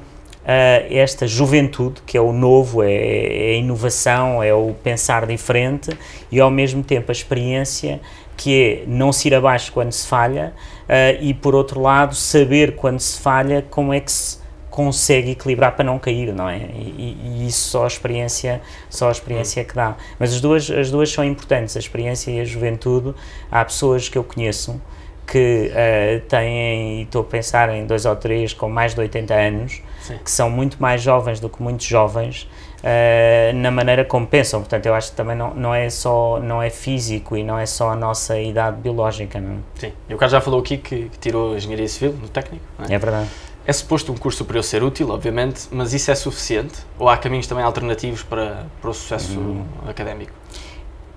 esta 0.90 1.26
juventude, 1.26 2.02
que 2.06 2.18
é 2.18 2.22
o 2.22 2.32
novo, 2.32 2.84
é, 2.84 2.94
é 2.94 3.52
a 3.52 3.58
inovação, 3.58 4.44
é 4.44 4.54
o 4.54 4.76
pensar 4.84 5.26
diferente 5.26 5.90
e 6.32 6.40
ao 6.40 6.52
mesmo 6.52 6.84
tempo 6.84 7.12
a 7.12 7.14
experiência 7.14 8.00
que 8.36 8.62
é 8.62 8.84
não 8.88 9.12
se 9.12 9.28
ir 9.28 9.36
abaixo 9.36 9.72
quando 9.72 9.92
se 9.92 10.08
falha 10.08 10.54
uh, 10.84 11.24
e, 11.24 11.34
por 11.34 11.56
outro 11.56 11.82
lado, 11.82 12.16
saber 12.16 12.76
quando 12.76 13.00
se 13.00 13.20
falha 13.20 13.66
como 13.70 13.94
é 13.94 14.00
que 14.00 14.12
se 14.12 14.44
consegue 14.70 15.32
equilibrar 15.32 15.74
para 15.74 15.86
não 15.86 15.98
cair, 15.98 16.34
não 16.34 16.50
é? 16.50 16.58
E, 16.58 17.18
e 17.24 17.48
isso 17.48 17.70
só 17.70 17.86
a 17.86 17.88
experiência, 17.88 18.62
só 18.90 19.08
a 19.08 19.12
experiência 19.12 19.64
que 19.64 19.74
dá. 19.74 19.96
Mas 20.20 20.34
as 20.34 20.42
duas, 20.42 20.70
as 20.70 20.92
duas 20.92 21.10
são 21.10 21.24
importantes, 21.24 21.78
a 21.78 21.80
experiência 21.80 22.30
e 22.30 22.42
a 22.42 22.46
juventude. 22.46 23.16
Há 23.50 23.64
pessoas 23.64 24.10
que 24.10 24.18
eu 24.18 24.24
conheço 24.24 24.82
que 25.26 25.72
uh, 25.72 26.20
têm, 26.28 27.00
e 27.00 27.02
estou 27.04 27.22
a 27.22 27.26
pensar 27.26 27.70
em 27.70 27.86
dois 27.86 28.06
ou 28.06 28.16
três 28.18 28.54
com 28.54 28.70
mais 28.70 28.94
de 28.94 29.00
80 29.00 29.34
anos, 29.34 29.82
Sim. 30.06 30.20
que 30.24 30.30
são 30.30 30.50
muito 30.50 30.78
mais 30.80 31.02
jovens 31.02 31.40
do 31.40 31.50
que 31.50 31.62
muitos 31.64 31.86
jovens, 31.86 32.48
uh, 32.80 33.56
na 33.56 33.72
maneira 33.72 34.06
como 34.06 34.28
pensam. 34.28 34.60
Portanto, 34.60 34.86
eu 34.86 34.94
acho 34.94 35.12
que 35.12 35.18
também 35.18 35.36
não, 35.36 35.54
não 35.56 35.74
é 35.74 35.90
só 35.90 36.40
não 36.40 36.62
é 36.62 36.70
físico 36.70 37.36
e 37.36 37.44
não 37.44 37.58
é 37.58 37.66
só 37.66 37.90
a 37.90 37.96
nossa 37.96 38.40
idade 38.40 38.78
biológica. 38.78 39.40
Não? 39.40 39.56
É? 39.56 39.80
Sim, 39.80 39.94
e 40.08 40.14
o 40.14 40.18
Carlos 40.18 40.32
já 40.32 40.42
falou 40.42 40.60
aqui 40.60 40.78
que, 40.78 41.10
que 41.10 41.18
tirou 41.18 41.56
Engenharia 41.58 41.88
Civil 41.88 42.14
no 42.22 42.30
técnico. 42.30 42.64
É? 42.88 42.94
é? 42.94 42.98
verdade. 43.00 43.30
É 43.68 43.74
suposto 43.74 44.12
um 44.12 44.16
curso 44.16 44.38
superior 44.38 44.64
ser 44.64 44.84
útil, 44.84 45.10
obviamente, 45.10 45.68
mas 45.72 45.92
isso 45.92 46.12
é 46.12 46.16
suficiente? 46.16 46.76
Ou 47.00 47.10
há 47.10 47.18
caminhos 47.18 47.48
também 47.48 47.64
alternativos 47.64 48.22
para, 48.22 48.68
para 48.80 48.90
o 48.92 48.94
sucesso 48.94 49.40
hum. 49.40 49.66
académico? 49.88 50.32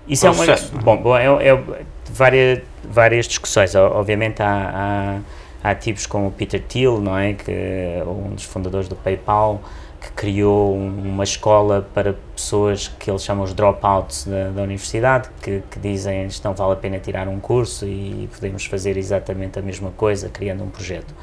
Isso 0.07 0.21
para 0.21 0.29
é 0.29 0.33
uma. 0.33 0.45
Sucesso, 0.45 0.71
é? 0.75 0.81
bom, 0.81 0.97
bom 0.97 1.15
é, 1.15 1.47
é, 1.47 1.63
várias, 2.09 2.61
várias 2.83 3.27
discussões. 3.27 3.75
Obviamente 3.75 4.41
há, 4.41 4.71
há, 4.73 5.19
há 5.63 5.75
tipos 5.75 6.05
como 6.05 6.27
o 6.27 6.31
Peter 6.31 6.61
Thiel, 6.61 6.99
não 6.99 7.17
é? 7.17 7.33
Que 7.33 7.51
é 7.51 8.03
um 8.05 8.33
dos 8.33 8.43
fundadores 8.43 8.87
do 8.87 8.95
PayPal, 8.95 9.61
que 9.99 10.11
criou 10.11 10.75
uma 10.75 11.23
escola 11.23 11.87
para 11.93 12.15
pessoas 12.35 12.87
que 12.87 13.11
eles 13.11 13.23
chamam 13.23 13.43
os 13.43 13.53
dropouts 13.53 14.25
da, 14.25 14.49
da 14.49 14.61
universidade, 14.61 15.29
que, 15.41 15.61
que 15.69 15.79
dizem 15.79 16.27
que 16.27 16.43
não 16.43 16.53
vale 16.53 16.73
a 16.73 16.75
pena 16.75 16.99
tirar 16.99 17.27
um 17.27 17.39
curso 17.39 17.85
e 17.85 18.29
podemos 18.33 18.65
fazer 18.65 18.97
exatamente 18.97 19.59
a 19.59 19.61
mesma 19.61 19.91
coisa 19.91 20.29
criando 20.29 20.63
um 20.63 20.69
projeto. 20.69 21.13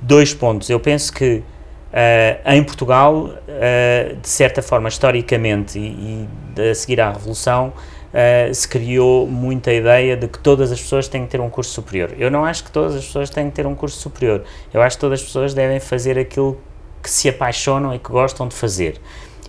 Dois 0.00 0.34
pontos. 0.34 0.68
Eu 0.68 0.78
penso 0.78 1.12
que 1.12 1.36
uh, 1.36 2.52
em 2.52 2.62
Portugal, 2.62 3.24
uh, 3.24 4.16
de 4.16 4.28
certa 4.28 4.60
forma, 4.60 4.88
historicamente 4.88 5.78
e, 5.78 6.28
e 6.56 6.70
a 6.70 6.74
seguir 6.74 7.00
à 7.00 7.10
Revolução, 7.10 7.72
Uh, 8.12 8.54
se 8.54 8.66
criou 8.66 9.26
muita 9.26 9.72
ideia 9.72 10.16
de 10.16 10.26
que 10.28 10.38
todas 10.38 10.72
as 10.72 10.80
pessoas 10.80 11.08
têm 11.08 11.24
que 11.24 11.30
ter 11.30 11.40
um 11.40 11.50
curso 11.50 11.72
superior. 11.72 12.14
Eu 12.16 12.30
não 12.30 12.44
acho 12.44 12.64
que 12.64 12.70
todas 12.70 12.94
as 12.94 13.04
pessoas 13.04 13.28
têm 13.28 13.50
que 13.50 13.56
ter 13.56 13.66
um 13.66 13.74
curso 13.74 13.98
superior. 13.98 14.42
Eu 14.72 14.80
acho 14.80 14.96
que 14.96 15.00
todas 15.00 15.20
as 15.20 15.26
pessoas 15.26 15.52
devem 15.52 15.80
fazer 15.80 16.18
aquilo 16.18 16.58
que 17.02 17.10
se 17.10 17.28
apaixonam 17.28 17.94
e 17.94 17.98
que 17.98 18.10
gostam 18.10 18.48
de 18.48 18.54
fazer. 18.54 19.00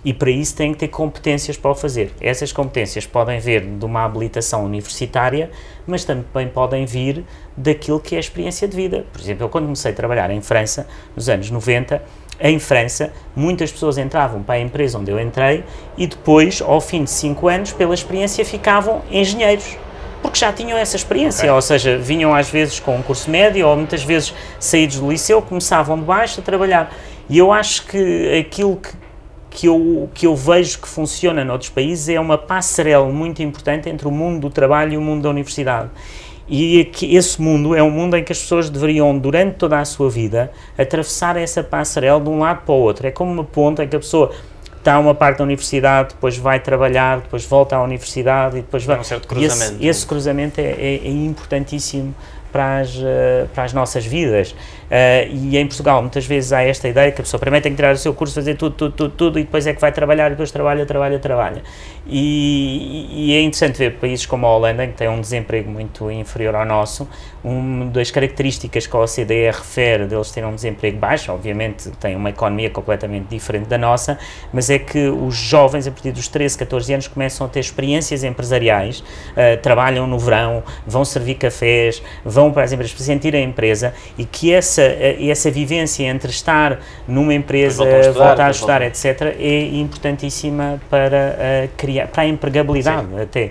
E 0.04 0.12
para 0.12 0.30
isso 0.30 0.54
têm 0.54 0.72
que 0.72 0.78
ter 0.78 0.88
competências 0.88 1.56
para 1.56 1.70
o 1.70 1.74
fazer. 1.74 2.12
Essas 2.20 2.52
competências 2.52 3.04
podem 3.06 3.40
vir 3.40 3.64
de 3.64 3.84
uma 3.84 4.04
habilitação 4.04 4.64
universitária, 4.64 5.50
mas 5.86 6.04
também 6.04 6.48
podem 6.48 6.86
vir 6.86 7.24
daquilo 7.56 7.98
que 7.98 8.14
é 8.14 8.18
a 8.18 8.20
experiência 8.20 8.68
de 8.68 8.76
vida. 8.76 9.04
Por 9.12 9.20
exemplo, 9.20 9.44
eu 9.44 9.48
quando 9.48 9.64
comecei 9.64 9.90
a 9.90 9.94
trabalhar 9.94 10.30
em 10.30 10.40
França, 10.40 10.86
nos 11.16 11.28
anos 11.28 11.50
90, 11.50 12.00
em 12.40 12.58
França, 12.58 13.12
muitas 13.34 13.72
pessoas 13.72 13.98
entravam 13.98 14.42
para 14.42 14.56
a 14.56 14.60
empresa 14.60 14.98
onde 14.98 15.10
eu 15.10 15.20
entrei 15.20 15.64
e 15.96 16.06
depois, 16.06 16.62
ao 16.62 16.80
fim 16.80 17.04
de 17.04 17.10
5 17.10 17.48
anos, 17.48 17.72
pela 17.72 17.94
experiência, 17.94 18.44
ficavam 18.44 19.02
engenheiros 19.10 19.76
porque 20.22 20.38
já 20.38 20.52
tinham 20.52 20.76
essa 20.76 20.96
experiência, 20.96 21.44
okay. 21.44 21.50
ou 21.50 21.62
seja, 21.62 21.96
vinham 21.96 22.34
às 22.34 22.50
vezes 22.50 22.80
com 22.80 22.96
um 22.96 23.02
curso 23.02 23.30
médio 23.30 23.66
ou 23.66 23.76
muitas 23.76 24.02
vezes 24.02 24.34
saídos 24.58 24.98
do 24.98 25.10
liceu, 25.10 25.40
começavam 25.40 25.96
de 25.96 26.04
baixo 26.04 26.40
a 26.40 26.42
trabalhar. 26.42 26.92
E 27.28 27.38
eu 27.38 27.52
acho 27.52 27.86
que 27.86 28.38
aquilo 28.38 28.76
que, 28.76 28.90
que, 29.50 29.66
eu, 29.66 30.10
que 30.12 30.26
eu 30.26 30.34
vejo 30.34 30.80
que 30.80 30.88
funciona 30.88 31.44
noutros 31.44 31.70
países 31.70 32.08
é 32.08 32.18
uma 32.18 32.36
passarela 32.36 33.06
muito 33.06 33.42
importante 33.42 33.88
entre 33.88 34.08
o 34.08 34.10
mundo 34.10 34.40
do 34.40 34.50
trabalho 34.50 34.94
e 34.94 34.96
o 34.96 35.00
mundo 35.00 35.22
da 35.22 35.30
universidade. 35.30 35.90
E 36.48 36.84
que 36.86 37.14
esse 37.14 37.40
mundo 37.40 37.74
é 37.74 37.82
um 37.82 37.90
mundo 37.90 38.16
em 38.16 38.24
que 38.24 38.32
as 38.32 38.38
pessoas 38.38 38.70
deveriam, 38.70 39.18
durante 39.18 39.56
toda 39.56 39.78
a 39.78 39.84
sua 39.84 40.08
vida, 40.08 40.50
atravessar 40.78 41.36
essa 41.36 41.62
passarela 41.62 42.20
de 42.20 42.28
um 42.28 42.38
lado 42.38 42.62
para 42.64 42.74
o 42.74 42.78
outro. 42.78 43.06
É 43.06 43.10
como 43.10 43.30
uma 43.30 43.44
ponta 43.44 43.84
em 43.84 43.88
que 43.88 43.96
a 43.96 43.98
pessoa 43.98 44.32
está 44.78 44.98
uma 44.98 45.14
parte 45.14 45.38
da 45.38 45.44
universidade, 45.44 46.14
depois 46.14 46.38
vai 46.38 46.58
trabalhar, 46.60 47.20
depois 47.20 47.44
volta 47.44 47.76
à 47.76 47.82
universidade 47.82 48.58
e 48.58 48.60
depois 48.62 48.84
vai. 48.84 48.96
É 48.96 49.00
um 49.00 49.04
certo 49.04 49.28
cruzamento. 49.28 49.74
Esse, 49.74 49.86
esse 49.86 50.06
cruzamento 50.06 50.60
é, 50.60 50.64
é, 50.64 50.94
é 51.04 51.08
importantíssimo 51.08 52.14
para 52.52 52.78
as, 52.78 52.96
eh, 52.96 53.46
para 53.54 53.64
as 53.64 53.72
nossas 53.72 54.06
vidas. 54.06 54.54
Uh, 54.88 55.28
e 55.30 55.58
em 55.58 55.66
Portugal, 55.66 56.00
muitas 56.00 56.24
vezes 56.24 56.52
há 56.52 56.62
esta 56.62 56.88
ideia 56.88 57.12
que 57.12 57.20
a 57.20 57.24
pessoa 57.24 57.38
primeiro 57.38 57.62
tem 57.62 57.72
que 57.72 57.76
tirar 57.76 57.94
o 57.94 57.98
seu 57.98 58.14
curso, 58.14 58.34
fazer 58.34 58.54
tudo, 58.54 58.74
tudo, 58.74 58.92
tudo, 58.92 59.14
tudo, 59.14 59.38
e 59.38 59.44
depois 59.44 59.66
é 59.66 59.74
que 59.74 59.80
vai 59.80 59.92
trabalhar, 59.92 60.28
e 60.28 60.30
depois 60.30 60.50
trabalha, 60.50 60.86
trabalha, 60.86 61.18
trabalha. 61.18 61.62
E, 62.06 63.06
e 63.10 63.36
é 63.36 63.42
interessante 63.42 63.76
ver 63.76 63.96
países 63.96 64.24
como 64.24 64.46
a 64.46 64.56
Holanda, 64.56 64.86
que 64.86 64.94
têm 64.94 65.08
um 65.08 65.20
desemprego 65.20 65.70
muito 65.70 66.10
inferior 66.10 66.54
ao 66.54 66.64
nosso, 66.64 67.06
uma 67.44 67.86
das 67.86 68.10
características 68.10 68.86
que 68.86 68.96
a 68.96 69.00
OCDE 69.00 69.50
refere 69.50 70.06
deles 70.06 70.30
terem 70.30 70.48
um 70.48 70.54
desemprego 70.54 70.98
baixo, 70.98 71.30
obviamente 71.32 71.90
têm 72.00 72.16
uma 72.16 72.30
economia 72.30 72.70
completamente 72.70 73.28
diferente 73.28 73.66
da 73.66 73.76
nossa, 73.76 74.18
mas 74.52 74.70
é 74.70 74.78
que 74.78 75.08
os 75.08 75.36
jovens, 75.36 75.86
a 75.86 75.90
partir 75.90 76.12
dos 76.12 76.28
13, 76.28 76.56
14 76.58 76.92
anos, 76.94 77.08
começam 77.08 77.46
a 77.46 77.50
ter 77.50 77.60
experiências 77.60 78.24
empresariais, 78.24 79.00
uh, 79.00 79.60
trabalham 79.62 80.06
no 80.06 80.18
verão, 80.18 80.62
vão 80.86 81.04
servir 81.04 81.34
cafés, 81.34 82.02
vão 82.24 82.50
para 82.50 82.64
as 82.64 82.72
empresas 82.72 82.94
para 82.94 83.04
sentir 83.04 83.36
a 83.36 83.40
empresa 83.40 83.92
e 84.16 84.24
que 84.24 84.52
essa 84.52 84.77
essa, 84.78 85.22
essa 85.22 85.50
vivência 85.50 86.04
entre 86.04 86.30
estar 86.30 86.80
numa 87.06 87.34
empresa, 87.34 87.84
a 87.84 88.00
estudar, 88.00 88.26
voltar 88.26 88.46
a 88.46 88.50
estudar, 88.50 88.82
etc., 88.82 89.36
é 89.38 89.60
importantíssima 89.74 90.80
para, 90.88 91.36
uh, 91.36 91.70
criar, 91.76 92.08
para 92.08 92.22
a 92.22 92.26
empregabilidade 92.26 93.08
Sim. 93.08 93.20
até. 93.20 93.50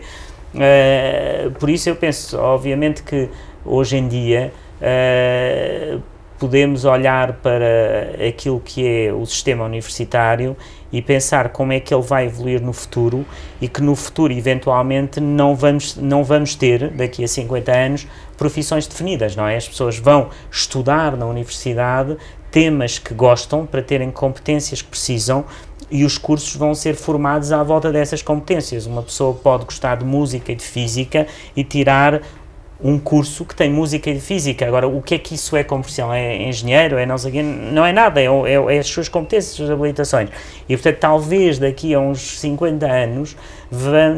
Uh, 0.55 1.51
por 1.51 1.69
isso 1.69 1.89
eu 1.89 1.95
penso, 1.95 2.37
obviamente, 2.37 3.03
que 3.03 3.29
hoje 3.65 3.97
em 3.97 4.07
dia 4.07 4.51
uh, 4.81 6.01
podemos 6.39 6.85
olhar 6.85 7.33
para 7.33 8.27
aquilo 8.27 8.59
que 8.59 8.87
é 8.87 9.13
o 9.13 9.25
sistema 9.25 9.65
universitário 9.65 10.55
e 10.91 11.01
pensar 11.01 11.49
como 11.49 11.73
é 11.73 11.79
que 11.79 11.93
ele 11.93 12.03
vai 12.03 12.27
evoluir 12.27 12.61
no 12.61 12.71
futuro 12.71 13.25
e 13.59 13.67
que 13.67 13.81
no 13.81 13.95
futuro, 13.95 14.31
eventualmente, 14.31 15.19
não 15.19 15.55
vamos, 15.55 15.97
não 15.97 16.23
vamos 16.23 16.55
ter, 16.55 16.89
daqui 16.91 17.23
a 17.23 17.27
50 17.27 17.71
anos, 17.71 18.07
profissões 18.37 18.87
definidas, 18.87 19.35
não 19.35 19.47
é? 19.47 19.57
As 19.57 19.67
pessoas 19.67 19.97
vão 19.97 20.29
estudar 20.51 21.17
na 21.17 21.25
universidade 21.25 22.17
temas 22.51 22.97
que 22.97 23.13
gostam 23.13 23.65
para 23.65 23.81
terem 23.81 24.09
competências 24.11 24.81
que 24.81 24.87
precisam 24.87 25.43
e 25.89 26.03
os 26.03 26.17
cursos 26.17 26.55
vão 26.55 26.73
ser 26.75 26.95
formados 26.95 27.51
à 27.51 27.63
volta 27.63 27.91
dessas 27.91 28.21
competências. 28.21 28.85
Uma 28.85 29.03
pessoa 29.03 29.33
pode 29.33 29.65
gostar 29.65 29.97
de 29.97 30.05
música 30.05 30.51
e 30.51 30.55
de 30.55 30.63
física 30.63 31.27
e 31.55 31.63
tirar 31.63 32.21
um 32.83 32.99
curso 32.99 33.43
que 33.43 33.55
tem 33.55 33.71
música 33.71 34.09
e 34.09 34.19
física. 34.19 34.65
Agora, 34.65 34.87
o 34.87 35.01
que 35.01 35.15
é 35.15 35.17
que 35.17 35.35
isso 35.35 35.55
é 35.55 35.63
como 35.63 35.81
profissão? 35.81 36.13
É 36.13 36.47
engenheiro? 36.47 36.97
É 36.97 37.05
não 37.05 37.17
sei 37.17 37.41
Não 37.41 37.85
é 37.85 37.91
nada, 37.91 38.21
é, 38.21 38.25
é, 38.25 38.75
é, 38.75 38.79
as 38.79 38.87
suas 38.87 39.09
competências, 39.09 39.51
as 39.51 39.57
suas 39.57 39.71
habilitações. 39.71 40.29
E, 40.69 40.75
portanto, 40.75 40.97
talvez 40.99 41.57
daqui 41.57 41.93
a 41.93 41.99
uns 41.99 42.39
50 42.39 42.85
anos 42.85 43.35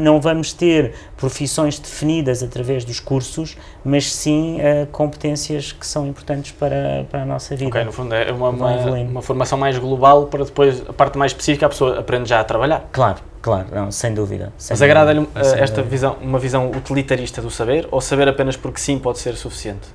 não 0.00 0.20
vamos 0.20 0.52
ter 0.52 0.92
profissões 1.16 1.78
definidas 1.78 2.42
através 2.42 2.84
dos 2.84 3.00
cursos, 3.00 3.56
mas 3.84 4.12
sim 4.12 4.58
uh, 4.58 4.86
competências 4.88 5.72
que 5.72 5.86
são 5.86 6.06
importantes 6.06 6.52
para, 6.52 7.04
para 7.10 7.22
a 7.22 7.26
nossa 7.26 7.56
vida. 7.56 7.68
Ok, 7.68 7.84
no 7.84 7.92
fundo 7.92 8.14
é 8.14 8.30
uma, 8.30 8.50
uma, 8.50 8.76
uma 9.00 9.22
formação 9.22 9.58
mais 9.58 9.76
global 9.78 10.26
para 10.26 10.44
depois, 10.44 10.82
a 10.88 10.92
parte 10.92 11.18
mais 11.18 11.32
específica, 11.32 11.66
a 11.66 11.68
pessoa 11.68 11.98
aprende 11.98 12.28
já 12.28 12.40
a 12.40 12.44
trabalhar. 12.44 12.88
Claro, 12.92 13.18
Claro, 13.42 13.68
não, 13.72 13.90
sem 13.90 14.12
dúvida. 14.12 14.52
Sem 14.58 14.74
Mas 14.74 14.82
agrada-lhe 14.82 15.20
uh, 15.20 15.28
esta 15.34 15.82
visão, 15.82 16.16
uma 16.20 16.38
visão 16.38 16.70
utilitarista 16.70 17.40
do 17.40 17.50
saber 17.50 17.88
ou 17.90 18.00
saber 18.00 18.28
apenas 18.28 18.56
porque 18.56 18.80
sim 18.80 18.98
pode 18.98 19.18
ser 19.18 19.34
suficiente? 19.34 19.88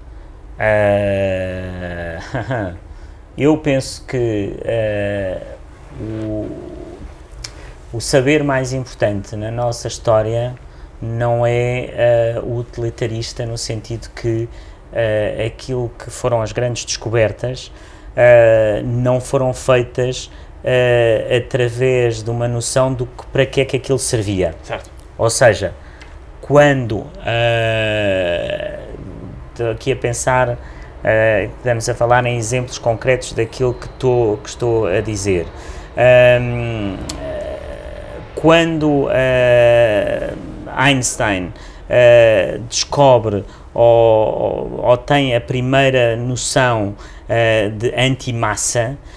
Uh, 0.56 2.76
eu 3.38 3.56
penso 3.58 4.04
que 4.06 4.58
uh, 4.62 5.46
o, 6.02 6.50
o 7.94 8.02
saber 8.02 8.44
mais 8.44 8.74
importante 8.74 9.36
na 9.36 9.52
nossa 9.52 9.88
história 9.88 10.56
não 11.00 11.46
é 11.46 12.42
uh, 12.42 12.60
utilitarista 12.60 13.46
no 13.46 13.58
sentido 13.58 14.10
que 14.16 14.50
aquilo 15.46 15.92
que 16.00 16.10
foram 16.10 16.42
as 16.42 16.54
grandes 16.54 16.86
descobertas 16.86 17.70
não 18.86 19.20
foram 19.20 19.54
feitas 19.54 20.32
através 21.38 22.23
de 22.23 22.30
uma 22.30 22.47
noção 22.47 22.91
do 22.93 23.06
que 23.06 23.25
para 23.28 23.45
que 23.45 23.62
é 23.62 23.65
que 23.65 23.78
aquilo 23.78 23.99
servia. 23.99 24.56
Certo. 24.63 24.89
Ou 25.17 25.30
seja, 25.30 25.73
quando 26.41 27.06
estou 29.51 29.71
aqui 29.71 29.91
a 29.91 29.95
pensar, 29.95 30.58
estamos 31.58 31.88
a 31.88 31.93
falar 31.93 32.25
em 32.25 32.36
exemplos 32.36 32.80
concretos 32.80 33.34
daquilo 33.34 33.73
que, 33.75 33.88
tô, 33.89 34.39
que 34.41 34.49
estou 34.49 34.88
a 34.88 35.01
dizer. 35.01 35.45
Um, 36.41 36.97
quando 38.36 39.08
Einstein 40.75 41.54
uh, 41.89 42.60
descobre 42.69 43.43
ou, 43.73 44.82
ou, 44.84 44.97
tem 44.97 45.36
a 45.36 45.41
primeira 45.41 46.15
noção 46.15 46.95
uh, 47.30 47.71
de 47.71 47.93
antimassa, 47.95 48.91
Uh, 48.91 49.14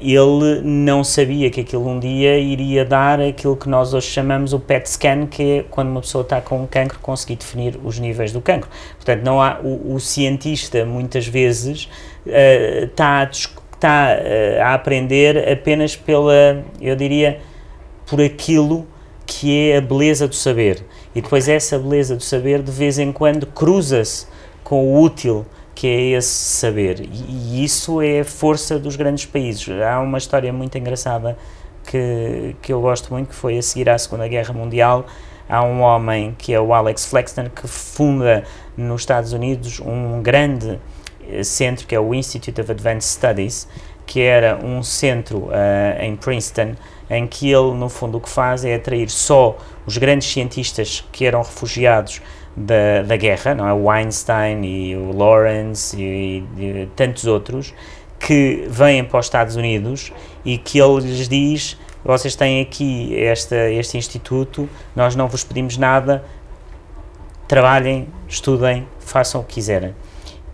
ele 0.00 0.60
não 0.62 1.04
sabia 1.04 1.50
que 1.50 1.60
aquilo 1.60 1.88
um 1.88 2.00
dia 2.00 2.38
iria 2.38 2.84
dar 2.84 3.20
aquilo 3.20 3.56
que 3.56 3.68
nós 3.68 3.94
hoje 3.94 4.08
chamamos 4.08 4.52
o 4.52 4.58
PET 4.58 4.90
scan, 4.90 5.26
que 5.26 5.58
é 5.58 5.64
quando 5.70 5.88
uma 5.88 6.00
pessoa 6.00 6.22
está 6.22 6.40
com 6.40 6.62
um 6.62 6.66
cancro 6.66 6.98
conseguir 6.98 7.36
definir 7.36 7.78
os 7.84 7.98
níveis 7.98 8.32
do 8.32 8.40
cancro. 8.40 8.68
Portanto, 8.96 9.22
não 9.22 9.40
há 9.40 9.60
o, 9.62 9.94
o 9.94 10.00
cientista 10.00 10.84
muitas 10.84 11.26
vezes 11.26 11.84
uh, 12.26 12.84
está, 12.84 13.20
a, 13.20 13.24
está 13.24 14.18
uh, 14.18 14.62
a 14.62 14.74
aprender 14.74 15.48
apenas 15.48 15.94
pela, 15.94 16.64
eu 16.80 16.96
diria, 16.96 17.38
por 18.06 18.20
aquilo 18.20 18.86
que 19.24 19.70
é 19.70 19.76
a 19.76 19.80
beleza 19.80 20.26
do 20.26 20.34
saber. 20.34 20.84
E 21.14 21.20
depois 21.20 21.48
essa 21.48 21.78
beleza 21.78 22.16
do 22.16 22.22
saber 22.22 22.62
de 22.62 22.70
vez 22.70 22.98
em 22.98 23.12
quando 23.12 23.46
cruza-se 23.46 24.26
com 24.62 24.86
o 24.86 25.02
útil 25.02 25.46
que 25.76 25.86
é 25.86 26.00
esse 26.16 26.28
saber. 26.28 27.06
E, 27.12 27.62
isso 27.62 28.00
é 28.00 28.20
a 28.20 28.24
força 28.24 28.78
dos 28.78 28.96
grandes 28.96 29.26
países. 29.26 29.68
Há 29.80 30.00
uma 30.00 30.18
história 30.18 30.52
muito 30.52 30.76
engraçada 30.76 31.36
que, 31.84 32.56
que 32.62 32.72
eu 32.72 32.80
gosto 32.80 33.12
muito, 33.12 33.28
que 33.28 33.34
foi 33.34 33.58
a 33.58 33.62
seguir 33.62 33.88
à 33.90 33.98
Segunda 33.98 34.26
Guerra 34.26 34.54
Mundial. 34.54 35.06
Há 35.48 35.62
um 35.62 35.82
homem 35.82 36.34
que 36.36 36.52
é 36.52 36.60
o 36.60 36.72
Alex 36.72 37.04
Flexner 37.04 37.50
que 37.50 37.68
funda 37.68 38.42
nos 38.76 39.02
Estados 39.02 39.32
Unidos 39.34 39.78
um 39.78 40.20
grande 40.22 40.80
eh, 41.28 41.44
centro 41.44 41.86
que 41.86 41.94
é 41.94 42.00
o 42.00 42.12
Institute 42.14 42.58
of 42.58 42.72
Advanced 42.72 43.12
Studies, 43.12 43.68
que 44.06 44.20
era 44.20 44.58
um 44.64 44.82
centro 44.82 45.48
uh, 45.48 46.02
em 46.02 46.16
Princeton 46.16 46.74
em 47.08 47.26
que 47.26 47.50
ele, 47.50 47.74
no 47.74 47.88
fundo, 47.88 48.18
o 48.18 48.20
que 48.20 48.28
faz 48.28 48.64
é 48.64 48.74
atrair 48.74 49.10
só 49.10 49.56
os 49.84 49.98
grandes 49.98 50.28
cientistas 50.28 51.04
que 51.12 51.24
eram 51.24 51.42
refugiados 51.42 52.20
da, 52.56 53.02
da 53.02 53.16
guerra, 53.16 53.54
não 53.54 53.68
é? 53.68 53.72
o 53.72 53.90
Einstein 53.90 54.64
e 54.64 54.96
o 54.96 55.12
Lawrence 55.16 55.96
e, 56.00 56.38
e, 56.56 56.88
tantos 56.96 57.26
outros, 57.26 57.74
que 58.18 58.66
vêm 58.68 59.04
para 59.04 59.20
os 59.20 59.26
Estados 59.26 59.56
Unidos 59.56 60.12
e 60.44 60.56
que 60.56 60.78
ele 60.78 61.00
lhes 61.00 61.28
diz: 61.28 61.78
vocês 62.02 62.34
têm 62.34 62.62
aqui 62.62 63.14
esta, 63.18 63.70
este 63.70 63.98
instituto, 63.98 64.68
nós 64.94 65.14
não 65.14 65.28
vos 65.28 65.44
pedimos 65.44 65.76
nada, 65.76 66.24
trabalhem, 67.46 68.08
estudem, 68.26 68.86
façam 69.00 69.40
o 69.40 69.44
que 69.44 69.54
quiserem. 69.54 69.94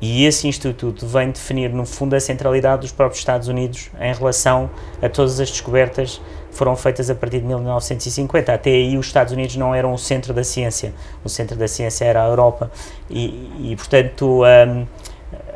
E 0.01 0.25
esse 0.25 0.49
instituto 0.49 1.07
vem 1.07 1.31
definir, 1.31 1.71
no 1.71 1.87
fundo, 1.87 2.17
a 2.17 2.21
centralidade 2.21 2.81
dos 2.81 2.91
próprios 2.91 3.21
Estados 3.21 3.47
Unidos 3.47 3.89
em 4.01 4.13
relação 4.13 4.69
a 5.01 5.09
todas 5.09 5.39
as 5.39 5.49
descobertas 5.49 6.21
foram 6.53 6.77
feitas 6.77 7.11
a 7.11 7.15
partir 7.15 7.41
de 7.41 7.47
1950. 7.47 8.53
Até 8.53 8.71
aí, 8.71 8.97
os 8.97 9.07
Estados 9.07 9.33
Unidos 9.33 9.57
não 9.57 9.75
eram 9.75 9.93
o 9.93 9.99
centro 9.99 10.33
da 10.33 10.45
ciência, 10.45 10.93
o 11.25 11.29
centro 11.29 11.57
da 11.57 11.67
ciência 11.67 12.05
era 12.05 12.23
a 12.23 12.29
Europa. 12.29 12.71
E, 13.11 13.73
e 13.73 13.77
portanto, 13.77 14.43
um, 14.45 14.87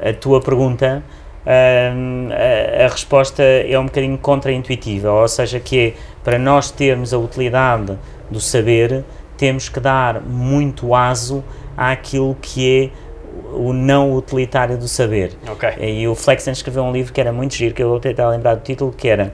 a 0.03 0.13
tua 0.15 0.41
pergunta, 0.41 1.03
um, 1.47 2.29
a, 2.33 2.85
a, 2.85 2.89
resposta 2.89 3.43
é 3.43 3.79
um 3.79 3.85
bocadinho 3.85 4.19
contraintuitiva, 4.19 5.13
ou 5.13 5.29
seja, 5.29 5.61
que 5.61 5.79
é 5.79 5.95
para 6.25 6.39
nós 6.39 6.71
termos 6.71 7.15
a 7.15 7.19
utilidade 7.19 7.97
do 8.31 8.41
saber, 8.41 9.05
temos 9.37 9.69
que 9.69 9.79
dar 9.79 10.21
muito 10.21 10.95
aso 10.95 11.45
àquilo 11.77 12.37
que 12.41 12.91
é 12.93 13.07
o 13.53 13.73
não 13.73 14.15
utilitário 14.15 14.77
do 14.77 14.89
saber. 14.89 15.33
Okay. 15.47 16.01
E 16.01 16.09
o 16.09 16.15
Flexen 16.15 16.53
escreveu 16.53 16.83
um 16.83 16.93
livro 16.93 17.13
que 17.13 17.21
era 17.21 17.33
muito 17.33 17.55
giro, 17.55 17.75
que 17.75 17.83
eu 17.83 17.89
vou 17.89 18.01
tentar 18.01 18.29
lembrar 18.31 18.55
do 18.55 18.63
título, 18.63 18.93
que 18.93 19.09
era 19.09 19.33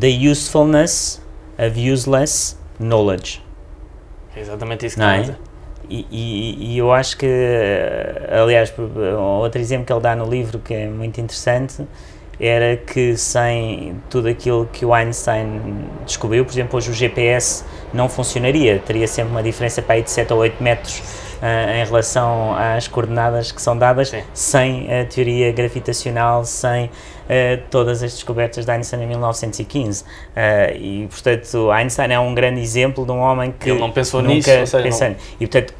The 0.00 0.30
Usefulness 0.30 1.22
of 1.58 1.92
Useless 1.92 2.56
Knowledge. 2.78 3.42
É 4.34 4.40
exatamente 4.40 4.86
isso 4.86 4.96
que 4.96 5.02
é? 5.02 5.36
E, 5.88 6.06
e, 6.10 6.72
e, 6.72 6.78
eu 6.78 6.92
acho 6.92 7.16
que, 7.16 7.26
aliás, 8.28 8.74
outro 9.40 9.60
exemplo 9.60 9.86
que 9.86 9.92
ele 9.92 10.00
dá 10.00 10.16
no 10.16 10.28
livro 10.28 10.58
que 10.58 10.74
é 10.74 10.88
muito 10.88 11.20
interessante 11.20 11.86
era 12.38 12.76
que 12.76 13.16
sem 13.16 14.00
tudo 14.10 14.28
aquilo 14.28 14.68
que 14.72 14.84
o 14.84 14.92
Einstein 14.92 15.88
descobriu, 16.04 16.44
por 16.44 16.52
exemplo, 16.52 16.76
hoje 16.76 16.90
o 16.90 16.94
GPS 16.94 17.64
não 17.94 18.08
funcionaria, 18.08 18.78
teria 18.84 19.06
sempre 19.06 19.30
uma 19.30 19.42
diferença 19.42 19.80
para 19.80 19.94
aí 19.94 20.02
de 20.02 20.10
7 20.10 20.32
ou 20.32 20.40
8 20.40 20.62
metros 20.62 20.98
uh, 21.40 21.70
em 21.70 21.84
relação 21.84 22.54
às 22.54 22.88
coordenadas 22.88 23.52
que 23.52 23.62
são 23.62 23.76
dadas, 23.76 24.10
Sim. 24.10 24.22
sem 24.34 24.92
a 24.92 25.04
teoria 25.06 25.50
gravitacional, 25.52 26.44
sem 26.44 26.90
uh, 27.26 27.62
todas 27.70 28.02
as 28.02 28.12
descobertas 28.12 28.64
de 28.64 28.70
Einstein 28.70 29.02
em 29.02 29.06
1915. 29.06 30.02
Uh, 30.02 30.06
e, 30.76 31.08
portanto, 31.08 31.70
Einstein 31.70 32.12
é 32.12 32.18
um 32.18 32.34
grande 32.34 32.60
exemplo 32.60 33.04
de 33.04 33.12
um 33.12 33.18
homem 33.18 33.52
que 33.58 33.70
Ele 33.70 33.80
não 33.80 33.90
pensou 33.90 34.22
nunca 34.22 34.34
nisso, 34.34 34.76
pensou. 34.78 35.08
Não... 35.08 35.16
E, 35.40 35.46
portanto, 35.46 35.74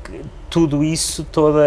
tudo 0.51 0.85
isso, 0.85 1.25
todas 1.25 1.65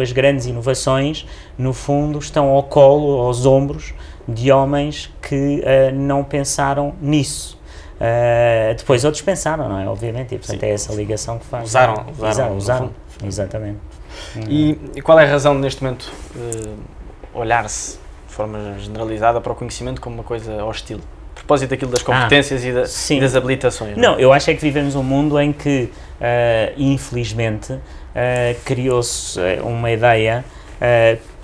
as 0.00 0.12
grandes 0.12 0.46
inovações, 0.46 1.26
no 1.56 1.72
fundo, 1.72 2.18
estão 2.18 2.48
ao 2.48 2.62
colo, 2.62 3.20
aos 3.20 3.46
ombros 3.46 3.94
de 4.28 4.52
homens 4.52 5.12
que 5.20 5.62
não 5.94 6.22
pensaram 6.22 6.94
nisso. 7.00 7.60
Uh, 8.02 8.74
depois 8.76 9.04
outros 9.04 9.22
pensaram, 9.22 9.68
não 9.68 9.78
é? 9.78 9.86
Obviamente, 9.86 10.34
e 10.34 10.38
portanto 10.38 10.58
Sim. 10.58 10.66
é 10.66 10.70
essa 10.70 10.92
ligação 10.92 11.38
que 11.38 11.46
faz. 11.46 11.68
Usaram, 11.68 12.06
usaram. 12.18 12.56
usaram, 12.56 12.56
usaram 12.56 12.90
exatamente. 13.24 13.78
E, 14.48 14.76
e, 14.96 15.00
qual 15.00 15.18
é 15.20 15.24
a 15.24 15.28
razão 15.28 15.54
neste 15.54 15.84
momento 15.84 16.12
uh, 16.34 16.78
olhar-se 17.32 18.01
de 18.32 18.36
forma 18.36 18.78
generalizada 18.78 19.40
para 19.42 19.52
o 19.52 19.54
conhecimento 19.54 20.00
como 20.00 20.16
uma 20.16 20.24
coisa 20.24 20.64
hostil? 20.64 20.98
A 21.32 21.34
propósito 21.34 21.70
daquilo 21.70 21.90
das 21.90 22.02
competências 22.02 22.64
ah, 22.64 22.66
e, 22.66 22.72
da, 22.72 22.84
e, 23.14 23.20
das 23.20 23.36
habilitações. 23.36 23.96
Não, 23.96 24.12
não, 24.12 24.20
eu 24.20 24.32
acho 24.32 24.50
é 24.50 24.54
que 24.54 24.60
vivemos 24.62 24.94
um 24.94 25.02
mundo 25.02 25.38
em 25.38 25.52
que, 25.52 25.90
uh, 26.20 26.72
infelizmente, 26.76 27.78
criou-se 28.64 29.38
uma 29.62 29.90
ideia 29.90 30.44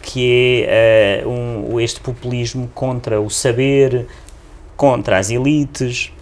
que 0.03 0.65
é 0.67 1.23
um, 1.27 1.81
este 1.81 2.01
populismo 2.01 2.71
contra 2.75 3.21
o 3.21 3.29
saber, 3.29 4.07
contra 4.77 5.19
as 5.19 5.31
elites, 5.31 6.13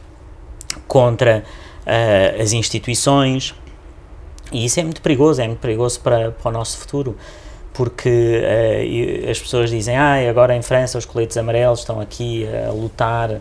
contra 0.88 1.44
uh, 1.87 2.42
as 2.42 2.52
instituições. 2.52 3.55
E 4.50 4.64
isso 4.64 4.81
é 4.81 4.83
muito 4.83 5.00
perigoso, 5.00 5.40
é 5.40 5.46
muito 5.46 5.61
perigoso 5.61 6.00
para, 6.00 6.31
para 6.33 6.48
o 6.48 6.52
nosso 6.52 6.79
futuro, 6.79 7.16
porque 7.76 8.42
uh, 8.42 9.30
as 9.30 9.38
pessoas 9.38 9.68
dizem, 9.68 9.96
ah, 9.96 10.14
agora 10.30 10.56
em 10.56 10.62
França 10.62 10.96
os 10.96 11.04
coletes 11.04 11.36
amarelos 11.36 11.80
estão 11.80 12.00
aqui 12.00 12.46
a 12.66 12.72
lutar 12.72 13.30
uh, 13.30 13.40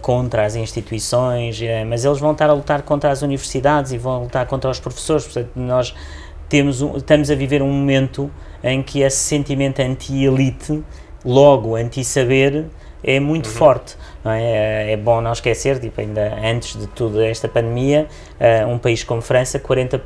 contra 0.00 0.46
as 0.46 0.54
instituições, 0.54 1.60
mas 1.88 2.04
eles 2.04 2.20
vão 2.20 2.30
estar 2.30 2.48
a 2.48 2.52
lutar 2.52 2.82
contra 2.82 3.10
as 3.10 3.22
universidades 3.22 3.90
e 3.90 3.98
vão 3.98 4.22
lutar 4.22 4.46
contra 4.46 4.70
os 4.70 4.78
professores, 4.78 5.24
portanto 5.24 5.50
nós 5.56 5.92
temos 6.48 6.80
um, 6.80 6.96
estamos 6.96 7.28
a 7.28 7.34
viver 7.34 7.60
um 7.60 7.72
momento 7.72 8.30
em 8.62 8.82
que 8.82 9.00
esse 9.00 9.18
sentimento 9.18 9.80
anti-elite, 9.80 10.84
logo 11.24 11.74
anti-saber, 11.74 12.66
é 13.02 13.18
muito 13.18 13.46
uhum. 13.46 13.52
forte. 13.52 13.96
É? 14.24 14.92
é? 14.92 14.96
bom 14.96 15.20
não 15.20 15.32
esquecer, 15.32 15.78
tipo, 15.78 16.00
ainda 16.00 16.38
antes 16.42 16.78
de 16.78 16.86
toda 16.86 17.26
esta 17.26 17.48
pandemia, 17.48 18.06
uh, 18.38 18.68
um 18.68 18.78
país 18.78 19.02
como 19.02 19.22
França, 19.22 19.58
40% 19.58 20.00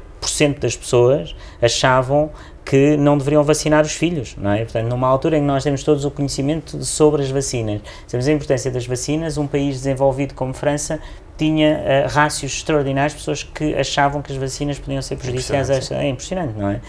das 0.61 0.77
pessoas 0.77 1.35
achavam 1.61 2.31
que 2.65 2.97
não 2.97 3.19
deveriam 3.19 3.43
vacinar 3.45 3.85
os 3.85 3.93
filhos, 3.93 4.35
não 4.39 4.51
é? 4.51 4.65
Portanto, 4.65 4.89
numa 4.89 5.07
altura 5.07 5.37
em 5.37 5.41
que 5.41 5.47
nós 5.47 5.63
temos 5.63 5.85
todos 5.85 6.05
o 6.05 6.11
conhecimento 6.11 6.83
sobre 6.83 7.23
as 7.23 7.31
vacinas, 7.31 7.83
sabemos 8.07 8.27
a 8.27 8.33
importância 8.33 8.71
das 8.71 8.87
vacinas, 8.87 9.37
um 9.37 9.47
país 9.47 9.77
desenvolvido 9.77 10.35
como 10.35 10.55
França 10.55 10.99
tinha 11.37 11.81
uh, 12.07 12.09
rácios 12.09 12.53
extraordinários, 12.53 13.15
pessoas 13.15 13.43
que 13.43 13.75
achavam 13.75 14.23
que 14.23 14.33
as 14.33 14.39
vacinas 14.39 14.79
podiam 14.79 15.03
ser 15.03 15.17
prejudiciais. 15.17 15.69
É 15.91 16.09
impressionante, 16.09 16.55
não 16.57 16.71
é? 16.71 16.81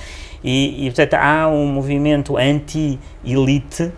E, 0.43 0.85
e, 0.85 0.89
portanto, 0.91 1.15
há 1.15 1.47
um 1.47 1.65
movimento 1.65 2.37
anti-elite 2.37 3.83
uh, 3.83 3.91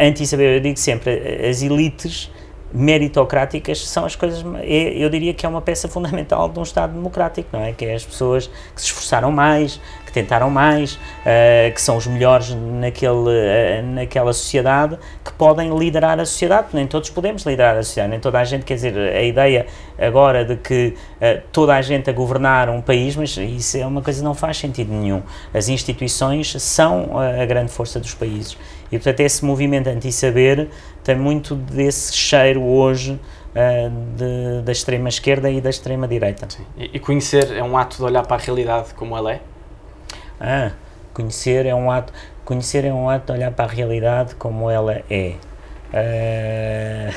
anti-saber. 0.00 0.56
Eu 0.56 0.60
digo 0.60 0.78
sempre, 0.78 1.48
as 1.48 1.60
elites 1.62 2.30
meritocráticas 2.72 3.88
são 3.88 4.04
as 4.04 4.14
coisas, 4.14 4.44
eu 4.62 5.08
diria 5.10 5.34
que 5.34 5.44
é 5.44 5.48
uma 5.48 5.60
peça 5.60 5.88
fundamental 5.88 6.48
de 6.48 6.58
um 6.58 6.62
Estado 6.62 6.92
democrático, 6.92 7.48
não 7.52 7.64
é? 7.64 7.72
Que 7.72 7.86
é 7.86 7.94
as 7.94 8.04
pessoas 8.04 8.46
que 8.46 8.80
se 8.80 8.86
esforçaram 8.86 9.32
mais, 9.32 9.80
que 10.04 10.10
que 10.10 10.14
tentaram 10.14 10.50
mais, 10.50 10.94
uh, 10.94 11.72
que 11.72 11.80
são 11.80 11.96
os 11.96 12.06
melhores 12.06 12.54
naquele, 12.54 13.12
uh, 13.12 13.82
naquela 13.94 14.32
sociedade, 14.32 14.98
que 15.24 15.32
podem 15.32 15.76
liderar 15.78 16.18
a 16.18 16.24
sociedade, 16.24 16.68
nem 16.72 16.86
todos 16.86 17.08
podemos 17.10 17.44
liderar 17.44 17.76
a 17.76 17.82
sociedade, 17.82 18.10
nem 18.10 18.20
toda 18.20 18.38
a 18.38 18.44
gente, 18.44 18.64
quer 18.64 18.74
dizer, 18.74 18.98
a 18.98 19.22
ideia 19.22 19.66
agora 19.98 20.44
de 20.44 20.56
que 20.56 20.94
uh, 21.16 21.40
toda 21.52 21.74
a 21.76 21.80
gente 21.80 22.10
a 22.10 22.12
governar 22.12 22.68
um 22.68 22.82
país, 22.82 23.16
mas 23.16 23.36
isso 23.36 23.78
é 23.78 23.86
uma 23.86 24.02
coisa 24.02 24.18
que 24.18 24.24
não 24.24 24.34
faz 24.34 24.58
sentido 24.58 24.92
nenhum. 24.92 25.22
As 25.54 25.68
instituições 25.68 26.60
são 26.60 27.18
a 27.18 27.44
grande 27.46 27.70
força 27.70 28.00
dos 28.00 28.14
países. 28.14 28.58
E, 28.90 28.98
portanto, 28.98 29.20
esse 29.20 29.44
movimento 29.44 29.86
anti-saber 29.86 30.68
tem 31.02 31.16
muito 31.16 31.54
desse 31.54 32.14
cheiro 32.14 32.62
hoje 32.62 33.12
uh, 33.54 33.90
de, 34.16 34.62
da 34.62 34.72
extrema 34.72 35.08
esquerda 35.08 35.50
e 35.50 35.60
da 35.60 35.70
extrema 35.70 36.06
direita. 36.06 36.48
E, 36.76 36.90
e, 36.94 36.98
conhecer 36.98 37.56
é 37.56 37.62
um 37.62 37.76
ato 37.76 37.96
de 37.96 38.02
olhar 38.02 38.26
para 38.26 38.36
a 38.36 38.40
realidade 38.40 38.94
como 38.94 39.16
ela 39.16 39.32
é? 39.32 39.40
Ah, 40.40 40.72
conhecer 41.12 41.66
é 41.66 41.74
um 41.74 41.90
ato, 41.90 42.12
conhecer 42.44 42.84
é 42.84 42.92
um 42.92 43.08
ato 43.08 43.26
de 43.26 43.32
olhar 43.32 43.52
para 43.52 43.64
a 43.64 43.68
realidade 43.68 44.34
como 44.34 44.70
ela 44.70 45.02
é. 45.10 45.34
Uh, 45.92 47.14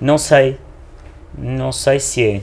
não 0.00 0.18
sei, 0.18 0.58
não 1.36 1.72
sei 1.72 2.00
se 2.00 2.24
é. 2.24 2.40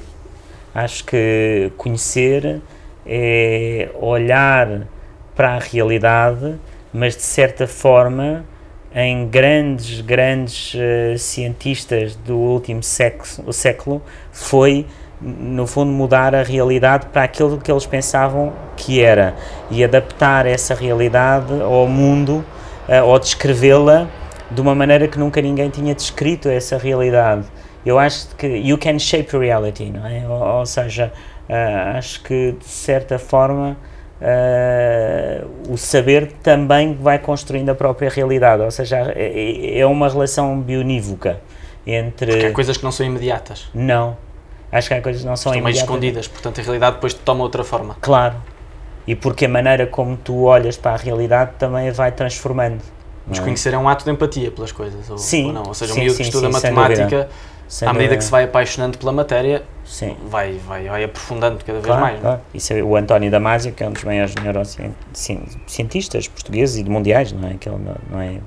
Acho 0.75 1.05
que 1.05 1.71
conhecer 1.77 2.61
é 3.05 3.91
olhar 3.95 4.87
para 5.35 5.55
a 5.55 5.59
realidade, 5.59 6.55
mas 6.91 7.15
de 7.15 7.21
certa 7.21 7.67
forma 7.67 8.43
em 8.95 9.27
grandes, 9.27 10.01
grandes 10.01 10.73
uh, 10.75 11.17
cientistas 11.17 12.15
do 12.15 12.37
último 12.37 12.83
século, 12.83 13.51
século 13.51 14.01
foi, 14.31 14.85
no 15.19 15.65
fundo, 15.65 15.91
mudar 15.91 16.35
a 16.35 16.43
realidade 16.43 17.07
para 17.07 17.23
aquilo 17.23 17.57
que 17.57 17.71
eles 17.71 17.85
pensavam 17.85 18.53
que 18.77 19.01
era 19.01 19.35
e 19.71 19.83
adaptar 19.83 20.45
essa 20.45 20.75
realidade 20.75 21.61
ao 21.61 21.87
mundo 21.87 22.45
uh, 22.87 23.03
ou 23.05 23.17
descrevê-la 23.17 24.07
de 24.51 24.61
uma 24.61 24.75
maneira 24.75 25.07
que 25.07 25.17
nunca 25.17 25.41
ninguém 25.41 25.69
tinha 25.69 25.95
descrito 25.95 26.47
essa 26.47 26.77
realidade. 26.77 27.45
Eu 27.83 27.97
acho 27.97 28.27
que 28.35 28.47
you 28.47 28.77
can 28.77 28.99
shape 28.99 29.35
reality, 29.35 29.85
não 29.89 30.05
é? 30.05 30.23
Ou, 30.27 30.59
ou 30.59 30.65
seja, 30.67 31.11
uh, 31.49 31.97
acho 31.97 32.21
que 32.21 32.51
de 32.59 32.65
certa 32.65 33.17
forma 33.17 33.75
uh, 34.23 35.71
o 35.71 35.77
saber 35.77 36.31
também 36.41 36.95
vai 36.95 37.19
construindo 37.19 37.69
a 37.69 37.75
própria 37.75 38.09
realidade, 38.09 38.63
ou 38.63 38.71
seja, 38.71 39.13
é, 39.15 39.79
é 39.79 39.85
uma 39.85 40.09
relação 40.09 40.59
bionívoca 40.59 41.39
entre... 41.85 42.31
Porque 42.31 42.45
há 42.47 42.51
coisas 42.51 42.77
que 42.77 42.83
não 42.83 42.91
são 42.91 43.05
imediatas. 43.05 43.69
Não, 43.73 44.17
acho 44.71 44.87
que 44.87 44.93
há 44.93 45.01
coisas 45.01 45.21
que 45.21 45.27
não 45.27 45.35
são 45.35 45.51
Estão 45.51 45.61
imediatas. 45.61 45.89
mais 45.89 45.99
escondidas, 45.99 46.27
portanto 46.27 46.59
a 46.59 46.63
realidade 46.63 46.95
depois 46.95 47.13
toma 47.13 47.43
outra 47.43 47.63
forma. 47.63 47.95
Claro, 47.99 48.35
e 49.05 49.15
porque 49.15 49.45
a 49.45 49.49
maneira 49.49 49.85
como 49.85 50.15
tu 50.15 50.43
olhas 50.43 50.77
para 50.77 50.93
a 50.93 50.97
realidade 50.97 51.51
também 51.59 51.91
vai 51.91 52.11
transformando. 52.11 52.81
Mas 53.27 53.39
é? 53.39 53.41
conhecer 53.41 53.73
é 53.73 53.77
um 53.77 53.87
ato 53.87 54.03
de 54.05 54.11
empatia 54.11 54.51
pelas 54.51 54.71
coisas, 54.71 55.09
ou, 55.09 55.17
sim, 55.17 55.47
ou 55.47 55.53
não? 55.53 55.63
Ou 55.67 55.73
seja, 55.73 55.93
um 55.93 55.97
miúdo 55.97 56.15
que 56.15 56.23
estuda 56.23 56.49
matemática 56.49 57.29
à 57.81 57.85
medida 57.87 57.93
dúvida. 57.93 58.17
que 58.17 58.23
se 58.23 58.29
vai 58.31 58.43
apaixonando 58.43 58.97
pela 58.97 59.11
matéria, 59.11 59.63
Sim. 59.85 60.15
vai, 60.27 60.53
vai, 60.67 60.87
vai 60.87 61.03
aprofundando 61.05 61.57
cada 61.65 61.73
vez 61.79 61.85
Claro, 61.85 62.01
mais. 62.01 62.13
não 62.15 62.19
é? 62.19 62.23
claro. 62.33 62.41
Isso 62.53 62.73
é 62.73 62.83
o 62.83 62.95
António 62.95 63.31
Damasio, 63.31 63.71
que 63.71 63.83
é 63.83 63.87
um 63.87 63.91
dos 63.93 64.03
maiores 64.03 64.35
neurocientistas 64.35 66.27
portugueses 66.27 66.77
e 66.77 66.83
de 66.83 66.89
mundiais, 66.89 67.31
não 67.31 67.47
é? 67.49 67.53
Que 67.55 67.69
ele 67.69 67.77
não, 68.11 68.21
é? 68.21 68.39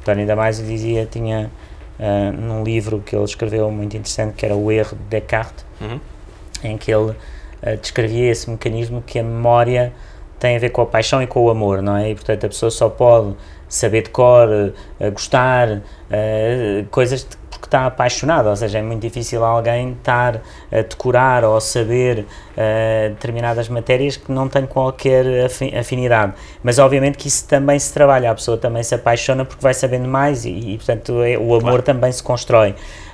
António 0.00 0.26
Damasio 0.26 0.64
dizia, 0.66 1.06
tinha 1.06 1.50
ah, 2.00 2.32
num 2.32 2.64
livro 2.64 3.00
que 3.04 3.14
ele 3.14 3.24
escreveu 3.24 3.70
muito 3.70 3.96
interessante, 3.96 4.34
que 4.34 4.44
era 4.44 4.56
O 4.56 4.70
Erro 4.72 4.96
de 4.96 5.04
Descartes, 5.20 5.64
Uhum. 5.80 6.00
em 6.64 6.76
que 6.78 6.92
ele 6.92 7.14
ah, 7.62 7.74
descrevia 7.76 8.30
esse 8.30 8.48
mecanismo 8.50 9.02
que 9.06 9.18
a 9.18 9.22
memória 9.22 9.92
tem 10.38 10.56
a 10.56 10.58
ver 10.58 10.70
com 10.70 10.82
a 10.82 10.86
paixão 10.86 11.22
e 11.22 11.26
com 11.26 11.40
o 11.44 11.50
amor, 11.50 11.82
não 11.82 11.96
é? 11.96 12.10
E 12.10 12.14
portanto 12.14 12.44
a 12.46 12.48
pessoa 12.48 12.70
só 12.70 12.88
pode 12.88 13.34
saber 13.74 14.02
de 14.02 14.10
cor, 14.10 14.48
ah, 15.00 15.10
gostar, 15.10 15.80
ah, 16.10 16.84
coisas 16.90 17.22
de- 17.24 17.42
porque 17.50 17.66
está 17.66 17.86
apaixonada, 17.86 18.48
ou 18.50 18.56
seja, 18.56 18.78
é 18.78 18.82
muito 18.82 19.02
difícil 19.02 19.44
alguém 19.44 19.92
estar 19.92 20.40
a 20.72 20.76
decorar 20.82 21.44
ou 21.44 21.60
saber 21.60 22.26
ah, 22.58 23.08
determinadas 23.10 23.68
matérias 23.68 24.16
que 24.16 24.30
não 24.32 24.48
tem 24.48 24.66
qualquer 24.66 25.44
afi- 25.46 25.74
afinidade. 25.76 26.32
Mas 26.62 26.78
obviamente 26.78 27.16
que 27.16 27.28
isso 27.28 27.46
também 27.48 27.78
se 27.78 27.92
trabalha, 27.94 28.30
a 28.30 28.34
pessoa 28.34 28.56
também 28.58 28.82
se 28.82 28.94
apaixona 28.94 29.44
porque 29.44 29.62
vai 29.62 29.74
sabendo 29.74 30.08
mais 30.08 30.44
e, 30.44 30.50
e, 30.50 30.76
portanto 30.76 31.22
é- 31.22 31.38
o 31.38 31.54
amor 31.54 31.60
Claro. 31.60 31.82
também 31.82 32.10
se 32.12 32.22
constrói. 32.22 32.70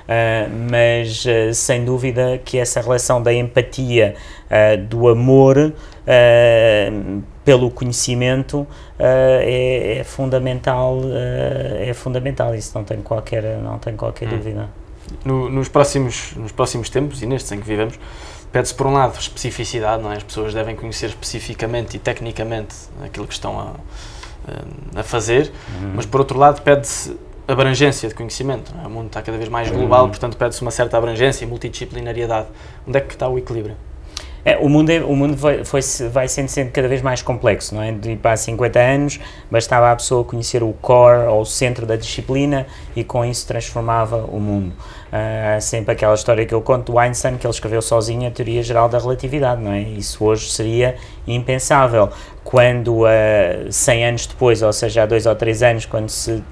Uh, 0.09 0.49
mas 0.71 1.23
uh, 1.23 1.53
sem 1.53 1.85
dúvida 1.85 2.41
que 2.43 2.57
essa 2.57 2.81
relação 2.81 3.21
da 3.21 3.31
empatia, 3.31 4.15
uh, 4.49 4.77
do 4.87 5.07
amor 5.07 5.55
uh, 5.59 7.21
pelo 7.49 7.71
conhecimento 7.71 8.59
uh, 8.59 8.67
é, 8.99 9.97
é 9.97 10.03
fundamental, 10.03 10.97
uh, 10.99 11.81
é 11.81 11.91
fundamental, 11.95 12.53
isso 12.53 12.71
não 12.77 12.83
tem 12.83 13.01
qualquer, 13.01 13.41
não 13.57 13.79
tem 13.79 13.95
qualquer 13.95 14.27
Hum. 14.27 14.37
dúvida. 14.37 14.69
No- 15.25 15.49
nos, 15.49 15.67
próximos, 15.67 16.33
nos 16.35 16.51
próximos 16.51 16.91
tempos 16.91 17.23
e 17.23 17.25
nestes 17.25 17.51
em 17.51 17.59
que 17.59 17.65
vivemos, 17.65 17.99
pede-se 18.51 18.75
por 18.75 18.85
um 18.85 18.93
lado 18.93 19.17
especificidade, 19.19 20.03
não 20.03 20.11
é? 20.11 20.17
As 20.17 20.21
pessoas 20.23 20.53
devem 20.53 20.75
conhecer 20.75 21.07
especificamente 21.07 21.95
e 21.95 21.99
tecnicamente 21.99 22.75
aquilo 23.03 23.25
que 23.25 23.33
estão 23.33 23.59
a, 23.59 23.63
a- 24.95 24.99
a 24.99 25.03
fazer, 25.03 25.51
mas 25.95 26.05
por 26.05 26.19
outro 26.19 26.37
lado 26.37 26.61
pede-se 26.61 27.17
abrangência 27.47 28.07
de 28.07 28.13
conhecimento. 28.13 28.71
é? 28.83 28.85
O 28.85 28.91
mundo 28.91 29.07
está 29.07 29.23
cada 29.23 29.37
vez 29.39 29.49
mais 29.49 29.71
global, 29.71 30.07
portanto 30.07 30.37
pede-se 30.37 30.61
uma 30.61 30.69
certa 30.69 30.99
abrangência 30.99 31.45
e 31.45 31.47
multidisciplinariedade. 31.47 32.45
Onde 32.87 32.99
é 32.99 33.01
que 33.01 33.13
está 33.15 33.27
o 33.27 33.39
equilíbrio? 33.39 33.75
É, 34.45 34.57
o 34.57 34.69
mundo, 34.69 34.89
é, 34.89 34.99
o 35.01 35.15
mundo 35.15 35.35
vai, 35.35 35.65
foi, 35.65 35.81
vai 36.11 36.27
sendo, 36.27 36.47
sendo 36.47 36.71
cada 36.71 36.87
vez 36.87 37.01
mais 37.01 37.21
complexo, 37.21 37.75
não 37.75 37.81
é? 37.81 37.91
De 37.91 38.17
há 38.23 38.37
50 38.37 38.79
anos 38.79 39.19
bastava 39.51 39.91
a 39.91 39.95
pessoa 39.95 40.23
conhecer 40.23 40.63
o 40.63 40.73
core 40.73 41.27
ou 41.27 41.41
o 41.41 41.45
centro 41.45 41.85
da 41.85 41.95
disciplina 41.95 42.65
e 42.95 43.03
com 43.03 43.25
isso 43.25 43.45
transformava 43.47 44.17
o 44.17 44.39
mundo. 44.39 44.73
Há 45.11 45.59
sempre 45.59 45.93
aquela 45.93 46.13
história 46.13 46.45
que 46.45 46.53
eu 46.53 46.61
conto 46.61 46.91
do 46.91 46.99
Einstein 46.99 47.37
que 47.37 47.45
ele 47.45 47.53
escreveu 47.53 47.81
sozinho 47.81 48.27
a 48.27 48.31
teoria 48.31 48.61
geral 48.61 48.87
da 48.87 48.99
relatividade, 48.99 49.61
não 49.61 49.71
é? 49.71 49.81
Isso 49.81 50.23
hoje 50.23 50.51
seria 50.51 50.95
impensável. 51.27 52.09
Quando, 52.43 53.05
ah, 53.05 53.67
100 53.69 54.05
anos 54.05 54.25
depois, 54.27 54.61
ou 54.61 54.71
seja, 54.71 55.03
há 55.03 55.05
dois 55.05 55.25
ou 55.25 55.35
três 55.35 55.63
anos, 55.63 55.85
quando 55.85 56.09
se 56.09 56.43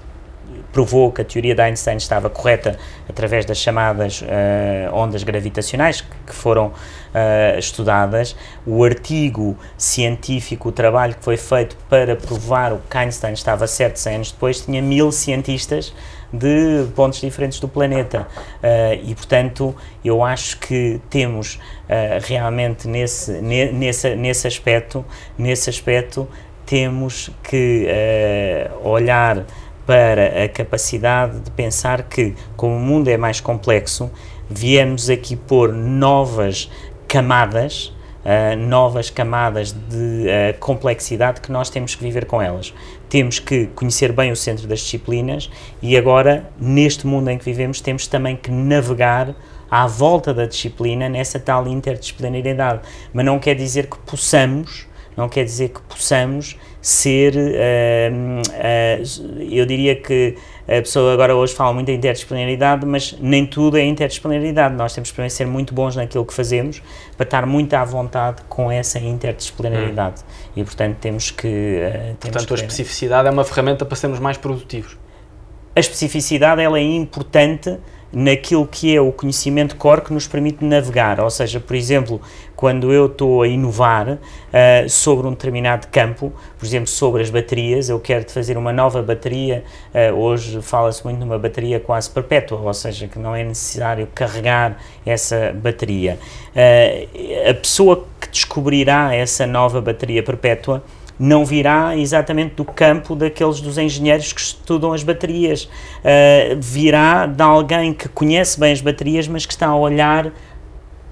provou 0.71 1.11
que 1.11 1.21
a 1.21 1.25
teoria 1.25 1.55
de 1.55 1.61
Einstein 1.61 1.97
estava 1.97 2.29
correta 2.29 2.77
através 3.09 3.45
das 3.45 3.57
chamadas 3.57 4.23
eh, 4.27 4.89
ondas 4.91 5.23
gravitacionais 5.23 6.01
que, 6.01 6.33
foram 6.33 6.71
eh, 7.13 7.55
estudadas. 7.57 8.35
O 8.65 8.83
artigo 8.83 9.57
científico, 9.77 10.69
o 10.69 10.71
trabalho 10.71 11.15
que 11.15 11.23
foi 11.23 11.37
feito 11.37 11.77
para 11.89 12.15
provar 12.15 12.73
o 12.73 12.81
que 12.89 12.97
Einstein 12.97 13.33
estava 13.33 13.65
certo 13.67 13.97
100 13.97 14.15
anos 14.15 14.31
depois, 14.31 14.61
tinha 14.61 14.81
mil 14.81 15.11
cientistas 15.11 15.93
de 16.31 16.85
pontos 16.95 17.21
diferentes 17.21 17.59
do 17.59 17.67
planeta. 17.67 18.27
Eh, 18.61 18.99
e, 19.03 19.15
portanto, 19.15 19.75
eu 20.03 20.23
acho 20.23 20.59
que 20.59 20.99
temos 21.09 21.59
eh, 21.87 22.19
realmente 22.21 22.87
nesse, 22.87 23.31
ne- 23.41 23.71
nesse, 23.71 24.15
nesse 24.15 24.47
aspecto, 24.47 25.05
nesse 25.37 25.69
aspecto, 25.69 26.27
temos 26.65 27.29
que 27.43 27.85
eh, 27.87 28.69
olhar 28.83 29.45
para 29.87 30.43
a 30.43 30.49
capacidade 30.49 31.39
de 31.39 31.49
pensar 31.51 32.03
que, 32.03 32.35
como 32.57 32.75
o 32.75 32.79
mundo 32.79 33.07
é 33.07 33.15
mais 33.15 33.39
complexo, 33.39 34.11
viemos 34.49 35.09
aqui 35.09 35.37
pôr 35.37 35.71
novas 35.71 36.69
camadas, 37.07 37.95
ah, 38.25 38.53
novas 38.57 39.09
camadas 39.09 39.71
de 39.71 40.27
ah, 40.29 40.53
complexidade 40.59 41.39
que 41.39 41.49
nós 41.53 41.69
temos 41.69 41.95
que 41.95 42.03
viver 42.03 42.25
com 42.25 42.41
elas. 42.41 42.73
Temos 43.09 43.39
que 43.39 43.67
conhecer 43.67 44.11
bem 44.11 44.29
o 44.29 44.35
centro 44.35 44.67
das 44.67 44.81
disciplinas 44.81 45.49
e 45.81 45.95
agora, 45.95 46.49
neste 46.59 47.07
mundo 47.07 47.29
em 47.29 47.37
que 47.37 47.45
vivemos, 47.45 47.79
temos 47.79 48.07
também 48.07 48.35
que 48.35 48.51
navegar 48.51 49.33
à 49.71 49.87
volta 49.87 50.33
da 50.33 50.45
disciplina 50.45 51.07
nessa 51.07 51.39
tal 51.39 51.65
interdisciplinariedade. 51.65 52.81
Mas 53.13 53.25
não 53.25 53.39
quer 53.39 53.55
dizer 53.55 53.87
que 53.87 53.97
possamos 53.99 54.85
não 55.17 55.27
quer 55.27 55.43
dizer 55.43 55.69
que 55.69 55.81
possamos 55.81 56.55
ser, 56.79 57.33
ah, 57.35 58.41
ah, 58.53 59.01
eu 59.49 59.65
diria 59.65 59.95
que 59.95 60.35
a 60.67 60.81
pessoa 60.81 61.13
agora 61.13 61.35
hoje 61.35 61.55
fala 61.55 61.73
muito 61.73 61.89
em 61.89 61.95
interdisciplinaridade, 61.95 62.85
mas 62.85 63.17
nem 63.19 63.45
tudo 63.45 63.77
é 63.77 63.83
interdisciplinaridade. 63.83 64.75
Nós 64.75 64.93
temos 64.93 65.11
que 65.11 65.29
ser 65.29 65.47
muito 65.47 65.73
bons 65.73 65.95
naquilo 65.95 66.23
que 66.25 66.33
fazemos 66.33 66.83
para 67.15 67.23
estar 67.23 67.45
muito 67.45 67.73
à 67.73 67.83
vontade 67.83 68.43
com 68.47 68.71
essa 68.71 68.99
interdisciplinaridade. 68.99 70.21
E 70.55 70.63
portanto 70.63 70.97
temos 71.01 71.31
que. 71.31 71.81
ah, 71.83 72.15
temos 72.19 72.19
Portanto, 72.19 72.47
que 72.47 72.53
a 72.53 72.57
especificidade 72.57 73.27
é 73.27 73.31
uma 73.31 73.43
ferramenta 73.43 73.85
para 73.85 73.95
sermos 73.95 74.19
mais 74.19 74.37
produtivos. 74.37 74.97
a 75.75 75.79
especificidade 75.79 76.61
ela 76.61 76.77
é 76.77 76.83
importante 76.83 77.77
naquilo 78.17 78.65
que 78.65 78.95
é 78.95 78.99
o 78.99 79.11
conhecimento 79.11 79.75
core 79.75 80.01
que 80.01 80.11
nos 80.11 80.27
permite 80.27 80.65
navegar, 80.65 81.19
ou 81.19 81.29
seja, 81.29 81.59
por 81.59 81.75
exemplo, 81.75 82.19
quando 82.55 82.91
eu 82.91 83.05
estou 83.05 83.43
a 83.43 83.47
inovar 83.47 84.17
ah, 84.51 84.89
sobre 84.89 85.27
um 85.27 85.29
determinado 85.29 85.87
campo, 85.89 86.33
por 86.57 86.65
exemplo, 86.65 86.87
sobre 86.87 87.21
as 87.21 87.29
baterias, 87.29 87.89
eu 87.89 87.99
quero 87.99 88.27
fazer 88.31 88.57
uma 88.57 88.73
nova 88.73 89.03
bateria, 89.03 89.63
ah, 89.93 90.11
hoje 90.15 90.59
fala-se 90.63 91.03
muito 91.03 91.19
numa 91.19 91.37
bateria 91.37 91.79
quase 91.79 92.09
perpétua, 92.09 92.59
ou 92.59 92.73
seja, 92.73 93.07
que 93.07 93.19
não 93.19 93.35
é 93.35 93.43
necessário 93.43 94.07
carregar 94.15 94.77
essa 95.05 95.53
bateria. 95.53 96.17
Ah, 96.55 97.51
a 97.51 97.53
pessoa 97.53 98.03
que 98.19 98.29
descobrirá 98.29 99.13
essa 99.13 99.45
nova 99.45 99.79
bateria 99.79 100.23
perpétua 100.23 100.83
não 101.19 101.45
virá 101.45 101.95
exatamente 101.97 102.55
do 102.55 102.65
campo 102.65 103.15
daqueles 103.15 103.59
dos 103.59 103.77
engenheiros 103.77 104.31
que 104.31 104.41
estudam 104.41 104.93
as 104.93 105.03
baterias. 105.03 105.63
Uh, 105.63 106.57
virá 106.59 107.25
de 107.25 107.41
alguém 107.41 107.93
que 107.93 108.07
conhece 108.09 108.59
bem 108.59 108.71
as 108.71 108.81
baterias, 108.81 109.27
mas 109.27 109.45
que 109.45 109.53
está 109.53 109.67
a 109.67 109.75
olhar 109.75 110.31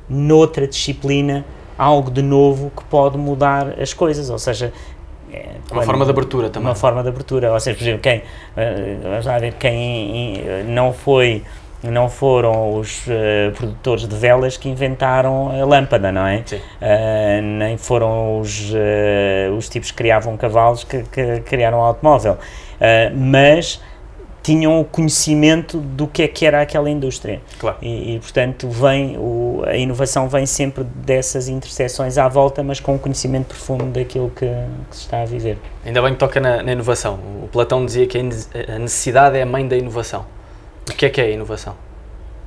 noutra 0.07 0.67
disciplina 0.67 1.43
algo 1.77 2.09
de 2.09 2.21
novo 2.21 2.71
que 2.75 2.83
pode 2.85 3.17
mudar 3.17 3.79
as 3.79 3.93
coisas. 3.93 4.29
Ou 4.29 4.39
seja, 4.39 4.71
é, 5.31 5.55
uma 5.71 5.83
forma 5.83 6.05
de 6.05 6.11
abertura 6.11 6.49
também. 6.49 6.69
Uma 6.69 6.75
forma 6.75 7.01
de 7.01 7.09
abertura. 7.09 7.51
Ou 7.51 7.59
seja, 7.59 7.75
por 7.75 7.83
exemplo, 7.83 8.01
quem, 8.01 8.19
uh, 8.19 8.23
vamos 9.03 9.25
lá 9.25 9.39
ver, 9.39 9.53
quem 9.53 10.43
não 10.67 10.93
foi 10.93 11.43
não 11.91 12.09
foram 12.09 12.77
os 12.77 13.05
uh, 13.07 13.51
produtores 13.55 14.07
de 14.07 14.15
velas 14.15 14.57
que 14.57 14.69
inventaram 14.69 15.49
a 15.49 15.65
lâmpada, 15.65 16.11
não 16.11 16.25
é? 16.25 16.43
Sim. 16.45 16.57
Uh, 16.57 17.41
nem 17.41 17.77
foram 17.77 18.39
os, 18.39 18.71
uh, 18.71 19.53
os 19.57 19.69
tipos 19.69 19.91
que 19.91 19.97
criavam 19.97 20.35
cavalos 20.37 20.83
que, 20.83 21.03
que 21.03 21.39
criaram 21.41 21.79
o 21.79 21.81
automóvel. 21.81 22.37
mas 23.13 23.79
tinham 24.45 24.79
o 24.79 24.85
conhecimento 24.85 25.79
do 25.79 26.05
que 26.05 26.21
é 26.21 26.27
que 26.27 26.45
era 26.45 26.61
aquela 26.61 26.87
indústria. 26.87 27.41
Claro. 27.57 27.77
E, 27.81 28.13
e 28.13 28.19
portanto, 28.19 28.69
vem 28.69 29.17
o, 29.17 29.63
a 29.65 29.75
inovação 29.75 30.29
vem 30.29 30.45
sempre 30.45 30.83
dessas 30.83 31.47
interseções 31.49 32.19
à 32.19 32.27
volta, 32.27 32.61
mas 32.61 32.79
com 32.79 32.93
um 32.93 32.97
conhecimento 32.99 33.47
profundo 33.47 33.85
daquilo 33.85 34.29
que, 34.29 34.45
que 34.45 34.95
se 34.95 35.01
está 35.01 35.23
a 35.23 35.25
viver. 35.25 35.57
Ainda 35.83 35.99
bem 35.99 36.13
que 36.13 36.19
toca 36.19 36.39
na, 36.39 36.61
na 36.61 36.73
inovação. 36.73 37.19
O 37.41 37.47
Platão 37.47 37.83
dizia 37.83 38.05
que 38.05 38.19
a 38.19 38.77
necessidade 38.77 39.35
é 39.35 39.41
a 39.41 39.47
mãe 39.47 39.67
da 39.67 39.75
inovação. 39.75 40.27
O 40.87 40.93
que 40.93 41.07
é 41.07 41.09
que 41.09 41.19
é 41.19 41.25
a 41.25 41.29
inovação? 41.29 41.75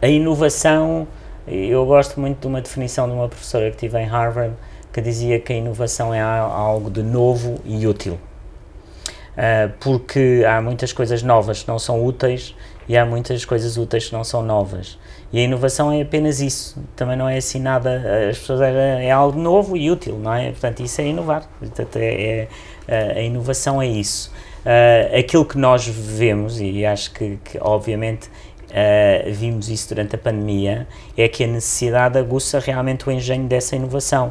A 0.00 0.06
inovação, 0.06 1.08
eu 1.46 1.84
gosto 1.84 2.20
muito 2.20 2.40
de 2.40 2.46
uma 2.46 2.60
definição 2.60 3.08
de 3.08 3.12
uma 3.12 3.28
professora 3.28 3.70
que 3.70 3.76
tive 3.76 3.98
em 3.98 4.06
Harvard 4.06 4.54
que 4.92 5.00
dizia 5.00 5.40
que 5.40 5.52
a 5.52 5.56
inovação 5.56 6.14
é 6.14 6.20
algo 6.20 6.88
de 6.88 7.02
novo 7.02 7.60
e 7.64 7.86
útil. 7.86 8.14
Uh, 8.14 9.72
porque 9.80 10.44
há 10.48 10.60
muitas 10.60 10.92
coisas 10.92 11.22
novas 11.22 11.62
que 11.62 11.68
não 11.68 11.78
são 11.78 12.04
úteis 12.04 12.54
e 12.88 12.96
há 12.96 13.04
muitas 13.04 13.44
coisas 13.44 13.76
úteis 13.76 14.06
que 14.06 14.12
não 14.12 14.24
são 14.24 14.42
novas. 14.42 14.98
E 15.32 15.38
a 15.38 15.42
inovação 15.42 15.92
é 15.92 16.00
apenas 16.00 16.40
isso, 16.40 16.80
também 16.96 17.16
não 17.16 17.28
é 17.28 17.36
assim 17.36 17.60
nada, 17.60 18.02
as 18.30 18.38
pessoas 18.38 18.60
é, 18.62 19.06
é 19.06 19.10
algo 19.10 19.38
novo 19.38 19.76
e 19.76 19.90
útil, 19.90 20.18
não 20.18 20.32
é? 20.32 20.50
Portanto, 20.50 20.80
isso 20.80 21.00
é 21.00 21.06
inovar, 21.06 21.48
Portanto, 21.58 21.96
é, 21.96 22.48
é, 22.88 23.18
a 23.18 23.20
inovação 23.20 23.82
é 23.82 23.86
isso. 23.86 24.32
Uh, 24.68 25.18
aquilo 25.18 25.46
que 25.46 25.56
nós 25.56 25.88
vemos, 25.88 26.60
e 26.60 26.84
acho 26.84 27.10
que, 27.14 27.38
que 27.42 27.58
obviamente 27.58 28.26
uh, 28.26 29.32
vimos 29.32 29.70
isso 29.70 29.88
durante 29.88 30.14
a 30.14 30.18
pandemia, 30.18 30.86
é 31.16 31.26
que 31.26 31.42
a 31.42 31.46
necessidade 31.46 32.18
aguça 32.18 32.58
realmente 32.60 33.08
o 33.08 33.10
engenho 33.10 33.48
dessa 33.48 33.76
inovação. 33.76 34.30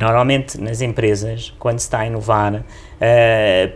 Normalmente 0.00 0.58
nas 0.60 0.82
empresas, 0.82 1.52
quando 1.58 1.80
se 1.80 1.86
está 1.86 1.98
a 1.98 2.06
inovar, 2.06 2.54
uh, 2.54 2.62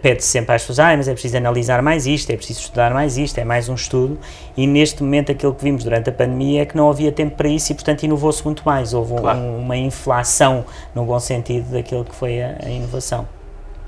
pede-se 0.01 0.29
sempre 0.29 0.55
às 0.55 0.63
pessoas, 0.63 0.79
ah, 0.79 0.97
mas 0.97 1.09
é 1.09 1.13
preciso 1.13 1.39
analisar 1.39 1.83
mais 1.83 2.07
isto, 2.07 2.31
é 2.31 2.37
preciso 2.37 2.61
estudar 2.61 2.95
mais 2.95 3.19
isto, 3.19 3.39
é 3.39 3.45
mais 3.45 3.69
um 3.69 3.75
estudo, 3.75 4.17
e 4.57 4.65
neste 4.65 5.03
momento 5.03 5.33
aquilo 5.33 5.55
que 5.55 5.65
vimos 5.65 5.83
durante 5.83 6.09
a 6.09 6.13
pandemia 6.13 6.63
é 6.63 6.67
que 6.67 6.77
não 6.77 6.89
havia 6.89 7.11
tempo 7.11 7.35
para 7.35 7.49
isso 7.49 7.73
e, 7.73 7.75
portanto, 7.75 8.05
inovou-se 8.05 8.45
muito 8.45 8.63
mais. 8.65 8.95
Houve 8.95 9.17
claro. 9.17 9.41
um, 9.41 9.59
uma 9.59 9.77
inflação, 9.77 10.65
no 10.95 11.05
bom 11.05 11.19
sentido, 11.19 11.73
daquilo 11.73 12.05
que 12.05 12.15
foi 12.15 12.41
a, 12.41 12.59
a 12.63 12.71
inovação. 12.71 13.27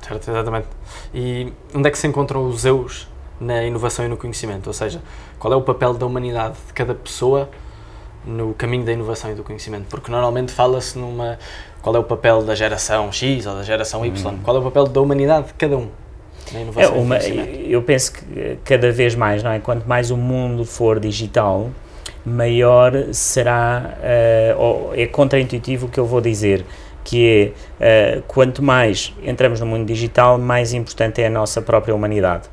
Certo, 0.08 0.30
exatamente. 0.30 0.66
E 1.14 1.52
onde 1.74 1.86
é 1.86 1.90
que 1.90 1.98
se 1.98 2.06
encontram 2.06 2.48
os 2.48 2.64
eus 2.64 3.06
na 3.38 3.62
inovação 3.64 4.06
e 4.06 4.08
no 4.08 4.16
conhecimento? 4.16 4.66
Ou 4.66 4.72
seja, 4.72 5.02
qual 5.38 5.52
é 5.52 5.56
o 5.56 5.60
papel 5.60 5.92
da 5.92 6.06
humanidade 6.06 6.56
de 6.66 6.72
cada 6.72 6.94
pessoa 6.94 7.48
no 8.24 8.54
caminho 8.54 8.84
da 8.84 8.92
inovação 8.92 9.30
e 9.30 9.34
do 9.34 9.44
conhecimento? 9.44 9.84
Porque 9.88 10.10
normalmente 10.10 10.50
fala-se 10.52 10.98
numa. 10.98 11.38
Qual 11.82 11.94
é 11.94 11.98
o 11.98 12.04
papel 12.04 12.42
da 12.42 12.54
geração 12.54 13.12
X 13.12 13.46
ou 13.46 13.54
da 13.54 13.62
geração 13.62 14.04
Y? 14.04 14.34
Hum. 14.34 14.38
Qual 14.42 14.56
é 14.56 14.60
o 14.60 14.62
papel 14.62 14.84
da 14.84 15.00
humanidade 15.00 15.48
de 15.48 15.54
cada 15.54 15.76
um? 15.76 15.88
Na 16.52 16.60
inovação 16.60 16.94
é 16.94 16.98
uma, 16.98 17.18
eu 17.18 17.82
penso 17.82 18.12
que 18.12 18.58
cada 18.64 18.90
vez 18.90 19.14
mais, 19.14 19.42
não 19.42 19.50
é? 19.50 19.58
Quanto 19.58 19.86
mais 19.86 20.10
o 20.10 20.16
mundo 20.16 20.64
for 20.64 20.98
digital, 20.98 21.70
maior 22.24 23.12
será. 23.12 23.98
Uh, 24.58 24.94
é 24.94 25.06
contraintuitivo 25.06 25.86
o 25.86 25.90
que 25.90 26.00
eu 26.00 26.06
vou 26.06 26.22
dizer 26.22 26.64
que 27.08 27.54
é 27.80 28.18
uh, 28.18 28.22
quanto 28.28 28.62
mais 28.62 29.14
entramos 29.24 29.60
no 29.60 29.64
mundo 29.64 29.86
digital, 29.86 30.36
mais 30.36 30.74
importante 30.74 31.22
é 31.22 31.26
a 31.26 31.30
nossa 31.30 31.62
própria 31.62 31.94
humanidade, 31.94 32.50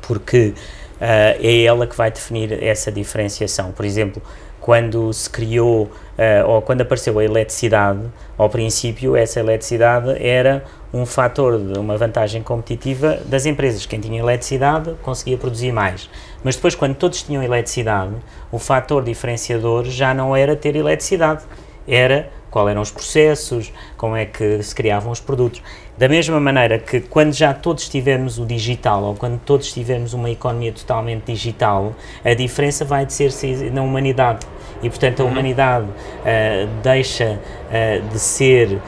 porque 0.00 0.54
uh, 0.94 1.36
é 1.38 1.64
ela 1.64 1.86
que 1.86 1.94
vai 1.94 2.10
definir 2.10 2.62
essa 2.64 2.90
diferenciação. 2.90 3.70
Por 3.72 3.84
exemplo, 3.84 4.22
quando 4.58 5.12
se 5.12 5.28
criou 5.28 5.82
uh, 5.82 6.48
ou 6.48 6.62
quando 6.62 6.80
apareceu 6.80 7.18
a 7.18 7.22
eletricidade, 7.22 8.00
ao 8.38 8.48
princípio 8.48 9.14
essa 9.14 9.38
eletricidade 9.38 10.16
era 10.18 10.64
um 10.90 11.04
fator 11.04 11.58
de 11.58 11.78
uma 11.78 11.98
vantagem 11.98 12.42
competitiva 12.42 13.18
das 13.26 13.44
empresas. 13.44 13.84
Quem 13.84 14.00
tinha 14.00 14.18
eletricidade 14.18 14.94
conseguia 15.02 15.36
produzir 15.36 15.72
mais. 15.72 16.08
Mas 16.42 16.56
depois, 16.56 16.74
quando 16.74 16.94
todos 16.94 17.22
tinham 17.22 17.42
eletricidade, 17.42 18.14
o 18.50 18.58
fator 18.58 19.04
diferenciador 19.04 19.84
já 19.84 20.14
não 20.14 20.34
era 20.34 20.56
ter 20.56 20.74
eletricidade, 20.74 21.42
era 21.86 22.30
quais 22.50 22.68
eram 22.68 22.82
os 22.82 22.90
processos, 22.90 23.72
como 23.96 24.16
é 24.16 24.24
que 24.24 24.62
se 24.62 24.74
criavam 24.74 25.12
os 25.12 25.20
produtos. 25.20 25.62
Da 25.98 26.08
mesma 26.08 26.38
maneira 26.38 26.78
que 26.78 27.00
quando 27.00 27.32
já 27.32 27.52
todos 27.52 27.88
tivermos 27.88 28.38
o 28.38 28.46
digital 28.46 29.02
ou 29.02 29.14
quando 29.16 29.40
todos 29.40 29.72
tivermos 29.72 30.14
uma 30.14 30.30
economia 30.30 30.72
totalmente 30.72 31.32
digital, 31.32 31.92
a 32.24 32.34
diferença 32.34 32.84
vai 32.84 33.04
de 33.04 33.12
ser 33.12 33.32
na 33.72 33.82
humanidade. 33.82 34.46
E, 34.80 34.88
portanto, 34.88 35.20
a 35.20 35.24
uhum. 35.24 35.32
humanidade 35.32 35.86
uh, 35.86 36.68
deixa 36.84 37.40
uh, 37.40 38.08
de 38.08 38.18
ser 38.18 38.74
uh, 38.74 38.80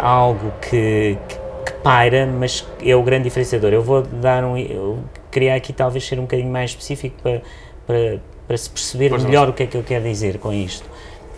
algo 0.00 0.52
que, 0.60 1.16
que, 1.28 1.36
que, 1.64 1.72
paira, 1.80 2.26
mas 2.26 2.66
é 2.84 2.96
o 2.96 3.04
grande 3.04 3.24
diferenciador. 3.24 3.72
Eu 3.72 3.82
vou 3.82 4.02
dar 4.02 4.42
um. 4.42 4.56
Eu 4.56 4.98
queria 5.30 5.54
aqui 5.54 5.72
talvez 5.72 6.04
ser 6.04 6.18
um 6.18 6.22
bocadinho 6.22 6.50
mais 6.50 6.70
específico 6.70 7.14
para, 7.22 7.40
para, 7.86 8.20
para 8.48 8.56
se 8.56 8.68
perceber 8.68 9.10
pois 9.10 9.22
melhor 9.22 9.46
não. 9.46 9.52
o 9.52 9.54
que 9.54 9.62
é 9.62 9.66
que 9.66 9.76
eu 9.76 9.84
quero 9.84 10.02
dizer 10.02 10.38
com 10.38 10.52
isto. 10.52 10.84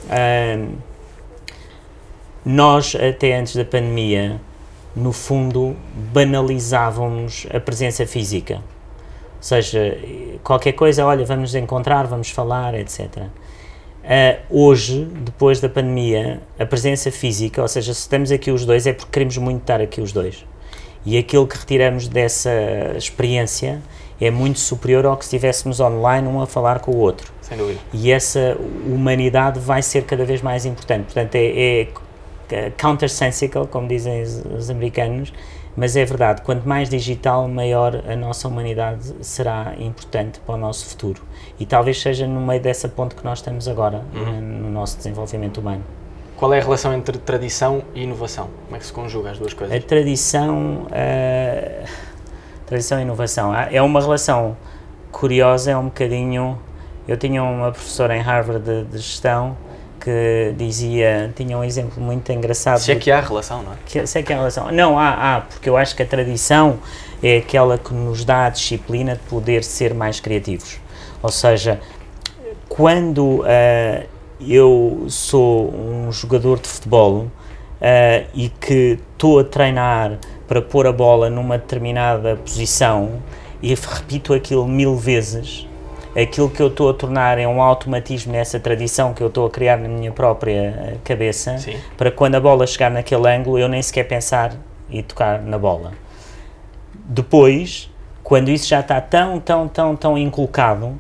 Uh, 0.07 0.90
nós, 2.45 2.95
até 2.95 3.39
antes 3.39 3.55
da 3.55 3.65
pandemia, 3.65 4.41
no 4.95 5.13
fundo, 5.13 5.77
banalizávamos 6.13 7.47
a 7.53 7.61
presença 7.61 8.07
física. 8.07 8.55
Ou 8.55 9.43
seja, 9.43 9.99
qualquer 10.43 10.73
coisa, 10.73 11.05
olha, 11.05 11.25
vamos 11.25 11.53
nos 11.53 11.55
encontrar, 11.55 12.07
vamos 12.07 12.31
falar, 12.31 12.75
etc. 12.75 13.01
Uh, 13.17 13.31
ah, 14.05 14.39
hoje, 14.51 15.05
depois 15.05 15.61
da 15.61 15.69
pandemia, 15.69 16.43
a 16.59 16.67
presença 16.67 17.11
física, 17.11 17.63
ou 17.63 17.69
seja, 17.69 17.95
se 17.95 18.01
estamos 18.01 18.31
aqui 18.33 18.51
os 18.51 18.65
dois, 18.65 18.87
é 18.87 18.93
porque 18.93 19.11
queremos 19.13 19.37
muito 19.39 19.61
estar 19.61 19.81
aqui 19.81 20.01
os 20.01 20.13
dois. 20.13 20.45
E 21.05 21.17
aquilo 21.17 21.47
que 21.47 21.57
retiramos 21.57 22.09
dessa 22.09 22.51
experiência 22.97 23.81
é 24.21 24.31
muito 24.31 24.59
superior 24.59 25.07
ao 25.07 25.17
que 25.17 25.25
se 25.25 25.35
estivéssemos 25.35 25.81
online 25.81 26.29
um 26.29 26.43
a 26.43 26.47
falar 26.47 26.81
com 26.81 26.93
o 26.93 26.99
outro. 26.99 27.33
Sem 27.41 27.57
dúvida. 27.57 27.81
E 27.93 28.13
essa 28.13 28.57
humanidade 28.87 29.59
vai 29.59 29.81
ser 29.81 30.05
cada 30.05 30.25
vez 30.25 30.43
mais 30.43 30.67
importante. 30.67 31.05
Portanto, 31.05 31.35
é, 31.37 31.81
é 31.81 31.89
countersensical, 32.77 33.67
como 33.67 33.89
dizem 33.89 34.23
os, 34.23 34.45
os, 34.45 34.71
americanos, 34.71 35.33
mas 35.77 35.97
é 35.97 36.05
verdade, 36.05 36.43
quanto 36.43 36.69
mais 36.69 36.89
digital, 36.89 37.47
maior 37.49 38.03
a 38.09 38.17
nossa 38.17 38.49
humanidade 38.49 39.15
será 39.21 39.75
importante 39.79 40.41
para 40.41 40.55
o 40.55 40.59
nosso 40.59 40.87
futuro. 40.87 41.23
E 41.59 41.67
talvez 41.67 42.01
seja 42.01 42.27
no 42.27 42.41
meio 42.41 42.61
dessa 42.61 42.89
ponte 42.89 43.15
que 43.15 43.25
nós 43.25 43.39
estamos 43.39 43.69
agora, 43.69 44.05
uhum. 44.15 44.39
Eh, 44.39 44.41
no 44.41 44.71
nosso 44.71 44.97
desenvolvimento 44.97 45.59
humano. 45.59 45.83
Qual 46.37 46.53
é 46.55 46.59
a 46.59 46.63
relação 46.63 46.95
entre 46.95 47.19
tradição 47.19 47.83
e 47.95 48.03
inovação? 48.03 48.49
Como 48.65 48.77
é 48.77 48.79
que 48.79 48.87
se 48.87 48.93
conjuga 48.93 49.31
as 49.31 49.39
duas 49.39 49.53
coisas? 49.53 49.77
A 49.77 49.81
tradição, 49.81 50.87
uh, 50.87 51.89
tradição 52.67 52.99
e 52.99 53.03
inovação 53.03 53.55
é 53.55 53.81
uma 53.83 54.01
relação 54.01 54.57
curiosa, 55.13 55.73
é 55.73 55.77
um 55.77 55.85
bocadinho. 55.85 56.59
Eu 57.07 57.19
tinha 57.19 57.43
uma 57.43 57.71
professora 57.71 58.17
em 58.17 58.21
Harvard 58.21 58.65
de, 58.65 58.85
de 58.85 58.99
gestão 58.99 59.57
que 60.01 60.55
dizia, 60.57 61.33
tinha 61.37 61.57
um 61.57 61.63
exemplo 61.63 62.03
muito 62.03 62.33
engraçado. 62.33 62.79
Se 62.79 62.93
é 62.93 62.97
que 62.97 63.11
há 63.11 63.21
relação, 63.21 63.63
não 63.63 63.73
é? 63.73 63.77
Que, 63.85 64.07
se 64.07 64.19
é 64.19 64.23
que 64.23 64.33
há 64.33 64.37
relação. 64.37 64.71
Não, 64.73 64.99
há, 64.99 65.37
há, 65.37 65.41
porque 65.43 65.69
eu 65.69 65.77
acho 65.77 65.95
que 65.95 66.03
a 66.03 66.07
tradição 66.07 66.79
é 67.23 67.37
aquela 67.37 67.77
que 67.77 67.93
nos 67.93 68.25
dá 68.25 68.47
a 68.47 68.49
disciplina 68.49 69.15
de 69.15 69.21
poder 69.29 69.63
ser 69.63 69.93
mais 69.93 70.19
criativos. 70.19 70.79
Ou 71.23 71.31
seja, 71.31 71.81
quando 72.69 73.41
uh, 73.41 74.07
eu 74.41 75.05
sou 75.09 75.71
um 75.75 76.11
jogador 76.11 76.59
de 76.59 76.69
futebol 76.69 77.25
uh, 77.25 77.31
e 78.35 78.49
que 78.49 78.99
estou 79.13 79.41
a 79.41 79.45
treinar 79.45 80.19
para 80.49 80.63
pôr 80.63 80.87
a 80.87 80.93
bola 80.93 81.29
numa 81.29 81.59
determinada 81.59 82.37
posição 82.37 83.23
e 83.63 83.75
repito 83.75 84.33
aquilo 84.33 84.67
mil 84.67 84.97
vezes, 84.97 85.69
aquilo 86.17 86.51
que 86.51 86.61
eu 86.61 86.69
estou 86.69 86.91
a 86.91 86.95
tornar 86.95 87.39
é 87.39 87.47
um 87.47 87.63
automatismo 87.63 88.33
nessa 88.33 88.59
tradição 88.59 89.15
que 89.15 89.23
eu 89.23 89.29
estou 89.29 89.47
a 89.47 89.51
criar 89.51 89.77
na 89.77 89.89
minha 89.89 90.11
própria 90.13 90.53
eh, 90.53 90.97
cabeça, 91.05 91.59
Sim. 91.59 91.77
para 91.97 92.11
quando 92.11 92.35
a 92.35 92.41
bola 92.41 92.67
chegar 92.67 92.91
naquele 92.91 93.29
ângulo 93.29 93.59
eu 93.59 93.69
nem 93.69 93.83
sequer 93.83 94.05
pensar 94.05 94.53
e 94.89 95.03
tocar 95.03 95.41
na 95.43 95.59
bola. 95.59 95.93
Depois, 96.95 97.91
quando 98.23 98.51
isso 98.51 98.69
já 98.69 98.81
está 98.81 99.01
tão, 99.01 99.41
tão, 99.41 99.69
tão, 99.69 99.97
tão 99.97 100.19
inculcado, 100.19 100.99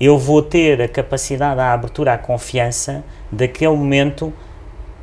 eu 0.00 0.18
vou 0.18 0.42
ter 0.42 0.80
a 0.82 0.88
capacidade, 0.88 1.60
a 1.60 1.72
abertura, 1.72 2.14
a 2.14 2.18
confiança 2.18 3.04
daquele 3.30 3.74
momento 3.74 4.32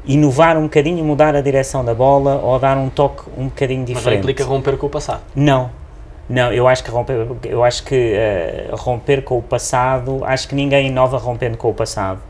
inovar 0.06 0.58
um 0.58 0.64
bocadinho, 0.64 1.04
mudar 1.04 1.36
a 1.36 1.42
direção 1.42 1.84
da 1.84 1.94
bola 1.94 2.36
ou 2.36 2.60
dar 2.60 2.78
um 2.78 2.90
toque 2.90 3.24
um 3.38 3.46
bocadinho 3.46 3.86
diferente. 3.86 4.06
Mas 4.06 4.14
não 4.14 4.20
implica 4.20 4.44
romper 4.44 4.78
com 4.78 4.88
o 4.88 4.90
passado? 4.90 5.22
Não. 5.36 5.83
Não, 6.30 6.54
eu 6.54 6.68
acho 6.68 6.84
que 6.84 6.90
romper, 6.90 7.28
eu 7.44 7.64
acho 7.64 7.84
que 7.84 8.14
uh, 8.16 8.76
romper 8.76 9.24
com 9.24 9.38
o 9.38 9.42
passado, 9.42 10.24
acho 10.24 10.48
que 10.48 10.56
ninguém 10.56 10.88
inova 10.88 11.18
rompendo 11.18 11.58
com 11.58 11.70
o 11.70 11.74
passado. 11.74 12.22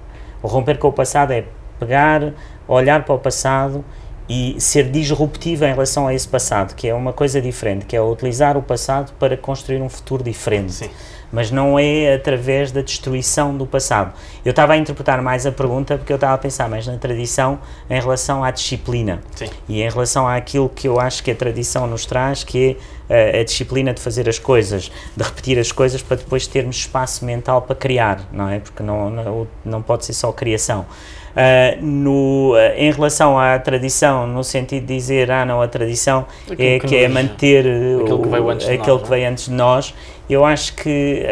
O 0.42 0.48
romper 0.48 0.78
com 0.78 0.88
o 0.88 0.94
passado 0.94 1.32
é 1.32 1.46
pegar, 1.80 2.34
olhar 2.68 3.04
para 3.04 3.14
o 3.14 3.20
passado 3.20 3.86
e 4.28 4.56
ser 4.60 4.90
disruptivo 4.90 5.66
em 5.66 5.72
relação 5.72 6.08
a 6.08 6.14
esse 6.14 6.28
passado, 6.28 6.76
que 6.76 6.88
é 6.88 6.94
uma 6.94 7.12
coisa 7.12 7.42
diferente, 7.42 7.86
que 7.86 7.96
é 7.96 8.02
utilizar 8.02 8.58
o 8.58 8.62
passado 8.62 9.14
para 9.20 9.36
construir 9.36 9.82
um 9.82 9.90
futuro 9.90 10.24
diferente. 10.24 10.72
Sim. 10.72 10.90
Mas 11.32 11.50
não 11.50 11.80
é 11.80 12.14
através 12.14 12.72
da 12.72 12.82
destruição 12.82 13.58
do 13.58 13.66
passado. 13.66 14.14
Eu 14.46 14.52
estava 14.52 14.74
a 14.74 14.78
interpretar 14.78 15.20
mais 15.20 15.48
a 15.48 15.52
pergunta 15.52 15.98
porque 15.98 16.14
eu 16.14 16.16
estava 16.16 16.36
a 16.36 16.38
pensar 16.38 16.70
mais 16.70 16.86
na 16.86 16.96
tradição 16.98 17.60
em 17.90 18.00
relação 18.00 18.44
à 18.44 18.52
disciplina 18.52 19.20
Sim. 19.36 19.50
e 19.68 19.82
em 19.82 19.90
relação 19.90 20.28
àquilo 20.28 20.70
que 20.70 20.88
eu 20.88 21.00
acho 21.00 21.24
que 21.24 21.32
a 21.32 21.36
tradição 21.36 21.88
nos 21.88 22.06
traz, 22.06 22.44
que 22.44 22.78
é 23.10 23.36
a, 23.36 23.40
a 23.40 23.44
disciplina 23.44 23.94
de 23.94 24.00
fazer 24.00 24.30
as 24.30 24.38
coisas, 24.38 24.92
de 25.18 25.24
repetir 25.24 25.58
as 25.58 25.72
coisas 25.72 26.04
para 26.04 26.18
depois 26.18 26.46
termos 26.46 26.78
espaço 26.78 27.26
mental 27.26 27.64
para 27.64 27.76
criar, 27.76 28.22
não 28.32 28.48
é? 28.48 28.60
Porque 28.60 28.84
não, 28.84 29.10
não, 29.10 29.48
não 29.66 29.82
pode 29.82 30.06
ser 30.06 30.14
só 30.14 30.32
criação. 30.32 30.86
Uh, 31.34 31.84
no, 31.84 32.54
uh, 32.54 32.58
em 32.78 32.92
relação 32.92 33.40
à 33.40 33.58
tradição, 33.58 34.28
no 34.28 34.44
sentido 34.44 34.86
de 34.86 34.96
dizer, 34.96 35.32
ah 35.32 35.44
não, 35.44 35.62
a 35.62 35.68
tradição 35.68 36.28
é 36.48 36.78
que, 36.78 36.88
que 36.88 36.96
é 36.96 37.08
manter 37.08 37.66
aquilo 38.02 38.22
que 38.22 38.30
veio 38.30 38.50
antes, 38.50 38.68
de, 38.68 38.78
nós, 38.78 39.02
que 39.02 39.10
veio 39.10 39.30
antes 39.30 39.46
de 39.46 39.52
nós, 39.52 39.96
eu 40.30 40.46
acho 40.46 40.76
que 40.76 41.26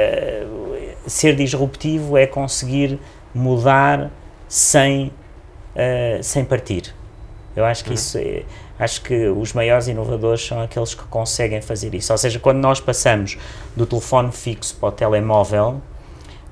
ser 1.06 1.36
disruptivo 1.36 2.18
é 2.18 2.26
conseguir 2.26 3.00
mudar 3.34 4.10
sem, 4.48 5.12
sem 6.22 6.44
partir. 6.44 6.94
Eu 7.56 7.64
acho 7.66 7.84
que 7.84 7.92
uhum. 7.92 7.96
isso 7.96 8.18
é, 8.18 8.44
acho 8.80 9.02
que 9.02 9.28
os 9.28 9.54
maiores 9.54 9.88
inovadores 9.88 10.46
são 10.46 10.62
aqueles 10.62 10.96
que 10.96 11.04
conseguem 11.04 11.62
fazer 11.62 11.94
isso. 11.94 12.12
Ou 12.12 12.18
seja, 12.18 12.40
quando 12.40 12.58
nós 12.58 12.80
passamos 12.80 13.38
do 13.76 13.86
telefone 13.86 14.32
fixo 14.32 14.76
para 14.78 14.90
o 14.90 14.92
telemóvel, 14.92 15.82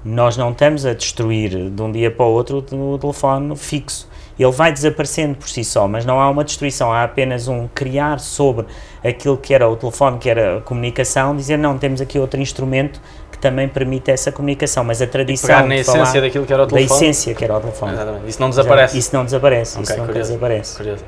nós 0.03 0.37
não 0.37 0.51
estamos 0.51 0.85
a 0.85 0.93
destruir 0.93 1.69
de 1.69 1.81
um 1.81 1.91
dia 1.91 2.09
para 2.09 2.25
o 2.25 2.29
outro 2.29 2.63
o 2.71 2.97
telefone 2.97 3.55
fixo. 3.55 4.07
Ele 4.37 4.51
vai 4.51 4.71
desaparecendo 4.71 5.35
por 5.35 5.49
si 5.49 5.65
só, 5.65 5.85
mas 5.85 6.05
não 6.05 6.21
há 6.21 6.29
uma 6.29 6.45
destruição, 6.45 6.93
há 6.93 7.03
apenas 7.03 7.49
um 7.49 7.67
criar 7.67 8.19
sobre 8.21 8.65
aquilo 9.03 9.37
que 9.37 9.53
era 9.53 9.67
o 9.67 9.75
telefone, 9.75 10.17
que 10.17 10.29
era 10.29 10.57
a 10.57 10.61
comunicação, 10.61 11.35
dizer 11.35 11.57
não, 11.57 11.77
temos 11.77 11.99
aqui 11.99 12.17
outro 12.17 12.39
instrumento 12.39 13.01
que 13.29 13.37
também 13.37 13.67
permite 13.67 14.09
essa 14.09 14.31
comunicação, 14.31 14.85
mas 14.85 15.01
a 15.01 15.07
tradição. 15.07 15.49
E 15.49 15.53
pegar 15.53 15.67
na 15.67 15.75
essência 15.75 16.21
daquilo 16.21 16.45
que 16.45 16.53
era 16.53 16.63
o 16.63 16.67
telefone. 16.67 16.87
Da 16.87 16.95
essência 16.95 17.35
que 17.35 17.43
era 17.43 17.57
o 17.57 17.59
telefone. 17.59 17.93
Exatamente. 17.93 18.29
Isso 18.29 18.41
não 18.41 18.49
desaparece. 18.49 18.97
Isso 18.97 19.15
não 19.15 19.25
desaparece, 19.25 19.71
okay, 19.71 19.83
isso 19.83 19.91
nunca 19.93 20.05
curioso, 20.05 20.29
desaparece. 20.29 20.77
Curioso. 20.77 21.03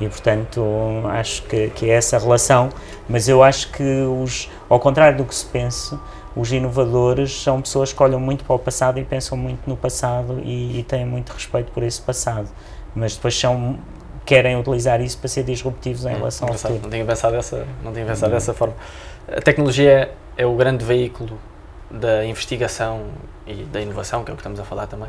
E 0.00 0.06
portanto 0.06 0.62
acho 1.06 1.42
que, 1.42 1.70
que 1.70 1.90
é 1.90 1.94
essa 1.94 2.16
relação, 2.16 2.68
mas 3.08 3.28
eu 3.28 3.42
acho 3.42 3.72
que 3.72 4.02
os, 4.22 4.48
ao 4.68 4.78
contrário 4.78 5.18
do 5.18 5.24
que 5.24 5.34
se 5.34 5.46
pensa, 5.46 5.98
os 6.36 6.52
inovadores 6.52 7.42
são 7.42 7.60
pessoas 7.60 7.92
que 7.92 8.02
olham 8.02 8.20
muito 8.20 8.44
para 8.44 8.54
o 8.54 8.58
passado 8.58 8.98
e 8.98 9.04
pensam 9.04 9.36
muito 9.36 9.60
no 9.66 9.76
passado 9.76 10.40
e, 10.44 10.80
e 10.80 10.82
têm 10.82 11.04
muito 11.04 11.32
respeito 11.32 11.72
por 11.72 11.82
esse 11.82 12.00
passado, 12.00 12.48
mas 12.94 13.14
depois 13.14 13.38
são 13.38 13.78
querem 14.24 14.58
utilizar 14.58 15.00
isso 15.00 15.16
para 15.16 15.28
ser 15.28 15.42
disruptivos 15.42 16.04
em 16.04 16.10
hum, 16.10 16.18
relação 16.18 16.48
ao 16.48 16.54
futuro. 16.54 16.80
Não 16.82 16.90
tinha 16.90 17.04
pensado 17.04 17.34
dessa, 17.34 17.66
não 17.82 17.92
tinha 17.94 18.04
pensado 18.04 18.30
hum. 18.30 18.34
dessa 18.34 18.52
forma. 18.52 18.74
A 19.26 19.40
tecnologia 19.40 20.10
é 20.36 20.44
o 20.44 20.54
grande 20.54 20.84
veículo 20.84 21.38
da 21.90 22.26
investigação 22.26 23.06
e 23.46 23.54
da 23.64 23.80
inovação, 23.80 24.22
que 24.22 24.30
é 24.30 24.34
o 24.34 24.36
que 24.36 24.42
estamos 24.42 24.60
a 24.60 24.64
falar 24.64 24.86
também. 24.86 25.08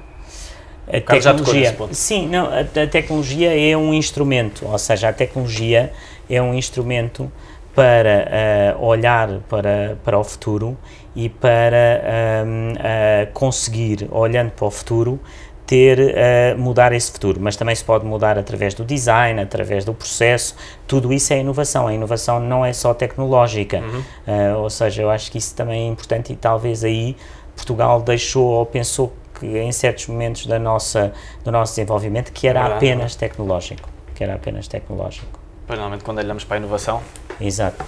A 0.88 1.02
tecnologia, 1.02 1.76
sim, 1.92 2.28
não, 2.28 2.48
a, 2.48 2.62
a, 2.62 2.88
tecnologia 2.88 3.72
é 3.72 3.78
um 3.78 3.94
instrumento, 3.94 4.66
ou 4.66 4.80
seja, 4.80 5.10
a 5.10 5.14
tecnologia 5.14 5.92
é 6.28 6.42
um 6.42 6.54
instrumento 6.54 7.32
para 7.76 8.76
uh, 8.80 8.84
olhar 8.84 9.30
para, 9.48 9.98
para 10.04 10.18
o 10.18 10.24
futuro 10.24 10.78
e 11.16 11.30
para 11.30 12.46
um, 12.46 12.74
uh, 12.74 13.34
conseguir, 13.34 14.08
olhando 14.12 14.52
para 14.52 14.66
o 14.66 14.72
futuro, 14.72 15.20
ter 15.66 16.00
uh, 16.00 16.58
mudar 16.58 16.92
esse 16.94 17.12
futuro, 17.12 17.40
mas 17.40 17.56
também 17.56 17.76
se 17.76 17.84
pode 17.84 18.04
mudar 18.04 18.40
através 18.40 18.74
do 18.74 18.84
design, 18.84 19.40
através 19.40 19.86
do 19.86 19.94
processo, 19.94 20.56
tudo 20.88 21.14
isso 21.14 21.32
é 21.32 21.40
inovação. 21.40 21.86
A 21.86 21.94
inovação 21.94 22.40
não 22.40 22.66
é 22.66 22.74
só 22.74 22.92
tecnológica, 22.92 23.80
uhum. 23.80 24.00
uh, 24.00 24.58
ou 24.60 24.70
seja, 24.70 25.04
eu 25.04 25.12
acho 25.12 25.32
que 25.32 25.38
isso 25.38 25.54
também 25.54 25.88
é 25.88 25.92
importante 25.92 26.34
e 26.34 26.36
talvez 26.36 26.84
aí 26.84 27.16
Portugal 27.56 28.02
deixou 28.02 28.48
ou 28.48 28.66
pensou 28.66 29.14
que 29.40 29.46
em 29.46 29.72
certos 29.72 30.08
momentos 30.08 30.48
da 30.48 30.58
nossa, 30.58 31.14
do 31.44 31.52
nosso 31.52 31.74
desenvolvimento 31.74 32.32
que 32.32 32.48
era 32.48 32.66
apenas 32.66 33.16
tecnológico, 33.16 33.88
que 34.16 34.24
era 34.24 34.34
apenas 34.34 34.68
tecnológico. 34.68 35.40
Pois, 35.68 35.78
normalmente 35.78 36.04
quando 36.04 36.18
olhamos 36.18 36.44
para 36.44 36.58
a 36.58 36.60
inovação, 36.60 37.02
Exato 37.40 37.86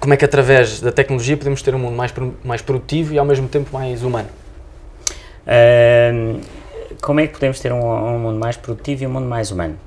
como 0.00 0.14
é 0.14 0.16
que 0.16 0.24
através 0.24 0.80
da 0.80 0.92
tecnologia 0.92 1.36
podemos 1.36 1.62
ter 1.62 1.74
um 1.74 1.78
mundo 1.78 1.96
mais, 1.96 2.12
mais 2.44 2.62
produtivo 2.62 3.14
e 3.14 3.18
ao 3.18 3.24
mesmo 3.24 3.48
tempo 3.48 3.70
mais 3.72 4.02
humano? 4.02 4.28
Uh, 5.46 6.40
como 7.02 7.20
é 7.20 7.26
que 7.26 7.34
podemos 7.34 7.60
ter 7.60 7.72
um, 7.72 7.84
um, 7.84 8.18
mundo 8.18 8.38
mais 8.38 8.56
produtivo 8.56 9.04
e 9.04 9.06
um 9.06 9.10
mundo 9.10 9.26
mais 9.26 9.50
humano? 9.50 9.78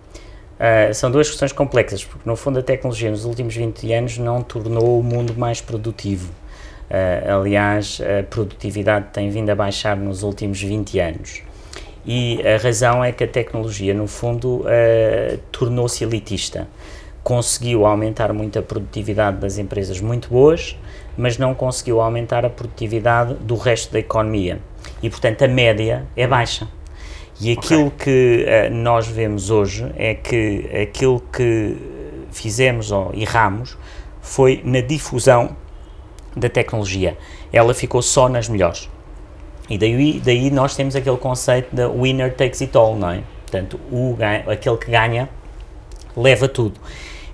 Uh, 0.60 0.94
são 0.94 1.12
duas 1.12 1.30
questões 1.30 1.52
complexas, 1.52 2.04
porque 2.04 2.28
no 2.28 2.36
fundo 2.36 2.60
a 2.60 2.64
tecnologia 2.64 3.12
nos 3.12 3.26
últimos 3.26 3.56
20 3.56 3.94
anos 3.94 4.18
não 4.18 4.42
tornou 4.42 5.00
o 5.00 5.04
mundo 5.04 5.34
mais 5.36 5.62
produtivo. 5.62 6.32
Uh, 6.90 7.40
aliás, 7.40 8.00
a 8.02 8.24
produtividade 8.24 9.08
tem 9.12 9.30
vindo 9.30 9.50
a 9.50 9.56
baixar 9.56 9.98
nos 9.98 10.24
últimos 10.24 10.62
20 10.62 11.00
anos. 11.00 11.42
E 12.06 12.42
a 12.48 12.58
razão 12.62 13.04
é 13.04 13.12
que 13.12 13.24
a 13.24 13.28
tecnologia, 13.28 13.94
no 13.94 14.08
fundo, 14.08 14.62
uh, 14.62 15.38
tornou-se 15.52 16.04
elitista 16.04 16.68
conseguiu 17.28 17.86
aumentar 17.86 18.32
muito 18.32 18.58
a 18.58 18.62
produtividade 18.62 19.40
das 19.40 19.58
empresas 19.58 20.00
muito 20.00 20.30
boas, 20.30 20.78
mas 21.18 21.38
não 21.38 21.54
conseguiu 21.54 22.00
aumentar 22.00 22.46
a 22.46 22.50
produtividade 22.50 23.34
do 23.34 23.58
resto 23.58 23.92
da 23.92 24.00
economia. 24.00 24.62
E, 25.04 25.10
portanto, 25.10 25.44
a 25.44 25.48
média 25.50 26.08
é 26.16 26.26
baixa. 26.26 26.70
E 27.42 27.52
aquilo 27.52 27.88
okay. 27.88 28.46
que 28.46 28.46
uh, 28.46 28.74
nós 28.74 29.08
vemos 29.08 29.50
hoje 29.50 29.92
é 29.98 30.16
que 30.16 30.70
aquilo 30.82 31.20
que 31.20 31.76
fizemos 32.32 32.94
ou 32.94 33.12
erramos 33.14 33.78
foi 34.22 34.62
na 34.64 34.80
difusão 34.80 35.54
da 36.34 36.48
tecnologia. 36.48 37.18
Ela 37.52 37.74
ficou 37.74 38.02
só 38.02 38.30
nas 38.30 38.48
melhores. 38.48 38.90
E 39.70 39.78
daí, 39.78 40.22
daí 40.24 40.50
nós 40.50 40.78
temos 40.78 40.96
aquele 40.96 41.18
conceito 41.18 41.76
de 41.76 41.86
winner 41.90 42.34
takes 42.34 42.62
it 42.62 42.78
all, 42.78 42.96
não 42.96 43.10
é? 43.10 43.22
Portanto, 43.42 43.78
o, 43.92 44.16
aquele 44.50 44.78
que 44.78 44.90
ganha 44.90 45.28
leva 46.16 46.48
tudo. 46.48 46.80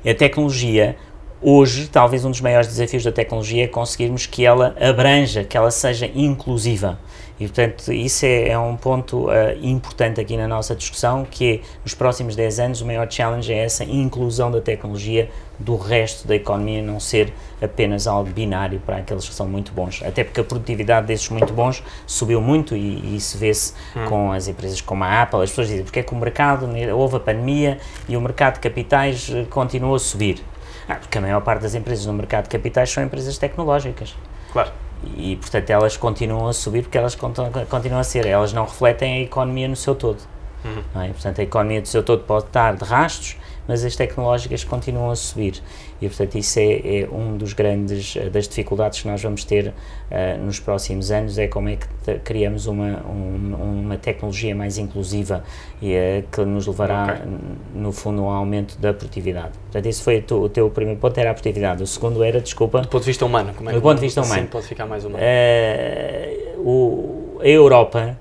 A 0.05 0.13
tecnologia, 0.13 0.97
hoje, 1.41 1.87
talvez 1.87 2.25
um 2.25 2.31
dos 2.31 2.41
maiores 2.41 2.67
desafios 2.67 3.05
da 3.05 3.11
tecnologia 3.11 3.63
é 3.63 3.67
conseguirmos 3.67 4.25
que 4.25 4.45
ela 4.45 4.75
abranja, 4.77 5.45
que 5.45 5.55
ela 5.55 5.71
seja 5.71 6.11
inclusiva. 6.13 6.99
E, 7.43 7.47
portanto, 7.47 7.91
isso 7.91 8.25
é, 8.25 8.49
é 8.49 8.57
um 8.57 8.77
ponto 8.77 9.27
uh, 9.27 9.31
importante 9.61 10.21
aqui 10.21 10.37
na 10.37 10.47
nossa 10.47 10.73
discussão, 10.73 11.27
que 11.29 11.55
é, 11.55 11.59
nos 11.83 11.93
próximos 11.93 12.37
10 12.37 12.59
anos, 12.59 12.81
o 12.81 12.85
maior 12.85 13.11
challenge 13.11 13.51
é 13.51 13.57
essa 13.57 13.83
inclusão 13.83 14.49
da 14.49 14.61
tecnologia 14.61 15.29
do 15.59 15.75
resto 15.75 16.25
da 16.25 16.35
economia, 16.35 16.81
não 16.81 17.01
ser 17.01 17.33
apenas 17.61 18.07
algo 18.07 18.29
binário 18.29 18.79
para 18.85 18.97
aqueles 18.97 19.27
que 19.27 19.35
são 19.35 19.45
muito 19.45 19.73
bons. 19.73 20.01
Até 20.03 20.23
porque 20.23 20.39
a 20.39 20.43
produtividade 20.43 21.05
desses 21.05 21.27
muito 21.27 21.51
bons 21.51 21.83
subiu 22.07 22.39
muito 22.39 22.77
e, 22.77 22.99
e 22.99 23.17
isso 23.17 23.37
vê-se 23.37 23.73
hum. 23.93 24.05
com 24.05 24.31
as 24.31 24.47
empresas 24.47 24.79
como 24.79 25.03
a 25.03 25.21
Apple. 25.23 25.41
As 25.41 25.49
pessoas 25.49 25.67
dizem 25.67 25.83
porque 25.83 25.99
é 25.99 26.03
que 26.03 26.13
o 26.13 26.17
mercado, 26.17 26.65
né, 26.65 26.93
houve 26.93 27.17
a 27.17 27.19
pandemia 27.19 27.77
e 28.07 28.15
o 28.15 28.21
mercado 28.21 28.53
de 28.53 28.59
capitais 28.61 29.29
eh, 29.29 29.45
continuou 29.49 29.95
a 29.95 29.99
subir. 29.99 30.41
Ah, 30.87 30.95
porque 30.95 31.17
a 31.17 31.21
maior 31.21 31.41
parte 31.41 31.63
das 31.63 31.75
empresas 31.75 32.05
no 32.05 32.13
mercado 32.13 32.43
de 32.43 32.49
capitais 32.51 32.89
são 32.89 33.03
empresas 33.03 33.37
tecnológicas. 33.37 34.15
Claro 34.53 34.71
e 35.17 35.35
portanto 35.35 35.69
elas 35.69 35.97
continuam 35.97 36.47
a 36.47 36.53
subir 36.53 36.83
porque 36.83 36.97
elas 36.97 37.15
continuam 37.15 37.99
a 37.99 38.03
ser, 38.03 38.25
elas 38.25 38.53
não 38.53 38.65
refletem 38.65 39.15
a 39.15 39.19
economia 39.21 39.67
no 39.67 39.75
seu 39.75 39.95
todo. 39.95 40.19
Uhum. 40.63 41.01
É? 41.01 41.07
Portanto, 41.09 41.39
a 41.39 41.43
economia 41.43 41.81
do 41.81 41.87
seu 41.87 42.03
todo 42.03 42.23
pode 42.23 42.45
estar 42.45 42.75
de 42.75 42.83
rastros, 42.85 43.35
mas 43.67 43.83
as 43.83 43.95
tecnológicas 43.95 44.63
continuam 44.63 45.11
a 45.11 45.15
subir. 45.15 45.61
E, 46.01 46.07
portanto, 46.07 46.35
isso 46.37 46.59
é, 46.59 47.01
é 47.01 47.09
um 47.09 47.37
dos 47.37 47.53
grandes, 47.53 48.15
eh, 48.17 48.29
das 48.29 48.47
dificuldades 48.47 49.01
que 49.01 49.07
nós 49.07 49.21
vamos 49.21 49.43
ter 49.45 49.69
uh, 49.69 50.43
nos 50.43 50.59
próximos 50.59 51.11
anos, 51.11 51.37
é 51.37 51.47
como 51.47 51.69
é 51.69 51.77
que 51.77 52.19
criamos 52.19 52.67
uma, 52.67 53.01
um, 53.07 53.83
uma 53.85 53.97
tecnologia 53.97 54.53
mais 54.53 54.77
inclusiva 54.77 55.43
e 55.81 55.93
uh, 55.93 56.23
que 56.29 56.41
nos 56.43 56.67
levará, 56.67 57.03
okay. 57.03 57.31
no 57.73 57.91
fundo, 57.93 58.21
a 58.23 58.25
um 58.25 58.29
aumento 58.29 58.77
da 58.79 58.93
produtividade. 58.93 59.51
Portanto, 59.63 59.85
esse 59.85 60.01
foi 60.01 60.23
o, 60.31 60.49
teu 60.49 60.69
primeiro 60.69 60.99
ponto, 60.99 61.17
era 61.17 61.31
a 61.31 61.33
produtividade. 61.33 61.83
O 61.83 61.87
segundo 61.87 62.21
era, 62.21 62.41
desculpa... 62.41 62.81
Do 62.81 62.89
ponto 62.89 63.03
de 63.03 63.07
vista 63.07 63.25
humano, 63.25 63.53
como 63.55 63.69
é 63.69 63.73
que... 63.73 63.79
Do 63.79 63.81
ponto 63.81 63.95
de 63.95 64.01
vista 64.01 64.21
humano. 64.21 64.47
pode 64.47 64.67
ficar 64.67 64.85
mais 64.85 65.05
humano. 65.05 65.23
Uh, 65.23 66.69
o, 66.69 67.39
a 67.41 67.47
Europa 67.47 68.19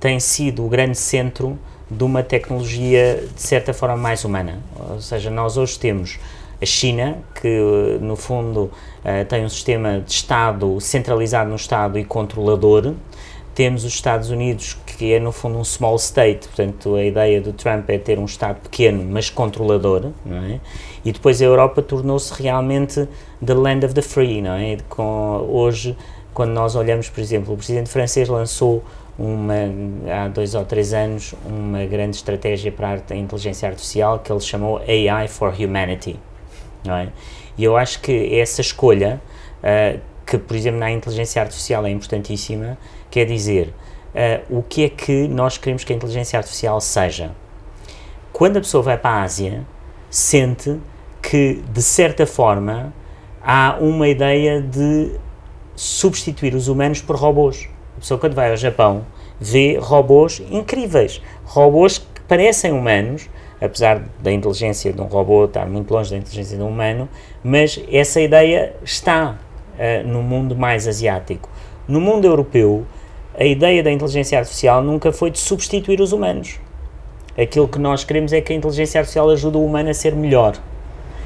tem 0.00 0.18
sido 0.18 0.64
o 0.64 0.68
grande 0.68 0.96
centro 0.96 1.58
de 1.90 2.04
uma 2.04 2.22
tecnologia 2.22 3.24
de 3.34 3.42
certa 3.42 3.74
forma 3.74 3.96
mais 3.96 4.24
humana. 4.24 4.60
Ou 4.90 5.00
seja, 5.00 5.30
nós 5.30 5.56
hoje 5.56 5.78
temos 5.78 6.18
a 6.62 6.66
China, 6.66 7.18
que 7.40 7.98
no 8.00 8.16
fundo 8.16 8.64
uh, 8.64 9.24
tem 9.28 9.44
um 9.44 9.48
sistema 9.48 10.00
de 10.00 10.12
Estado 10.12 10.78
centralizado 10.80 11.48
no 11.48 11.56
Estado 11.56 11.98
e 11.98 12.04
controlador. 12.04 12.94
temos 13.54 13.84
os 13.84 13.94
Estados 13.94 14.30
Unidos, 14.30 14.76
que 14.86 15.12
é 15.12 15.18
no 15.18 15.32
fundo 15.32 15.58
um 15.58 15.64
small 15.64 15.96
state, 15.96 16.46
portanto 16.48 16.94
a 16.94 17.04
ideia 17.04 17.40
do 17.40 17.52
Trump 17.52 17.88
é 17.90 17.98
ter 17.98 18.18
um 18.18 18.24
Estado 18.24 18.60
pequeno, 18.60 19.04
mas 19.10 19.28
controlador, 19.30 20.10
não 20.24 20.36
é? 20.36 20.60
E 21.04 21.12
depois 21.12 21.40
a 21.40 21.44
Europa 21.46 21.82
tornou-se 21.82 22.32
realmente 22.40 23.08
the 23.44 23.54
land 23.54 23.84
of 23.84 23.94
the 23.94 24.02
free, 24.02 24.40
não 24.42 24.52
é? 24.52 24.76
Com, 24.88 25.46
hoje, 25.50 25.96
quando 26.32 26.50
nós 26.50 26.76
olhamos, 26.76 27.08
por 27.08 27.20
exemplo, 27.20 27.54
o 27.54 27.56
presidente 27.56 27.88
francês 27.88 28.28
lançou 28.28 28.84
uma, 29.20 29.54
há 30.10 30.28
dois 30.28 30.54
ou 30.54 30.64
três 30.64 30.94
anos 30.94 31.34
uma 31.44 31.84
grande 31.84 32.16
estratégia 32.16 32.72
para 32.72 33.02
a 33.10 33.14
inteligência 33.14 33.68
artificial 33.68 34.18
que 34.18 34.32
ele 34.32 34.40
chamou 34.40 34.78
AI 34.78 35.28
for 35.28 35.52
Humanity, 35.52 36.18
não 36.84 36.94
é? 36.94 37.08
E 37.58 37.62
eu 37.62 37.76
acho 37.76 38.00
que 38.00 38.38
essa 38.40 38.62
escolha, 38.62 39.20
uh, 39.58 40.00
que 40.24 40.38
por 40.38 40.56
exemplo 40.56 40.80
na 40.80 40.90
inteligência 40.90 41.42
artificial 41.42 41.84
é 41.84 41.90
importantíssima, 41.90 42.78
quer 43.10 43.26
dizer, 43.26 43.74
uh, 44.14 44.58
o 44.58 44.62
que 44.62 44.84
é 44.84 44.88
que 44.88 45.28
nós 45.28 45.58
queremos 45.58 45.84
que 45.84 45.92
a 45.92 45.96
inteligência 45.96 46.38
artificial 46.38 46.80
seja? 46.80 47.32
Quando 48.32 48.56
a 48.56 48.60
pessoa 48.60 48.82
vai 48.82 48.96
para 48.96 49.16
a 49.16 49.22
Ásia, 49.22 49.66
sente 50.08 50.80
que, 51.20 51.62
de 51.70 51.82
certa 51.82 52.24
forma, 52.24 52.94
há 53.42 53.76
uma 53.80 54.08
ideia 54.08 54.62
de 54.62 55.12
substituir 55.76 56.54
os 56.54 56.68
humanos 56.68 57.02
por 57.02 57.16
robôs. 57.16 57.68
A 58.00 58.02
pessoa, 58.02 58.18
quando 58.18 58.34
vai 58.34 58.50
ao 58.50 58.56
Japão, 58.56 59.04
vê 59.38 59.76
robôs 59.78 60.42
incríveis, 60.50 61.20
robôs 61.44 61.98
que 61.98 62.22
parecem 62.26 62.72
humanos, 62.72 63.28
apesar 63.60 64.02
da 64.22 64.32
inteligência 64.32 64.90
de 64.90 65.02
um 65.02 65.04
robô 65.04 65.44
estar 65.44 65.66
muito 65.66 65.92
longe 65.92 66.10
da 66.10 66.16
inteligência 66.16 66.56
de 66.56 66.62
um 66.62 66.68
humano, 66.68 67.06
mas 67.44 67.78
essa 67.92 68.18
ideia 68.18 68.74
está 68.82 69.36
uh, 69.74 70.08
no 70.08 70.22
mundo 70.22 70.56
mais 70.56 70.88
asiático. 70.88 71.46
No 71.86 72.00
mundo 72.00 72.24
europeu, 72.24 72.86
a 73.38 73.44
ideia 73.44 73.82
da 73.82 73.92
inteligência 73.92 74.38
artificial 74.38 74.82
nunca 74.82 75.12
foi 75.12 75.30
de 75.30 75.38
substituir 75.38 76.00
os 76.00 76.12
humanos. 76.12 76.58
Aquilo 77.38 77.68
que 77.68 77.78
nós 77.78 78.02
queremos 78.02 78.32
é 78.32 78.40
que 78.40 78.50
a 78.50 78.56
inteligência 78.56 78.98
artificial 78.98 79.28
ajude 79.28 79.58
o 79.58 79.64
humano 79.64 79.90
a 79.90 79.94
ser 79.94 80.14
melhor. 80.14 80.54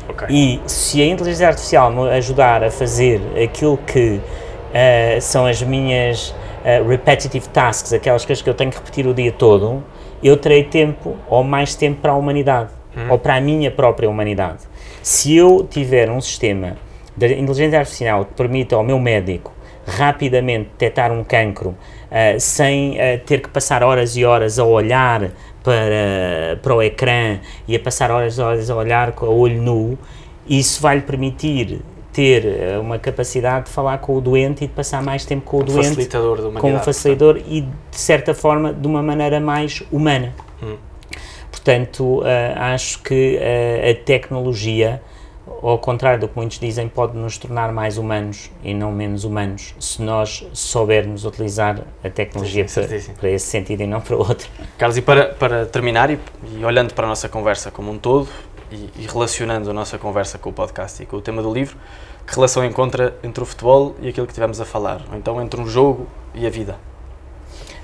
Okay. 0.08 0.26
E 0.28 0.60
se 0.66 1.00
a 1.00 1.06
inteligência 1.06 1.46
artificial 1.46 1.92
me 1.92 2.10
ajudar 2.10 2.64
a 2.64 2.70
fazer 2.72 3.20
aquilo 3.40 3.78
que 3.78 4.18
uh, 4.18 5.20
são 5.20 5.46
as 5.46 5.62
minhas 5.62 6.34
uh, 6.64 6.88
repetitive 6.88 7.48
tasks, 7.48 7.92
aquelas 7.92 8.24
coisas 8.24 8.42
que 8.42 8.48
eu 8.48 8.54
tenho 8.54 8.70
que 8.70 8.78
repetir 8.78 9.06
o 9.06 9.14
dia 9.14 9.32
todo, 9.32 9.84
eu 10.22 10.36
terei 10.36 10.64
tempo 10.64 11.16
ou 11.28 11.44
mais 11.44 11.74
tempo 11.74 12.00
para 12.00 12.12
a 12.12 12.16
humanidade 12.16 12.70
hum. 12.96 13.10
ou 13.10 13.18
para 13.18 13.36
a 13.36 13.40
minha 13.40 13.70
própria 13.70 14.08
humanidade. 14.08 14.60
Se 15.02 15.36
eu 15.36 15.66
tiver 15.68 16.10
um 16.10 16.20
sistema 16.20 16.76
de 17.16 17.34
inteligência 17.34 17.78
artificial 17.78 18.24
que 18.24 18.34
permita 18.34 18.74
ao 18.74 18.82
meu 18.82 18.98
médico 18.98 19.52
rapidamente 19.86 20.70
detectar 20.70 21.12
um 21.12 21.22
cancro 21.22 21.70
uh, 21.70 22.40
sem 22.40 22.92
uh, 22.92 23.18
ter 23.24 23.40
que 23.40 23.48
passar 23.48 23.82
horas 23.82 24.16
e 24.16 24.24
horas 24.24 24.58
a 24.58 24.64
olhar 24.64 25.30
para, 25.62 26.58
para 26.62 26.74
o 26.74 26.82
ecrã 26.82 27.38
e 27.68 27.76
a 27.76 27.80
passar 27.80 28.10
horas 28.10 28.38
e 28.38 28.40
horas 28.40 28.70
a 28.70 28.76
olhar 28.76 29.12
com 29.12 29.26
o 29.26 29.38
olho 29.38 29.60
nu, 29.60 29.98
isso 30.48 30.80
vai 30.80 30.96
lhe 30.96 31.02
permitir 31.02 31.82
ter 32.14 32.44
uh, 32.44 32.80
uma 32.80 32.98
capacidade 32.98 33.66
de 33.66 33.72
falar 33.72 33.98
com 33.98 34.16
o 34.16 34.20
doente 34.20 34.64
e 34.64 34.66
de 34.66 34.72
passar 34.72 35.02
mais 35.02 35.26
tempo 35.26 35.44
com 35.44 35.58
o 35.58 35.60
um 35.60 35.64
doente 35.64 35.88
facilitador 35.88 36.52
como 36.52 36.76
um 36.76 36.78
facilitador 36.78 37.34
portanto. 37.34 37.52
e 37.52 37.60
de 37.60 37.96
certa 37.96 38.32
forma 38.32 38.72
de 38.72 38.86
uma 38.86 39.02
maneira 39.02 39.40
mais 39.40 39.82
humana 39.90 40.32
hum. 40.62 40.76
portanto 41.50 42.22
acho 42.56 43.02
que 43.02 43.38
a 43.38 43.94
tecnologia 44.04 45.02
ao 45.62 45.78
contrário 45.78 46.20
do 46.20 46.28
que 46.28 46.36
muitos 46.36 46.58
dizem, 46.58 46.88
pode 46.88 47.16
nos 47.16 47.38
tornar 47.38 47.72
mais 47.72 47.98
humanos 47.98 48.50
e 48.62 48.72
não 48.72 48.92
menos 48.92 49.24
humanos, 49.24 49.74
se 49.78 50.00
nós 50.02 50.46
soubermos 50.52 51.24
utilizar 51.24 51.80
a 52.02 52.10
tecnologia 52.10 52.66
sim, 52.66 52.82
sim, 52.82 53.06
para, 53.06 53.14
para, 53.14 53.30
esse 53.30 53.46
sentido 53.46 53.82
e 53.82 53.86
não 53.86 54.00
para 54.00 54.16
outro. 54.16 54.48
Carlos, 54.78 54.96
e 54.96 55.02
para, 55.02 55.26
para 55.34 55.66
terminar, 55.66 56.10
e, 56.10 56.18
e 56.56 56.64
olhando 56.64 56.94
para 56.94 57.06
a 57.06 57.08
nossa 57.08 57.28
conversa 57.28 57.70
como 57.70 57.90
um 57.90 57.98
todo, 57.98 58.28
e, 58.74 59.06
relacionando 59.06 59.70
a 59.70 59.72
nossa 59.72 59.98
conversa 59.98 60.38
com 60.38 60.50
o 60.50 60.52
podcast 60.52 61.02
e 61.02 61.06
com 61.06 61.16
o 61.16 61.20
tema 61.20 61.42
do 61.42 61.52
livro, 61.52 61.76
que 62.26 62.34
relação 62.34 62.64
encontra 62.64 63.16
entre 63.22 63.42
o 63.42 63.46
futebol 63.46 63.94
e 64.00 64.08
aquilo 64.08 64.26
que 64.26 64.34
tivemos 64.34 64.60
a 64.60 64.64
falar? 64.64 65.02
Ou 65.10 65.16
então 65.16 65.40
entre 65.40 65.60
um 65.60 65.66
jogo 65.66 66.06
e 66.34 66.46
a 66.46 66.50
vida? 66.50 66.76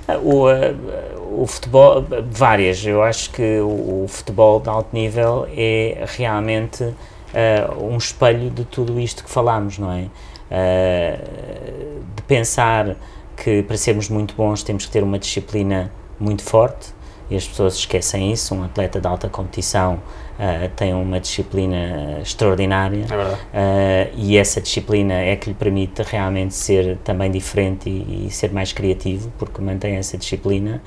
Ah, 0.08 0.18
o, 0.18 0.48
uh, 0.48 1.42
o 1.42 1.46
futebol, 1.46 2.04
várias. 2.30 2.84
Eu 2.84 3.02
acho 3.02 3.30
que 3.30 3.60
o, 3.60 4.04
o 4.04 4.06
futebol 4.08 4.60
de 4.60 4.68
alto 4.68 4.88
nível 4.92 5.46
é 5.56 6.04
realmente 6.06 6.82
uh, 6.82 7.84
um 7.84 7.96
espelho 7.96 8.50
de 8.50 8.64
tudo 8.64 8.98
isto 8.98 9.22
que 9.22 9.30
falámos, 9.30 9.78
não 9.78 9.92
é? 9.92 10.08
Uh, 10.50 12.02
de 12.16 12.22
pensar 12.22 12.96
que 13.36 13.62
para 13.62 13.76
sermos 13.76 14.08
muito 14.08 14.34
bons 14.34 14.62
temos 14.62 14.84
que 14.86 14.90
ter 14.90 15.02
uma 15.02 15.18
disciplina 15.18 15.90
muito 16.18 16.42
forte 16.42 16.92
e 17.30 17.36
as 17.36 17.46
pessoas 17.46 17.74
esquecem 17.74 18.32
isso. 18.32 18.54
Um 18.54 18.64
atleta 18.64 19.00
de 19.00 19.06
alta 19.06 19.28
competição 19.28 20.00
uh, 20.40 20.68
tem 20.74 20.94
uma 20.94 21.20
disciplina 21.20 22.18
extraordinária 22.22 23.04
é 23.52 24.08
uh, 24.10 24.14
e 24.16 24.36
essa 24.38 24.60
disciplina 24.60 25.14
é 25.14 25.36
que 25.36 25.50
lhe 25.50 25.54
permite 25.54 26.02
realmente 26.02 26.54
ser 26.54 26.96
também 27.04 27.30
diferente 27.30 27.88
e, 27.88 28.26
e 28.26 28.30
ser 28.30 28.50
mais 28.52 28.72
criativo, 28.72 29.30
porque 29.38 29.60
mantém 29.60 29.96
essa 29.96 30.16
disciplina 30.16 30.80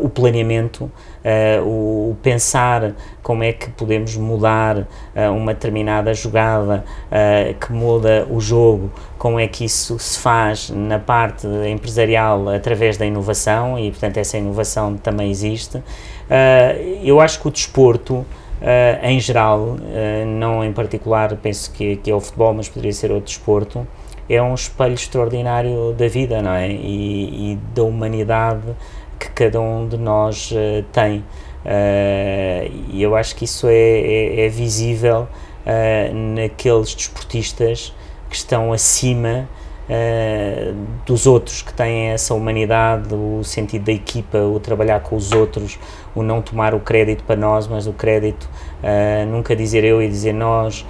o 0.00 0.08
planeamento, 0.08 0.84
uh, 0.84 1.62
o, 1.64 2.10
o, 2.10 2.16
pensar 2.22 2.94
como 3.22 3.42
é 3.42 3.52
que 3.52 3.68
podemos 3.70 4.16
mudar 4.16 4.78
uh, 4.78 4.86
uma 5.34 5.52
determinada 5.52 6.14
jogada 6.14 6.84
uh, 7.06 7.54
que 7.54 7.72
muda 7.72 8.26
o 8.30 8.40
jogo, 8.40 8.92
como 9.18 9.40
é 9.40 9.48
que 9.48 9.64
isso 9.64 9.98
se 9.98 10.18
faz 10.18 10.70
na 10.70 10.98
parte 10.98 11.46
empresarial 11.68 12.48
através 12.48 12.96
da 12.96 13.04
inovação 13.04 13.78
e, 13.78 13.90
portanto, 13.90 14.18
essa 14.18 14.38
inovação 14.38 14.96
também 14.96 15.30
existe. 15.30 15.82
eu 17.02 17.20
acho 17.20 17.40
que 17.40 17.48
o 17.48 17.50
desporto. 17.50 18.24
Em 19.02 19.20
geral, 19.20 19.76
não 20.26 20.64
em 20.64 20.72
particular, 20.72 21.36
penso 21.36 21.70
que, 21.72 21.96
que 21.96 22.10
é 22.10 22.14
o 22.14 22.20
futebol, 22.20 22.54
mas 22.54 22.68
poderia 22.68 22.92
ser 22.92 23.10
outro 23.10 23.26
desporto, 23.26 23.86
é 24.28 24.42
um 24.42 24.54
espelho 24.54 24.94
extraordinário 24.94 25.92
da 25.92 26.08
vida, 26.08 26.42
não 26.42 26.52
é? 26.52 26.68
E, 26.68 27.52
e 27.52 27.58
da 27.74 27.82
humanidade 27.82 28.74
que 29.18 29.30
cada 29.30 29.60
um 29.60 29.86
de 29.86 29.96
nós 29.96 30.50
uh, 30.50 30.82
tem. 30.92 31.18
Uh, 31.64 32.70
e 32.90 33.02
eu 33.02 33.16
acho 33.16 33.34
que 33.34 33.44
isso 33.44 33.66
é, 33.66 33.74
é, 33.74 34.46
é 34.46 34.48
visível 34.48 35.22
uh, 35.66 36.14
naqueles 36.34 36.94
desportistas 36.94 37.94
que 38.28 38.36
estão 38.36 38.72
acima 38.72 39.48
dos 41.06 41.28
outros, 41.28 41.62
que 41.62 41.72
têm 41.72 42.08
essa 42.08 42.34
humanidade, 42.34 43.14
o 43.14 43.44
sentido 43.44 43.84
da 43.84 43.92
equipa, 43.92 44.36
o 44.36 44.58
trabalhar 44.58 44.98
com 44.98 45.14
os 45.14 45.30
outros, 45.30 45.78
o 46.16 46.22
não 46.22 46.42
tomar 46.42 46.74
o 46.74 46.80
crédito 46.80 47.22
para 47.22 47.36
nós, 47.36 47.68
mas 47.68 47.86
o 47.86 47.92
crédito 47.92 48.48
nunca 49.28 49.54
dizer 49.54 49.84
eu 49.84 50.02
e 50.02 50.08
dizer 50.08 50.32
nós. 50.32 50.84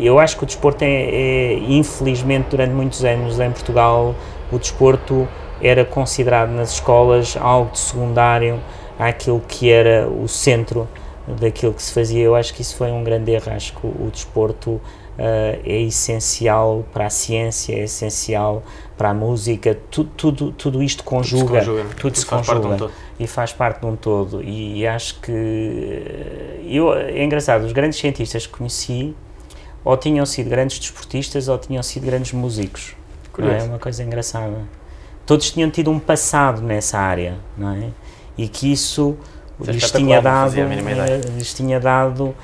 eu 0.00 0.18
acho 0.18 0.36
que 0.36 0.42
o 0.42 0.46
desporto 0.46 0.82
é, 0.82 0.88
é, 0.88 1.54
infelizmente, 1.68 2.48
durante 2.50 2.72
muitos 2.72 3.04
anos 3.04 3.38
em 3.38 3.50
Portugal, 3.50 4.14
o 4.50 4.58
desporto 4.58 5.28
era 5.62 5.84
considerado 5.84 6.50
nas 6.50 6.72
escolas 6.74 7.36
algo 7.40 7.70
de 7.70 7.78
secundário 7.78 8.58
àquilo 8.98 9.40
que 9.46 9.70
era 9.70 10.08
o 10.08 10.26
centro 10.26 10.88
daquilo 11.26 11.72
que 11.72 11.82
se 11.82 11.92
fazia. 11.92 12.22
Eu 12.22 12.34
acho 12.34 12.52
que 12.52 12.62
isso 12.62 12.76
foi 12.76 12.90
um 12.90 13.04
grande 13.04 13.30
erro. 13.30 13.52
Acho 13.52 13.72
que 13.74 13.86
o, 13.86 14.06
o 14.06 14.10
desporto 14.10 14.70
uh, 14.70 14.80
é 15.64 15.80
essencial 15.82 16.84
para 16.92 17.06
a 17.06 17.10
ciência, 17.10 17.74
é 17.74 17.84
essencial 17.84 18.62
para 19.02 19.10
a 19.10 19.14
música. 19.14 19.76
Tu, 19.90 20.04
tudo, 20.04 20.52
tudo 20.52 20.80
isto 20.80 21.02
conjuga, 21.02 21.60
tudo 21.60 21.64
se 21.64 21.64
conjuga, 21.64 21.92
tudo 22.00 22.16
se 22.16 22.26
conjuga 22.26 22.84
um 22.86 22.90
e 23.18 23.26
faz 23.26 23.52
parte 23.52 23.80
de 23.80 23.86
um 23.86 23.96
todo. 23.96 24.40
E, 24.44 24.86
acho 24.86 25.20
que 25.20 25.32
eh, 25.32 26.60
eu, 26.64 26.94
é 26.94 27.24
engraçado. 27.24 27.64
Os 27.64 27.72
grandes 27.72 27.98
cientistas 27.98 28.46
que 28.46 28.56
conheci 28.56 29.12
ou 29.84 29.96
tinham 29.96 30.24
sido 30.24 30.48
grandes 30.48 30.78
desportistas 30.78 31.48
ou 31.48 31.58
tinham 31.58 31.82
sido 31.82 32.06
grandes 32.06 32.32
músicos. 32.32 32.94
É 33.38 33.64
uma 33.64 33.78
coisa 33.78 34.04
engraçada 34.04 34.56
todos 35.26 35.50
tinham 35.50 35.70
tido 35.70 35.90
um 35.90 35.98
passado 35.98 36.62
nessa 36.62 36.98
área, 36.98 37.36
não 37.56 37.70
é? 37.70 37.88
E 38.36 38.48
que 38.48 38.72
isso 38.72 39.16
lhes 39.60 39.90
tinha, 39.90 40.20
dado, 40.20 40.54
lhes 41.36 41.54
tinha 41.54 41.78
dado 41.78 42.24
uh, 42.24 42.34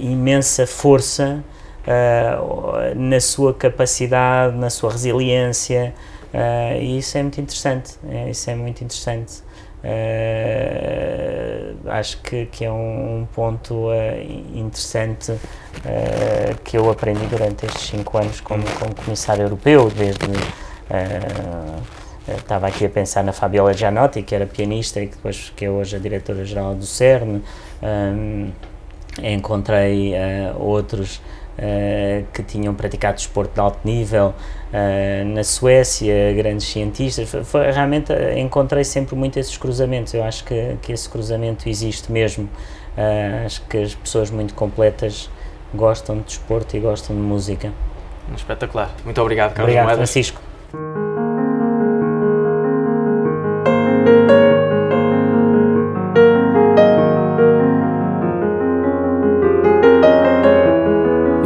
imensa 0.00 0.66
força 0.66 1.44
uh, 1.86 2.94
na 2.94 3.20
sua 3.20 3.54
capacidade, 3.54 4.56
na 4.56 4.70
sua 4.70 4.92
resiliência, 4.92 5.94
e 6.80 6.98
isso 6.98 7.16
é 7.16 7.22
muito 7.22 7.40
interessante. 7.40 7.94
É, 8.10 8.28
isso 8.28 8.50
é 8.50 8.54
muito 8.54 8.84
interessante. 8.84 9.42
acho 11.86 12.20
que, 12.20 12.44
que 12.46 12.64
é 12.64 12.70
um, 12.70 13.20
um 13.20 13.26
ponto 13.34 13.88
interessante 14.52 15.32
que 16.62 16.76
eu 16.76 16.90
aprendi 16.90 17.24
durante 17.26 17.64
estes 17.64 17.84
cinco 17.84 18.18
anos 18.18 18.40
como, 18.42 18.64
como 18.78 18.94
comissário 18.94 19.44
europeu, 19.44 19.88
desde 19.88 20.26
Uh, 20.86 21.82
estava 22.28 22.66
aqui 22.66 22.86
a 22.86 22.88
pensar 22.88 23.22
na 23.22 23.32
Fabiola 23.32 23.72
Gianotti, 23.72 24.22
que 24.22 24.34
era 24.34 24.46
pianista 24.46 25.00
e 25.00 25.06
que 25.06 25.16
depois 25.16 25.52
que 25.54 25.64
é 25.64 25.70
hoje 25.70 25.96
a 25.96 25.98
diretora-geral 25.98 26.74
do 26.74 26.86
CERN. 26.86 27.42
Um, 27.82 28.50
encontrei 29.22 30.12
uh, 30.12 30.60
outros 30.60 31.20
uh, 31.58 32.26
que 32.32 32.42
tinham 32.42 32.74
praticado 32.74 33.16
desporto 33.16 33.54
de 33.54 33.60
alto 33.60 33.78
nível, 33.84 34.28
uh, 34.72 35.24
na 35.26 35.44
Suécia, 35.44 36.32
grandes 36.34 36.66
cientistas. 36.66 37.28
Foi, 37.28 37.44
foi, 37.44 37.70
realmente 37.70 38.12
encontrei 38.36 38.84
sempre 38.84 39.14
muito 39.16 39.38
esses 39.38 39.56
cruzamentos. 39.56 40.14
Eu 40.14 40.24
acho 40.24 40.44
que, 40.44 40.76
que 40.82 40.92
esse 40.92 41.08
cruzamento 41.08 41.68
existe 41.68 42.10
mesmo. 42.10 42.48
acho 43.44 43.62
que 43.62 43.78
as 43.78 43.94
pessoas 43.94 44.30
muito 44.30 44.54
completas 44.54 45.30
gostam 45.74 46.16
de 46.18 46.24
desporto 46.24 46.76
e 46.76 46.80
gostam 46.80 47.14
de 47.14 47.22
música. 47.22 47.72
Espetacular. 48.34 48.90
Muito 49.04 49.20
obrigado, 49.20 49.50
Carlos 49.54 49.74
Obrigado, 49.74 49.84
Moedas. 49.84 50.10
Francisco. 50.10 50.40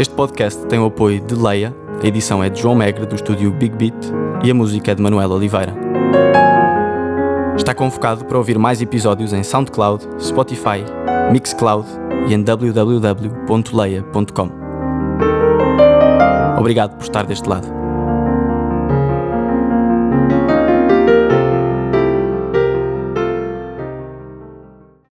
Este 0.00 0.14
podcast 0.14 0.64
tem 0.64 0.78
o 0.78 0.86
apoio 0.86 1.20
de 1.20 1.34
Leia, 1.34 1.76
a 2.02 2.06
edição 2.06 2.42
é 2.42 2.48
de 2.48 2.58
João 2.58 2.74
Megre, 2.74 3.04
do 3.04 3.14
estúdio 3.16 3.50
Big 3.50 3.76
Beat, 3.76 3.94
e 4.42 4.50
a 4.50 4.54
música 4.54 4.92
é 4.92 4.94
de 4.94 5.02
Manuel 5.02 5.30
Oliveira. 5.30 5.74
Está 7.54 7.74
convocado 7.74 8.24
para 8.24 8.38
ouvir 8.38 8.58
mais 8.58 8.80
episódios 8.80 9.34
em 9.34 9.42
SoundCloud, 9.42 10.08
Spotify, 10.18 10.86
Mixcloud 11.30 11.86
e 12.26 12.32
em 12.32 12.42
www.leia.com. 12.42 13.20
Obrigado 16.58 16.96
por 16.96 17.02
estar 17.02 17.26
deste 17.26 17.46
lado. 17.46 17.79